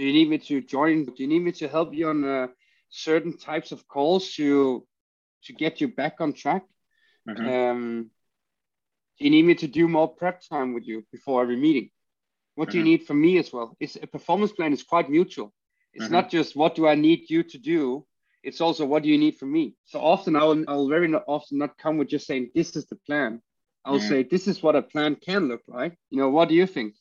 Do 0.00 0.06
you 0.06 0.14
need 0.14 0.30
me 0.30 0.38
to 0.38 0.62
join? 0.62 1.04
Do 1.04 1.12
you 1.18 1.26
need 1.26 1.40
me 1.40 1.52
to 1.52 1.68
help 1.68 1.92
you 1.92 2.08
on 2.08 2.24
uh, 2.24 2.46
certain 2.88 3.36
types 3.36 3.70
of 3.70 3.86
calls 3.86 4.32
to 4.36 4.86
to 5.44 5.52
get 5.52 5.82
you 5.82 5.88
back 5.88 6.14
on 6.20 6.32
track? 6.32 6.62
Mm-hmm. 7.28 7.46
Um, 7.46 8.10
do 9.18 9.24
you 9.26 9.30
need 9.30 9.44
me 9.44 9.54
to 9.56 9.66
do 9.66 9.86
more 9.86 10.08
prep 10.08 10.40
time 10.40 10.72
with 10.72 10.84
you 10.88 11.04
before 11.12 11.42
every 11.42 11.56
meeting? 11.56 11.90
What 12.54 12.68
mm-hmm. 12.68 12.72
do 12.72 12.78
you 12.78 12.84
mm-hmm. 12.84 12.90
need 12.92 13.06
from 13.06 13.20
me 13.20 13.36
as 13.36 13.52
well? 13.52 13.76
It's 13.78 13.96
a 14.02 14.06
performance 14.06 14.52
plan 14.52 14.72
is 14.72 14.82
quite 14.82 15.10
mutual. 15.10 15.52
It's 15.92 16.04
mm-hmm. 16.06 16.14
not 16.14 16.30
just 16.30 16.56
what 16.56 16.74
do 16.74 16.88
I 16.88 16.94
need 16.94 17.28
you 17.28 17.42
to 17.42 17.58
do. 17.58 18.06
It's 18.42 18.62
also 18.62 18.86
what 18.86 19.02
do 19.02 19.10
you 19.10 19.18
need 19.18 19.36
from 19.36 19.52
me. 19.52 19.74
So 19.84 20.00
often 20.00 20.34
I'll 20.34 20.64
I'll 20.66 20.88
very 20.88 21.08
not 21.08 21.24
often 21.26 21.58
not 21.58 21.76
come 21.76 21.98
with 21.98 22.08
just 22.08 22.26
saying 22.26 22.52
this 22.54 22.74
is 22.74 22.86
the 22.86 22.96
plan. 23.06 23.42
I'll 23.84 23.98
mm-hmm. 23.98 24.08
say 24.08 24.22
this 24.22 24.48
is 24.48 24.62
what 24.62 24.76
a 24.76 24.82
plan 24.92 25.16
can 25.16 25.48
look 25.48 25.64
like. 25.68 25.94
You 26.08 26.16
know, 26.20 26.30
what 26.30 26.48
do 26.48 26.54
you 26.54 26.66
think? 26.66 26.94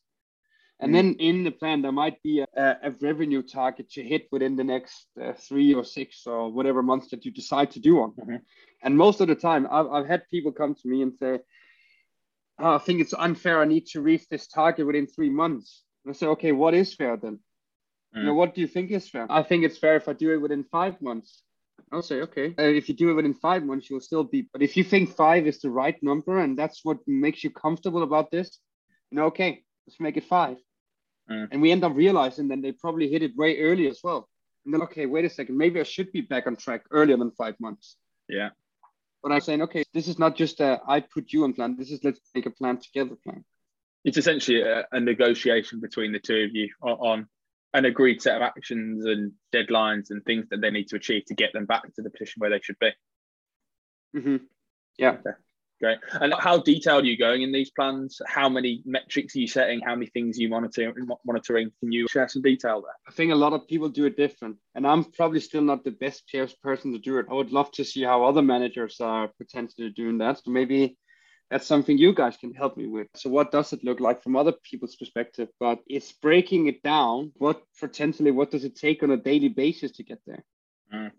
And 0.79 0.91
mm. 0.91 0.95
then 0.95 1.13
in 1.15 1.43
the 1.43 1.51
plan, 1.51 1.81
there 1.81 1.91
might 1.91 2.21
be 2.23 2.39
a, 2.39 2.77
a, 2.83 2.91
revenue 3.01 3.41
target 3.41 3.89
to 3.91 4.03
hit 4.03 4.27
within 4.31 4.55
the 4.55 4.63
next 4.63 5.07
uh, 5.21 5.33
three 5.33 5.73
or 5.73 5.83
six 5.83 6.25
or 6.25 6.51
whatever 6.51 6.81
months 6.81 7.09
that 7.09 7.25
you 7.25 7.31
decide 7.31 7.71
to 7.71 7.79
do 7.79 7.99
on. 7.99 8.11
Mm-hmm. 8.11 8.35
And 8.83 8.97
most 8.97 9.19
of 9.19 9.27
the 9.27 9.35
time, 9.35 9.67
I've, 9.69 9.87
I've 9.87 10.07
had 10.07 10.29
people 10.31 10.53
come 10.53 10.75
to 10.75 10.87
me 10.87 11.01
and 11.01 11.13
say, 11.13 11.39
oh, 12.59 12.75
I 12.75 12.77
think 12.77 13.01
it's 13.01 13.13
unfair. 13.13 13.61
I 13.61 13.65
need 13.65 13.87
to 13.87 14.01
reach 14.01 14.27
this 14.29 14.47
target 14.47 14.87
within 14.87 15.07
three 15.07 15.29
months. 15.29 15.83
And 16.05 16.15
I 16.15 16.17
say, 16.17 16.27
okay, 16.27 16.53
what 16.53 16.73
is 16.73 16.95
fair 16.95 17.17
then? 17.17 17.39
Mm. 18.15 18.21
You 18.21 18.23
know, 18.27 18.33
what 18.33 18.55
do 18.55 18.61
you 18.61 18.67
think 18.67 18.91
is 18.91 19.09
fair? 19.09 19.27
I 19.29 19.43
think 19.43 19.65
it's 19.65 19.77
fair 19.77 19.97
if 19.97 20.07
I 20.07 20.13
do 20.13 20.31
it 20.31 20.37
within 20.37 20.63
five 20.63 21.01
months. 21.01 21.43
I'll 21.91 22.01
say, 22.01 22.21
okay, 22.21 22.53
uh, 22.57 22.63
if 22.63 22.87
you 22.87 22.95
do 22.95 23.09
it 23.09 23.13
within 23.13 23.33
five 23.33 23.63
months, 23.63 23.89
you'll 23.89 23.99
still 23.99 24.23
be. 24.23 24.47
But 24.53 24.61
if 24.61 24.77
you 24.77 24.83
think 24.83 25.15
five 25.15 25.47
is 25.47 25.59
the 25.59 25.71
right 25.71 25.97
number 26.01 26.37
and 26.37 26.57
that's 26.57 26.85
what 26.85 26.99
makes 27.07 27.43
you 27.43 27.49
comfortable 27.49 28.03
about 28.03 28.31
this, 28.31 28.59
you 29.11 29.17
know, 29.17 29.25
okay, 29.25 29.63
let's 29.87 29.99
make 29.99 30.15
it 30.15 30.25
five. 30.25 30.57
Mm. 31.29 31.47
And 31.51 31.61
we 31.61 31.71
end 31.71 31.83
up 31.83 31.95
realizing 31.95 32.47
that 32.49 32.61
they 32.61 32.71
probably 32.71 33.09
hit 33.09 33.21
it 33.21 33.35
way 33.35 33.59
early 33.59 33.87
as 33.87 33.99
well. 34.03 34.29
And 34.65 34.73
then, 34.73 34.81
okay, 34.83 35.05
wait 35.05 35.25
a 35.25 35.29
second, 35.29 35.57
maybe 35.57 35.79
I 35.79 35.83
should 35.83 36.11
be 36.11 36.21
back 36.21 36.47
on 36.47 36.55
track 36.55 36.83
earlier 36.91 37.17
than 37.17 37.31
five 37.31 37.55
months. 37.59 37.97
Yeah. 38.27 38.49
But 39.21 39.31
I'm 39.31 39.41
saying, 39.41 39.61
okay, 39.63 39.83
this 39.93 40.07
is 40.07 40.17
not 40.17 40.35
just 40.35 40.59
a 40.59 40.79
I 40.87 41.01
put 41.01 41.31
you 41.33 41.43
on 41.43 41.53
plan. 41.53 41.75
This 41.77 41.91
is 41.91 42.03
let's 42.03 42.19
make 42.33 42.45
a 42.45 42.51
plan 42.51 42.77
together 42.77 43.15
plan. 43.23 43.43
It's 44.05 44.17
essentially 44.17 44.61
a, 44.61 44.85
a 44.91 44.99
negotiation 44.99 45.81
between 45.81 46.13
the 46.13 46.19
two 46.19 46.43
of 46.43 46.55
you 46.55 46.69
on, 46.81 46.91
on 46.91 47.27
an 47.73 47.85
agreed 47.85 48.21
set 48.21 48.37
of 48.37 48.41
actions 48.41 49.05
and 49.05 49.33
deadlines 49.53 50.09
and 50.09 50.23
things 50.23 50.47
that 50.49 50.61
they 50.61 50.71
need 50.71 50.87
to 50.89 50.95
achieve 50.95 51.25
to 51.25 51.35
get 51.35 51.51
them 51.53 51.65
back 51.65 51.83
to 51.95 52.01
the 52.01 52.09
position 52.09 52.39
where 52.39 52.49
they 52.49 52.61
should 52.61 52.79
be. 52.79 52.91
Mm-hmm. 54.15 54.37
Yeah. 54.97 55.11
Okay. 55.11 55.31
Great. 55.79 55.99
And 56.11 56.33
how 56.37 56.57
detailed 56.57 57.05
are 57.05 57.07
you 57.07 57.17
going 57.17 57.41
in 57.41 57.53
these 57.53 57.71
plans? 57.71 58.21
How 58.27 58.49
many 58.49 58.81
metrics 58.85 59.33
are 59.35 59.39
you 59.39 59.47
setting? 59.47 59.79
How 59.79 59.95
many 59.95 60.07
things 60.07 60.37
are 60.37 60.41
you 60.41 60.49
monitoring? 60.49 60.93
Monitoring? 61.25 61.71
Can 61.79 61.91
you 61.93 62.05
share 62.09 62.27
some 62.27 62.41
detail 62.41 62.81
there? 62.81 62.95
I 63.07 63.11
think 63.11 63.31
a 63.31 63.35
lot 63.35 63.53
of 63.53 63.65
people 63.65 63.87
do 63.87 64.05
it 64.05 64.17
different, 64.17 64.57
and 64.75 64.85
I'm 64.85 65.05
probably 65.05 65.39
still 65.39 65.61
not 65.61 65.85
the 65.85 65.91
best 65.91 66.29
person 66.61 66.91
to 66.91 66.99
do 66.99 67.17
it. 67.19 67.27
I 67.31 67.33
would 67.33 67.53
love 67.53 67.71
to 67.73 67.85
see 67.85 68.03
how 68.03 68.25
other 68.25 68.41
managers 68.41 68.99
are 68.99 69.29
potentially 69.37 69.89
doing 69.91 70.17
that. 70.17 70.39
So 70.43 70.51
maybe 70.51 70.97
that's 71.49 71.65
something 71.65 71.97
you 71.97 72.13
guys 72.13 72.35
can 72.35 72.53
help 72.53 72.75
me 72.75 72.87
with. 72.87 73.07
So 73.15 73.29
what 73.29 73.51
does 73.51 73.71
it 73.71 73.83
look 73.83 74.01
like 74.01 74.21
from 74.21 74.35
other 74.35 74.53
people's 74.69 74.97
perspective? 74.97 75.47
But 75.61 75.79
it's 75.87 76.11
breaking 76.11 76.67
it 76.67 76.83
down. 76.83 77.31
What 77.37 77.63
potentially 77.79 78.31
what 78.31 78.51
does 78.51 78.65
it 78.65 78.75
take 78.75 79.01
on 79.01 79.11
a 79.11 79.17
daily 79.17 79.49
basis 79.49 79.91
to 79.93 80.03
get 80.03 80.19
there? 80.27 80.43
Mm 80.93 81.11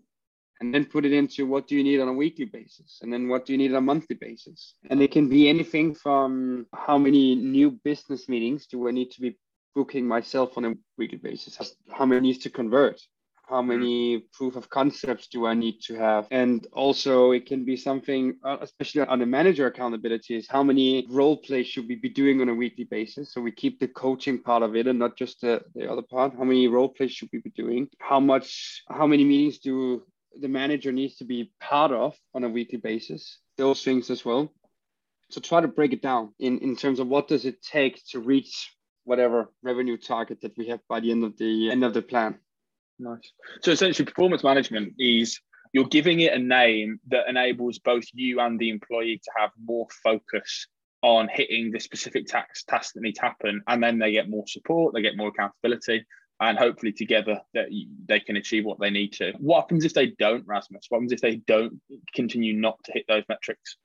and 0.61 0.71
then 0.73 0.85
put 0.85 1.05
it 1.05 1.11
into 1.11 1.45
what 1.47 1.67
do 1.67 1.75
you 1.75 1.83
need 1.83 1.99
on 1.99 2.07
a 2.07 2.13
weekly 2.13 2.45
basis 2.45 2.99
and 3.01 3.11
then 3.11 3.27
what 3.27 3.45
do 3.45 3.51
you 3.51 3.57
need 3.57 3.71
on 3.71 3.77
a 3.77 3.81
monthly 3.81 4.15
basis. 4.15 4.75
And 4.89 5.01
it 5.01 5.11
can 5.11 5.27
be 5.27 5.49
anything 5.49 5.95
from 5.95 6.67
how 6.73 6.99
many 6.99 7.35
new 7.35 7.71
business 7.83 8.29
meetings 8.29 8.67
do 8.67 8.87
i 8.87 8.91
need 8.91 9.09
to 9.11 9.21
be 9.21 9.35
booking 9.73 10.07
myself 10.07 10.57
on 10.57 10.65
a 10.65 10.73
weekly 10.97 11.17
basis? 11.17 11.75
How 11.89 12.05
many 12.05 12.21
needs 12.21 12.39
to 12.39 12.49
convert? 12.49 13.01
How 13.49 13.61
many 13.61 14.23
proof 14.31 14.55
of 14.55 14.69
concepts 14.69 15.27
do 15.27 15.45
i 15.47 15.53
need 15.55 15.81
to 15.87 15.95
have? 15.95 16.27
And 16.29 16.65
also 16.71 17.31
it 17.31 17.47
can 17.47 17.65
be 17.65 17.75
something 17.75 18.35
uh, 18.45 18.57
especially 18.61 19.01
on 19.01 19.17
the 19.17 19.25
manager 19.25 19.65
accountability 19.65 20.35
is 20.35 20.47
how 20.47 20.61
many 20.61 21.07
role 21.09 21.37
plays 21.37 21.67
should 21.67 21.87
we 21.87 21.95
be 21.95 22.07
doing 22.07 22.39
on 22.39 22.49
a 22.49 22.53
weekly 22.53 22.83
basis? 22.83 23.33
So 23.33 23.41
we 23.41 23.51
keep 23.51 23.79
the 23.79 23.87
coaching 23.87 24.41
part 24.43 24.61
of 24.61 24.75
it 24.75 24.85
and 24.85 24.99
not 24.99 25.17
just 25.17 25.41
the, 25.41 25.63
the 25.73 25.91
other 25.91 26.03
part. 26.03 26.33
How 26.37 26.43
many 26.43 26.67
role 26.67 26.89
plays 26.89 27.11
should 27.11 27.29
we 27.33 27.39
be 27.39 27.49
doing? 27.49 27.89
How 27.99 28.19
much 28.19 28.83
how 28.87 29.07
many 29.07 29.25
meetings 29.25 29.57
do 29.57 30.03
the 30.39 30.47
manager 30.47 30.91
needs 30.91 31.17
to 31.17 31.25
be 31.25 31.51
part 31.59 31.91
of 31.91 32.15
on 32.33 32.43
a 32.43 32.49
weekly 32.49 32.77
basis 32.77 33.39
those 33.57 33.83
things 33.83 34.09
as 34.09 34.25
well. 34.25 34.51
So 35.29 35.39
try 35.39 35.61
to 35.61 35.67
break 35.67 35.93
it 35.93 36.01
down 36.01 36.33
in 36.39 36.59
in 36.59 36.75
terms 36.75 36.99
of 36.99 37.07
what 37.07 37.27
does 37.27 37.45
it 37.45 37.61
take 37.61 38.01
to 38.11 38.19
reach 38.19 38.75
whatever 39.03 39.51
revenue 39.63 39.97
target 39.97 40.41
that 40.41 40.57
we 40.57 40.67
have 40.67 40.79
by 40.87 40.99
the 40.99 41.11
end 41.11 41.23
of 41.23 41.37
the 41.37 41.71
end 41.71 41.83
of 41.83 41.93
the 41.93 42.01
plan. 42.01 42.39
Nice. 42.99 43.31
So 43.61 43.71
essentially 43.71 44.05
performance 44.05 44.43
management 44.43 44.93
is 44.99 45.39
you're 45.73 45.87
giving 45.87 46.19
it 46.19 46.33
a 46.33 46.39
name 46.39 46.99
that 47.07 47.29
enables 47.29 47.79
both 47.79 48.03
you 48.13 48.39
and 48.39 48.59
the 48.59 48.69
employee 48.69 49.21
to 49.23 49.31
have 49.37 49.51
more 49.63 49.87
focus 50.03 50.67
on 51.01 51.29
hitting 51.33 51.71
the 51.71 51.79
specific 51.79 52.27
tax 52.27 52.63
task 52.63 52.93
that 52.93 53.01
need 53.01 53.15
to 53.15 53.21
happen 53.21 53.61
and 53.67 53.81
then 53.81 53.97
they 53.97 54.11
get 54.11 54.29
more 54.29 54.45
support 54.45 54.93
they 54.93 55.01
get 55.01 55.17
more 55.17 55.29
accountability 55.29 56.05
and 56.41 56.57
hopefully 56.57 56.91
together 56.91 57.39
that 57.53 57.67
they 58.07 58.19
can 58.19 58.35
achieve 58.35 58.65
what 58.65 58.79
they 58.79 58.89
need 58.89 59.13
to. 59.13 59.31
What 59.39 59.61
happens 59.61 59.85
if 59.85 59.93
they 59.93 60.07
don't 60.07 60.45
rasmus? 60.45 60.87
What 60.89 60.97
happens 60.97 61.13
if 61.13 61.21
they 61.21 61.35
don't 61.35 61.79
continue 62.13 62.53
not 62.53 62.83
to 62.85 62.91
hit 62.91 63.05
those 63.07 63.23
metrics? 63.29 63.77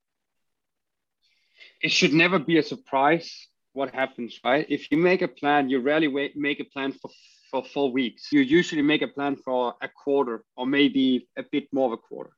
It 1.82 1.92
should 1.92 2.14
never 2.14 2.38
be 2.38 2.58
a 2.58 2.62
surprise 2.62 3.48
what 3.76 3.94
happens 3.94 4.40
right? 4.42 4.66
If 4.70 4.90
you 4.90 4.96
make 4.96 5.22
a 5.22 5.28
plan 5.28 5.68
you 5.68 5.80
rarely 5.80 6.08
wait, 6.08 6.36
make 6.36 6.60
a 6.60 6.64
plan 6.64 6.92
for 6.92 7.10
for 7.50 7.62
four 7.62 7.92
weeks. 7.92 8.32
You 8.32 8.40
usually 8.40 8.82
make 8.82 9.02
a 9.02 9.08
plan 9.16 9.36
for 9.36 9.74
a 9.80 9.88
quarter 9.88 10.42
or 10.56 10.66
maybe 10.66 11.28
a 11.36 11.44
bit 11.44 11.68
more 11.72 11.86
of 11.86 11.92
a 11.92 11.98
quarter. 12.08 12.32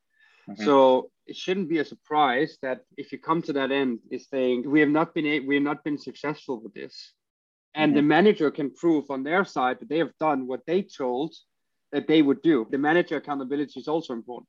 Mm-hmm. 0.48 0.64
so 0.64 1.10
it 1.26 1.36
shouldn't 1.36 1.68
be 1.68 1.78
a 1.78 1.84
surprise 1.84 2.56
that 2.62 2.78
if 2.96 3.12
you 3.12 3.18
come 3.18 3.42
to 3.42 3.52
that 3.52 3.70
end 3.70 3.98
is 4.10 4.28
saying 4.30 4.56
we 4.74 4.80
have 4.80 4.88
not 4.88 5.14
been 5.14 5.46
we 5.46 5.54
have 5.56 5.68
not 5.70 5.84
been 5.84 5.98
successful 5.98 6.56
with 6.62 6.72
this 6.72 6.94
and 7.74 7.90
mm-hmm. 7.90 7.96
the 7.96 8.02
manager 8.02 8.50
can 8.50 8.70
prove 8.74 9.10
on 9.10 9.22
their 9.22 9.44
side 9.44 9.78
that 9.80 9.88
they 9.88 9.98
have 9.98 10.12
done 10.20 10.46
what 10.46 10.60
they 10.66 10.82
told 10.82 11.34
that 11.92 12.06
they 12.06 12.22
would 12.22 12.42
do 12.42 12.66
the 12.70 12.78
manager 12.78 13.16
accountability 13.16 13.80
is 13.80 13.88
also 13.88 14.12
important 14.12 14.48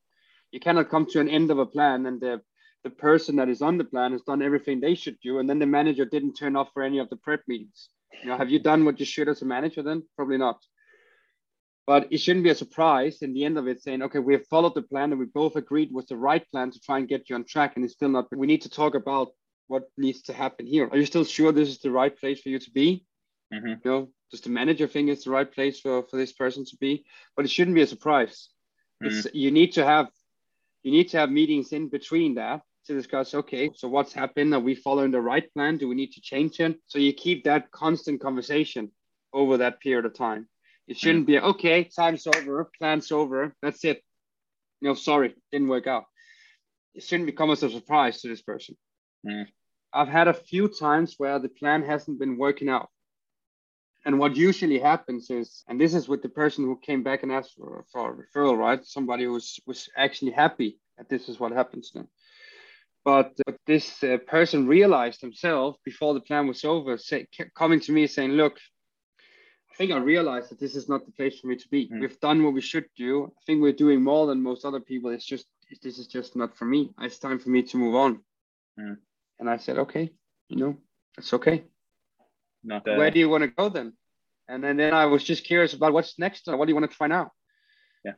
you 0.52 0.60
cannot 0.60 0.90
come 0.90 1.06
to 1.06 1.20
an 1.20 1.30
end 1.30 1.52
of 1.52 1.60
a 1.60 1.66
plan 1.66 2.06
and 2.06 2.20
the 2.22 2.42
the 2.84 2.90
person 2.90 3.36
that 3.36 3.50
is 3.50 3.62
on 3.62 3.78
the 3.78 3.84
plan 3.84 4.14
has 4.14 4.22
done 4.22 4.42
everything 4.42 4.80
they 4.80 4.96
should 4.96 5.18
do 5.22 5.40
and 5.40 5.50
then 5.50 5.60
the 5.60 5.66
manager 5.66 6.06
didn't 6.06 6.34
turn 6.34 6.56
up 6.56 6.70
for 6.74 6.82
any 6.84 7.00
of 7.00 7.10
the 7.10 7.18
prep 7.18 7.42
meetings 7.48 7.90
you 8.24 8.30
know 8.30 8.38
have 8.38 8.50
you 8.50 8.60
done 8.60 8.86
what 8.86 9.00
you 9.00 9.06
should 9.06 9.28
as 9.28 9.42
a 9.42 9.46
manager 9.46 9.84
then 9.84 10.02
probably 10.16 10.38
not 10.38 10.58
but 11.90 12.08
it 12.12 12.20
shouldn't 12.20 12.44
be 12.44 12.52
a 12.52 12.56
surprise 12.56 13.24
in 13.24 13.34
the 13.34 13.44
end 13.44 13.58
of 13.58 13.68
it 13.68 13.82
saying, 13.82 14.04
okay, 14.04 14.20
we 14.20 14.34
have 14.34 14.46
followed 14.46 14.76
the 14.76 14.84
plan 14.84 15.10
and 15.10 15.20
we 15.20 15.26
both 15.26 15.56
agreed 15.56 15.90
was 15.92 16.06
the 16.06 16.16
right 16.16 16.48
plan 16.52 16.70
to 16.70 16.80
try 16.80 17.00
and 17.00 17.08
get 17.08 17.28
you 17.28 17.36
on 17.36 17.46
track. 17.46 17.76
And 17.76 17.84
it's 17.84 17.96
still 17.96 18.10
not, 18.10 18.28
we 18.32 18.46
need 18.46 18.62
to 18.62 18.70
talk 18.70 18.94
about 18.94 19.30
what 19.66 19.86
needs 19.98 20.22
to 20.24 20.34
happen 20.34 20.68
here. 20.68 20.88
Are 20.88 20.98
you 20.98 21.08
still 21.08 21.26
sure 21.26 21.52
this 21.52 21.68
is 21.68 21.80
the 21.80 21.90
right 21.90 22.16
place 22.16 22.42
for 22.42 22.50
you 22.50 22.60
to 22.60 22.70
be? 22.70 23.08
Mm-hmm. 23.54 23.68
You 23.68 23.80
know, 23.86 24.10
does 24.32 24.42
the 24.42 24.50
manager 24.50 24.88
think 24.88 25.10
it's 25.10 25.26
the 25.26 25.32
right 25.32 25.52
place 25.52 25.80
for, 25.80 26.04
for 26.04 26.18
this 26.18 26.34
person 26.34 26.66
to 26.66 26.78
be? 26.78 27.06
But 27.36 27.46
it 27.46 27.52
shouldn't 27.52 27.76
be 27.76 27.82
a 27.82 27.88
surprise. 27.88 28.50
Mm-hmm. 29.04 29.18
It's, 29.18 29.28
you 29.34 29.52
need 29.52 29.74
to 29.74 29.86
have 29.86 30.08
you 30.84 30.92
need 30.92 31.10
to 31.10 31.18
have 31.18 31.30
meetings 31.30 31.74
in 31.74 31.90
between 31.90 32.36
that 32.36 32.62
to 32.86 32.94
discuss 32.94 33.34
okay 33.34 33.70
so 33.76 33.88
what's 33.88 34.14
happened 34.14 34.54
are 34.54 34.62
we 34.62 34.74
following 34.74 35.12
the 35.12 35.20
right 35.20 35.54
plan 35.54 35.78
do 35.78 35.90
we 35.90 35.96
need 35.96 36.14
to 36.14 36.22
change 36.22 36.60
it 36.62 36.80
so 36.88 36.98
you 36.98 37.12
keep 37.12 37.44
that 37.44 37.70
constant 37.72 38.22
conversation 38.22 38.90
over 39.34 39.58
that 39.58 39.82
period 39.82 40.06
of 40.06 40.14
time 40.14 40.48
it 40.90 40.98
shouldn't 40.98 41.28
be 41.28 41.40
okay, 41.40 41.84
time's 41.84 42.26
over, 42.26 42.68
plan's 42.80 43.12
over, 43.12 43.56
that's 43.62 43.86
it. 43.86 44.04
You 44.82 44.88
know, 44.88 44.96
sorry, 44.96 45.36
didn't 45.52 45.68
work 45.68 45.86
out. 45.86 46.06
It 46.96 47.04
shouldn't 47.04 47.28
become 47.28 47.52
as 47.52 47.62
a 47.62 47.70
surprise 47.70 48.22
to 48.22 48.28
this 48.28 48.42
person. 48.42 48.76
Mm. 49.24 49.46
I've 49.94 50.08
had 50.08 50.28
a 50.28 50.34
few 50.34 50.68
times 50.68 51.14
where 51.20 51.38
the 51.38 51.48
plan 51.48 51.84
hasn't 51.84 52.18
been 52.18 52.40
working 52.40 52.70
out. 52.70 52.90
And 54.06 54.18
what 54.18 54.36
usually 54.36 54.80
happens 54.80 55.30
is, 55.30 55.64
and 55.68 55.80
this 55.80 55.94
is 55.94 56.08
with 56.08 56.22
the 56.22 56.30
person 56.30 56.64
who 56.64 56.78
came 56.78 57.04
back 57.04 57.24
and 57.24 57.32
asked 57.32 57.56
for, 57.58 57.86
for 57.92 58.12
a 58.12 58.16
referral, 58.16 58.58
right? 58.58 58.86
Somebody 58.86 59.26
who 59.26 59.34
was, 59.34 59.60
was 59.66 59.90
actually 59.98 60.32
happy 60.32 60.80
that 60.98 61.10
this 61.10 61.28
is 61.28 61.40
what 61.40 61.52
happens 61.52 61.92
to 61.92 62.00
them. 62.00 62.08
But 63.04 63.34
uh, 63.48 63.54
this 63.66 64.04
uh, 64.04 64.18
person 64.28 64.68
realized 64.68 65.22
himself 65.22 65.78
before 65.84 66.14
the 66.14 66.22
plan 66.22 66.48
was 66.48 66.64
over, 66.64 66.98
say, 66.98 67.28
coming 67.56 67.80
to 67.82 67.92
me 67.92 68.08
saying, 68.08 68.32
Look, 68.32 68.58
I 69.72 69.76
think 69.76 69.92
I 69.92 69.98
realized 69.98 70.52
that 70.52 70.60
this 70.60 70.76
is 70.76 70.90
not 70.90 71.06
the 71.06 71.12
place 71.12 71.40
for 71.40 71.48
me 71.48 71.56
to 71.56 71.70
be. 71.70 71.88
Mm. 71.88 72.02
We've 72.02 72.20
done 72.20 72.44
what 72.44 72.54
we 72.54 72.62
should 72.62 72.86
do. 72.98 73.26
I 73.26 73.42
think 73.46 73.62
we're 73.62 73.74
doing 73.74 74.04
more 74.04 74.28
than 74.28 74.44
most 74.44 74.66
other 74.66 74.82
people. 74.82 75.12
It's 75.12 75.26
just 75.26 75.46
this 75.82 76.00
is 76.00 76.08
just 76.08 76.36
not 76.36 76.58
for 76.58 76.66
me. 76.66 76.92
It's 77.02 77.20
time 77.20 77.40
for 77.40 77.50
me 77.50 77.64
to 77.64 77.78
move 77.78 77.96
on. 77.96 78.20
Mm. 78.80 78.98
And 79.40 79.50
I 79.50 79.58
said, 79.58 79.78
okay, 79.78 80.12
you 80.50 80.58
know, 80.58 80.78
it's 81.18 81.34
okay. 81.34 81.64
Not 82.64 82.88
uh... 82.88 82.96
Where 82.96 83.12
do 83.12 83.20
you 83.20 83.30
want 83.30 83.44
to 83.44 83.48
go 83.48 83.70
then? 83.70 83.94
And 84.48 84.64
then, 84.64 84.78
then 84.78 84.94
I 84.94 85.06
was 85.06 85.24
just 85.24 85.44
curious 85.44 85.74
about 85.74 85.94
what's 85.94 86.18
next. 86.18 86.48
What 86.48 86.66
do 86.66 86.72
you 86.72 86.76
want 86.76 86.90
to 86.90 86.98
find 86.98 87.14
out? 87.14 87.30
Yeah. 88.04 88.14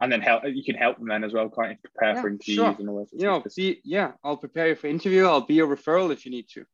And 0.00 0.12
then 0.12 0.20
help 0.20 0.42
you 0.46 0.62
can 0.62 0.74
help 0.74 0.98
them 0.98 1.08
then 1.08 1.24
as 1.24 1.32
well, 1.32 1.48
can't 1.48 1.70
you? 1.70 1.76
Prepare 1.82 2.14
yeah, 2.14 2.20
for 2.20 2.28
interviews 2.28 2.56
sure. 2.56 2.76
and 2.78 2.88
all 2.88 3.00
that. 3.00 3.08
You 3.18 3.26
know, 3.26 3.42
see, 3.48 3.80
yeah, 3.84 4.12
I'll 4.22 4.36
prepare 4.36 4.68
you 4.68 4.74
for 4.74 4.88
interview. 4.88 5.24
I'll 5.26 5.46
be 5.46 5.60
a 5.60 5.66
referral 5.66 6.12
if 6.12 6.26
you 6.26 6.30
need 6.30 6.48
to. 6.50 6.64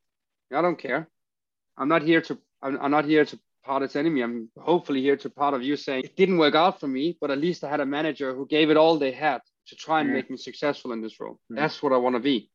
I 0.53 0.61
don't 0.61 0.77
care. 0.77 1.07
I'm 1.77 1.87
not 1.87 2.01
here 2.01 2.21
to 2.21 2.37
I'm, 2.61 2.77
I'm 2.81 2.91
not 2.91 3.05
here 3.05 3.23
to 3.23 3.39
part 3.63 3.83
its 3.83 3.95
enemy. 3.95 4.21
I'm 4.21 4.49
hopefully 4.57 5.01
here 5.01 5.17
to 5.17 5.29
part 5.29 5.53
of 5.53 5.63
you 5.63 5.77
saying 5.77 6.03
it 6.03 6.17
didn't 6.17 6.37
work 6.37 6.55
out 6.55 6.79
for 6.79 6.87
me, 6.87 7.17
but 7.21 7.31
at 7.31 7.37
least 7.37 7.63
I 7.63 7.69
had 7.69 7.79
a 7.79 7.85
manager 7.85 8.35
who 8.35 8.45
gave 8.45 8.69
it 8.69 8.77
all 8.77 8.97
they 8.97 9.11
had 9.11 9.41
to 9.67 9.75
try 9.75 10.01
and 10.01 10.09
yeah. 10.09 10.15
make 10.15 10.29
me 10.29 10.37
successful 10.37 10.91
in 10.91 11.01
this 11.01 11.19
role. 11.19 11.39
Yeah. 11.49 11.61
That's 11.61 11.81
what 11.81 11.93
I 11.93 11.97
want 11.97 12.15
to 12.15 12.19
be. 12.19 12.49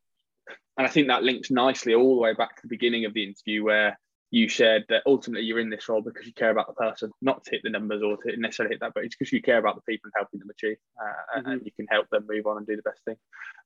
And 0.76 0.86
I 0.86 0.90
think 0.90 1.08
that 1.08 1.22
links 1.22 1.50
nicely 1.50 1.94
all 1.94 2.16
the 2.16 2.20
way 2.20 2.34
back 2.34 2.56
to 2.56 2.62
the 2.62 2.68
beginning 2.68 3.04
of 3.04 3.14
the 3.14 3.24
interview 3.24 3.64
where 3.64 3.98
you 4.34 4.48
shared 4.48 4.84
that 4.88 5.02
ultimately 5.06 5.46
you're 5.46 5.60
in 5.60 5.70
this 5.70 5.88
role 5.88 6.02
because 6.02 6.26
you 6.26 6.32
care 6.32 6.50
about 6.50 6.66
the 6.66 6.72
person, 6.72 7.08
not 7.22 7.44
to 7.44 7.52
hit 7.52 7.60
the 7.62 7.70
numbers 7.70 8.02
or 8.02 8.16
to 8.16 8.36
necessarily 8.36 8.74
hit 8.74 8.80
that, 8.80 8.90
but 8.92 9.04
it's 9.04 9.14
because 9.14 9.32
you 9.32 9.40
care 9.40 9.58
about 9.58 9.76
the 9.76 9.82
people 9.82 10.08
and 10.08 10.12
helping 10.16 10.40
them 10.40 10.50
achieve, 10.50 10.76
uh, 11.00 11.38
mm-hmm. 11.38 11.50
and 11.50 11.62
you 11.64 11.70
can 11.70 11.86
help 11.88 12.10
them 12.10 12.26
move 12.28 12.44
on 12.46 12.56
and 12.56 12.66
do 12.66 12.74
the 12.74 12.82
best 12.82 13.00
thing. 13.04 13.14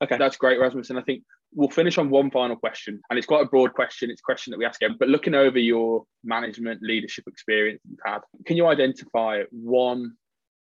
Okay, 0.03 0.19
that's 0.19 0.37
great, 0.37 0.61
Rasmus. 0.61 0.91
And 0.91 0.99
I 0.99 1.03
think 1.03 1.23
we'll 1.55 1.71
finish 1.71 1.97
on 1.97 2.11
one 2.11 2.31
final 2.31 2.55
question, 2.55 3.01
and 3.09 3.17
it's 3.17 3.27
quite 3.27 3.47
a 3.47 3.49
broad 3.49 3.73
question. 3.73 4.11
It's 4.11 4.21
a 4.21 4.23
question 4.23 4.51
that 4.51 4.59
we 4.59 4.67
ask 4.67 4.83
everyone, 4.83 4.99
but 4.99 5.09
looking 5.09 5.35
over 5.35 5.59
your 5.59 6.05
management 6.23 6.83
leadership 6.83 7.25
experience 7.27 7.81
you've 7.89 8.01
had, 8.05 8.21
can 8.45 8.59
you 8.59 8.67
identify 8.67 9.45
one 9.51 10.13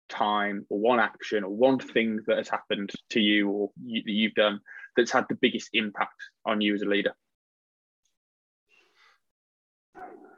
time 0.09 0.65
or 0.69 0.79
one 0.79 0.99
action 0.99 1.43
or 1.43 1.49
one 1.49 1.79
thing 1.79 2.19
that 2.27 2.37
has 2.37 2.49
happened 2.49 2.91
to 3.09 3.19
you 3.19 3.49
or 3.49 3.71
you, 3.83 4.03
that 4.03 4.11
you've 4.11 4.35
done 4.35 4.59
that's 4.97 5.11
had 5.11 5.25
the 5.29 5.35
biggest 5.35 5.69
impact 5.73 6.21
on 6.45 6.59
you 6.59 6.75
as 6.75 6.81
a 6.81 6.85
leader? 6.85 7.13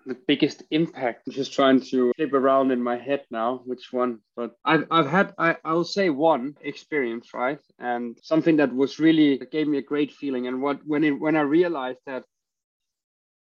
the 0.10 0.18
biggest 0.28 0.64
impact. 0.72 1.28
I'm 1.28 1.34
just 1.34 1.53
trying 1.53 1.82
to 1.91 2.12
flip 2.16 2.34
around 2.34 2.72
in 2.72 2.82
my 2.82 2.97
head 2.97 3.26
now 3.30 3.62
which 3.66 3.93
one. 3.93 4.20
But 4.36 4.55
I've, 4.66 4.88
I've 4.89 5.07
had, 5.07 5.34
I, 5.38 5.55
I'll 5.64 5.84
say 5.84 6.10
one 6.10 6.55
experience, 6.62 7.34
right? 7.34 7.60
And 7.78 8.18
something 8.24 8.57
that 8.57 8.74
was 8.74 8.99
really, 8.99 9.38
that 9.38 9.51
gave 9.51 9.68
me 9.68 9.78
a 9.78 9.84
great 9.84 10.12
feeling. 10.12 10.47
And 10.47 10.62
what, 10.62 10.80
when, 10.86 11.03
it, 11.03 11.12
when 11.12 11.36
I 11.36 11.41
realized 11.41 11.99
that, 12.07 12.24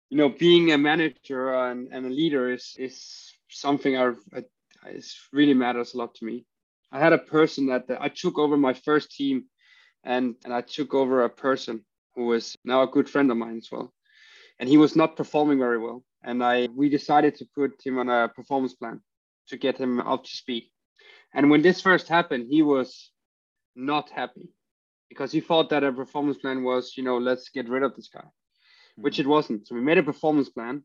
you 0.09 0.17
know, 0.17 0.29
being 0.29 0.73
a 0.73 0.79
manager 0.79 1.53
and, 1.53 1.89
and 1.91 2.07
a 2.07 2.11
leader 2.11 2.53
is, 2.53 2.77
is 2.79 3.35
something 3.49 3.97
I, 3.97 4.13
really 5.33 5.55
matters 5.55 5.95
a 5.95 5.99
lot 5.99 6.15
to 6.17 6.25
me. 6.25 6.45
I 6.93 7.01
had 7.01 7.13
a 7.13 7.19
person 7.19 7.67
that 7.69 7.87
I 8.01 8.09
took 8.09 8.39
over 8.39 8.57
my 8.57 8.75
first 8.75 9.11
team 9.11 9.47
and, 10.05 10.35
and 10.45 10.53
I 10.53 10.61
took 10.61 10.95
over 10.95 11.25
a 11.25 11.31
person 11.31 11.85
who 12.15 12.27
was 12.27 12.57
now 12.65 12.83
a 12.83 12.87
good 12.87 13.09
friend 13.09 13.31
of 13.31 13.37
mine 13.37 13.59
as 13.59 13.69
well. 13.71 13.93
And 14.59 14.69
he 14.69 14.77
was 14.77 14.95
not 14.95 15.17
performing 15.17 15.59
very 15.59 15.79
well 15.79 16.05
and 16.25 16.43
I 16.43 16.69
we 16.75 16.89
decided 16.89 17.37
to 17.37 17.47
put 17.55 17.81
him 17.85 17.99
on 17.99 18.09
a 18.09 18.29
performance 18.29 18.75
plan 18.75 19.01
to 19.49 19.57
get 19.57 19.79
him 19.79 20.01
up 20.01 20.25
to 20.25 20.31
speed. 20.31 20.71
And 21.35 21.51
when 21.51 21.63
this 21.63 21.81
first 21.81 22.09
happened, 22.09 22.47
he 22.49 22.63
was 22.63 23.11
not 23.75 24.11
happy 24.11 24.49
because 25.09 25.33
he 25.33 25.41
thought 25.41 25.71
that 25.71 25.85
a 25.85 25.93
performance 25.93 26.39
plan 26.39 26.63
was, 26.63 26.95
you 26.97 27.03
know, 27.03 27.19
let's 27.19 27.49
get 27.49 27.69
rid 27.69 27.83
of 27.83 27.97
this 27.97 28.09
guy, 28.09 28.21
mm-hmm. 28.21 29.03
which 29.03 29.19
it 29.19 29.27
wasn't. 29.27 29.67
So 29.67 29.75
we 29.75 29.81
made 29.81 29.99
a 29.99 30.03
performance 30.03 30.49
plan, 30.49 30.85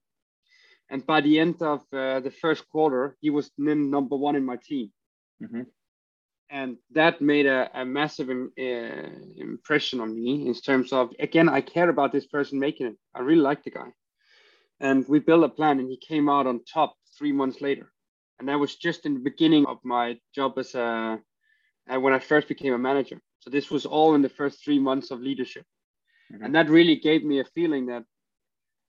and 0.90 1.06
by 1.06 1.22
the 1.22 1.40
end 1.40 1.62
of 1.62 1.82
uh, 1.94 2.20
the 2.22 2.32
first 2.32 2.68
quarter, 2.70 3.16
he 3.22 3.30
was 3.30 3.52
number 3.58 4.16
one 4.16 4.36
in 4.36 4.46
my 4.46 4.58
team. 4.64 4.92
Mm-hmm. 5.42 5.64
And 6.50 6.78
that 6.92 7.22
made 7.22 7.46
a, 7.46 7.70
a 7.74 7.84
massive 7.84 8.30
Im- 8.30 8.54
uh, 8.58 9.10
impression 9.36 10.00
on 10.00 10.16
me 10.16 10.48
in 10.48 10.54
terms 10.54 10.94
of, 10.94 11.12
again, 11.20 11.50
I 11.50 11.62
care 11.62 11.90
about 11.90 12.12
this 12.14 12.26
person 12.26 12.60
making 12.60 12.88
it. 12.88 12.98
I 13.14 13.20
really 13.20 13.42
like 13.42 13.64
the 13.64 13.72
guy 13.72 13.92
and 14.80 15.08
we 15.08 15.20
built 15.20 15.44
a 15.44 15.50
plan 15.50 15.80
and 15.80 15.90
he 15.90 15.98
came 15.98 16.30
out 16.30 16.48
on 16.48 16.62
top 16.64 16.96
three 17.18 17.32
months 17.32 17.62
later 17.62 17.92
and 18.40 18.48
that 18.48 18.60
was 18.60 18.76
just 18.76 19.06
in 19.06 19.14
the 19.14 19.20
beginning 19.20 19.66
of 19.66 19.78
my 19.84 20.18
job 20.34 20.58
as 20.58 20.76
a 20.76 21.20
uh, 21.90 22.00
when 22.00 22.14
i 22.14 22.20
first 22.20 22.48
became 22.48 22.74
a 22.74 22.78
manager 22.78 23.20
so 23.40 23.50
this 23.50 23.72
was 23.72 23.86
all 23.86 24.16
in 24.16 24.22
the 24.22 24.30
first 24.30 24.64
three 24.64 24.80
months 24.80 25.12
of 25.12 25.22
leadership 25.22 25.66
mm-hmm. 26.32 26.44
and 26.44 26.56
that 26.56 26.70
really 26.70 26.96
gave 26.96 27.24
me 27.24 27.40
a 27.40 27.46
feeling 27.56 27.88
that 27.88 28.04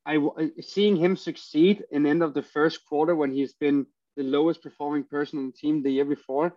i 0.06 0.18
seeing 0.60 0.96
him 0.96 1.16
succeed 1.16 1.84
in 1.90 2.02
the 2.02 2.10
end 2.10 2.22
of 2.22 2.34
the 2.34 2.42
first 2.42 2.84
quarter 2.84 3.14
when 3.14 3.32
he's 3.32 3.54
been 3.54 3.86
the 4.16 4.22
lowest 4.22 4.62
performing 4.62 5.04
person 5.04 5.38
on 5.38 5.46
the 5.46 5.52
team 5.52 5.82
the 5.82 5.90
year 5.90 6.04
before 6.04 6.54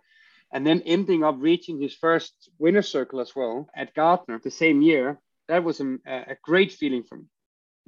and 0.52 0.66
then 0.66 0.82
ending 0.84 1.24
up 1.24 1.36
reaching 1.38 1.80
his 1.80 1.94
first 1.94 2.50
winner 2.58 2.82
circle 2.82 3.20
as 3.20 3.34
well 3.34 3.68
at 3.74 3.94
Gartner 3.94 4.38
the 4.38 4.50
same 4.50 4.82
year 4.82 5.18
that 5.48 5.64
was 5.64 5.80
a, 5.80 5.98
a 6.06 6.36
great 6.42 6.72
feeling 6.72 7.02
for 7.02 7.16
me. 7.16 7.24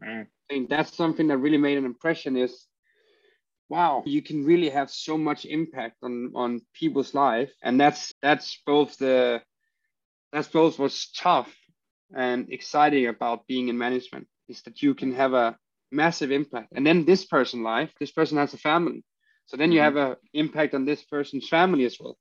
Mm. 0.02 0.22
I 0.22 0.26
think 0.52 0.68
that's 0.68 0.96
something 0.96 1.28
that 1.28 1.38
really 1.38 1.58
made 1.58 1.78
an 1.78 1.84
impression 1.84 2.36
is 2.36 2.66
wow 3.70 4.02
you 4.04 4.20
can 4.20 4.44
really 4.44 4.68
have 4.68 4.90
so 4.90 5.16
much 5.16 5.46
impact 5.46 5.96
on 6.02 6.32
on 6.34 6.60
people's 6.74 7.14
life. 7.14 7.52
And 7.62 7.80
that's 7.80 8.12
that's 8.20 8.60
both 8.66 8.98
the 8.98 9.40
that's 10.32 10.48
both 10.48 10.78
what's 10.78 11.10
tough 11.12 11.54
and 12.14 12.52
exciting 12.52 13.06
about 13.06 13.46
being 13.46 13.68
in 13.68 13.78
management 13.78 14.26
is 14.48 14.62
that 14.62 14.82
you 14.82 14.94
can 14.94 15.14
have 15.14 15.32
a 15.32 15.56
massive 15.90 16.30
impact. 16.30 16.72
And 16.74 16.86
then 16.86 17.04
this 17.04 17.24
person 17.24 17.62
life 17.62 17.92
this 18.00 18.12
person 18.12 18.36
has 18.38 18.52
a 18.52 18.58
family. 18.58 19.04
So 19.46 19.56
then 19.56 19.72
you 19.72 19.80
mm-hmm. 19.80 19.96
have 19.96 20.10
an 20.10 20.16
impact 20.32 20.74
on 20.74 20.84
this 20.84 21.02
person's 21.02 21.48
family 21.48 21.84
as 21.84 21.96
well 22.00 22.16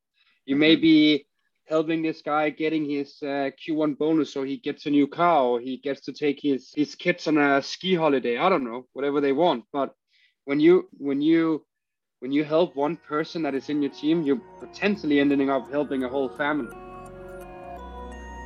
you 0.45 0.55
may 0.55 0.75
be 0.75 1.25
helping 1.65 2.01
this 2.01 2.21
guy 2.21 2.49
getting 2.49 2.89
his 2.89 3.17
uh, 3.21 3.49
Q1 3.57 3.97
bonus 3.97 4.33
so 4.33 4.43
he 4.43 4.57
gets 4.57 4.85
a 4.85 4.89
new 4.89 5.07
car 5.07 5.43
or 5.43 5.59
he 5.59 5.77
gets 5.77 6.01
to 6.01 6.13
take 6.13 6.39
his 6.41 6.71
his 6.75 6.95
kids 6.95 7.27
on 7.27 7.37
a 7.37 7.61
ski 7.61 7.95
holiday. 7.95 8.37
I 8.37 8.49
don't 8.49 8.63
know, 8.63 8.85
whatever 8.93 9.21
they 9.21 9.31
want. 9.31 9.65
But 9.71 9.95
when 10.45 10.59
you 10.59 10.89
when 10.97 11.21
you 11.21 11.65
when 12.19 12.31
you 12.31 12.43
help 12.43 12.75
one 12.75 12.97
person 12.97 13.43
that 13.43 13.55
is 13.55 13.69
in 13.69 13.81
your 13.81 13.91
team, 13.91 14.23
you're 14.23 14.41
potentially 14.59 15.19
ending 15.19 15.49
up 15.49 15.69
helping 15.71 16.03
a 16.03 16.09
whole 16.09 16.29
family. 16.29 16.75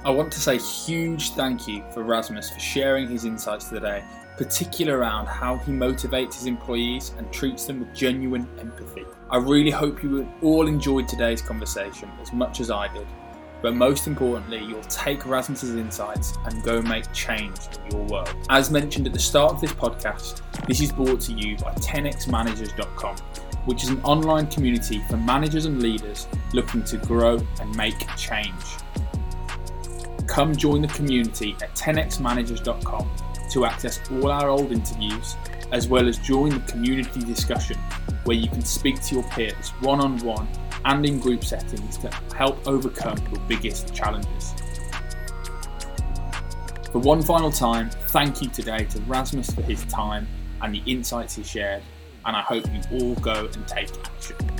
I 0.05 0.09
want 0.11 0.31
to 0.33 0.39
say 0.39 0.57
huge 0.57 1.31
thank 1.31 1.67
you 1.67 1.83
for 1.93 2.03
Rasmus 2.03 2.49
for 2.49 2.59
sharing 2.59 3.07
his 3.09 3.25
insights 3.25 3.69
today, 3.69 4.03
particularly 4.37 4.97
around 4.97 5.25
how 5.25 5.57
he 5.57 5.71
motivates 5.71 6.35
his 6.35 6.45
employees 6.45 7.11
and 7.17 7.31
treats 7.33 7.65
them 7.65 7.79
with 7.79 7.93
genuine 7.93 8.47
empathy. 8.59 9.05
I 9.29 9.37
really 9.37 9.71
hope 9.71 10.03
you 10.03 10.31
all 10.41 10.67
enjoyed 10.67 11.07
today's 11.07 11.41
conversation 11.41 12.09
as 12.21 12.31
much 12.31 12.59
as 12.61 12.71
I 12.71 12.87
did. 12.93 13.07
But 13.63 13.75
most 13.75 14.05
importantly, 14.05 14.63
you'll 14.63 14.81
take 14.83 15.25
Rasmus's 15.25 15.75
insights 15.75 16.37
and 16.45 16.63
go 16.63 16.81
make 16.83 17.11
change 17.11 17.57
in 17.85 17.91
your 17.91 18.05
world. 18.05 18.33
As 18.51 18.69
mentioned 18.69 19.07
at 19.07 19.13
the 19.13 19.19
start 19.19 19.53
of 19.53 19.59
this 19.59 19.73
podcast, 19.73 20.41
this 20.67 20.79
is 20.79 20.91
brought 20.91 21.19
to 21.21 21.33
you 21.33 21.57
by 21.57 21.73
10xmanagers.com, 21.73 23.17
which 23.65 23.83
is 23.83 23.89
an 23.89 23.99
online 24.03 24.45
community 24.47 25.03
for 25.09 25.17
managers 25.17 25.65
and 25.65 25.81
leaders 25.81 26.27
looking 26.53 26.83
to 26.83 26.97
grow 26.97 27.39
and 27.59 27.75
make 27.75 28.07
change. 28.15 28.53
Come 30.27 30.55
join 30.55 30.83
the 30.83 30.87
community 30.89 31.55
at 31.63 31.73
10xmanagers.com 31.73 33.09
to 33.51 33.65
access 33.65 33.99
all 34.11 34.31
our 34.31 34.49
old 34.49 34.71
interviews, 34.71 35.35
as 35.71 35.87
well 35.87 36.07
as 36.07 36.17
join 36.17 36.49
the 36.49 36.59
community 36.71 37.19
discussion 37.21 37.77
where 38.23 38.37
you 38.37 38.47
can 38.49 38.61
speak 38.61 39.01
to 39.01 39.15
your 39.15 39.23
peers 39.25 39.69
one 39.81 40.01
on 40.01 40.17
one 40.19 40.47
and 40.85 41.05
in 41.05 41.19
group 41.19 41.43
settings 41.43 41.97
to 41.97 42.09
help 42.35 42.67
overcome 42.67 43.17
your 43.31 43.41
biggest 43.47 43.93
challenges. 43.93 44.53
For 46.91 46.99
one 46.99 47.21
final 47.21 47.51
time, 47.51 47.89
thank 47.89 48.41
you 48.41 48.49
today 48.49 48.85
to 48.85 48.99
Rasmus 49.01 49.51
for 49.51 49.61
his 49.61 49.83
time 49.85 50.27
and 50.61 50.73
the 50.73 50.81
insights 50.85 51.35
he 51.35 51.43
shared, 51.43 51.83
and 52.25 52.35
I 52.35 52.41
hope 52.41 52.65
you 52.67 52.99
all 52.99 53.15
go 53.15 53.45
and 53.45 53.67
take 53.67 53.89
action. 54.05 54.56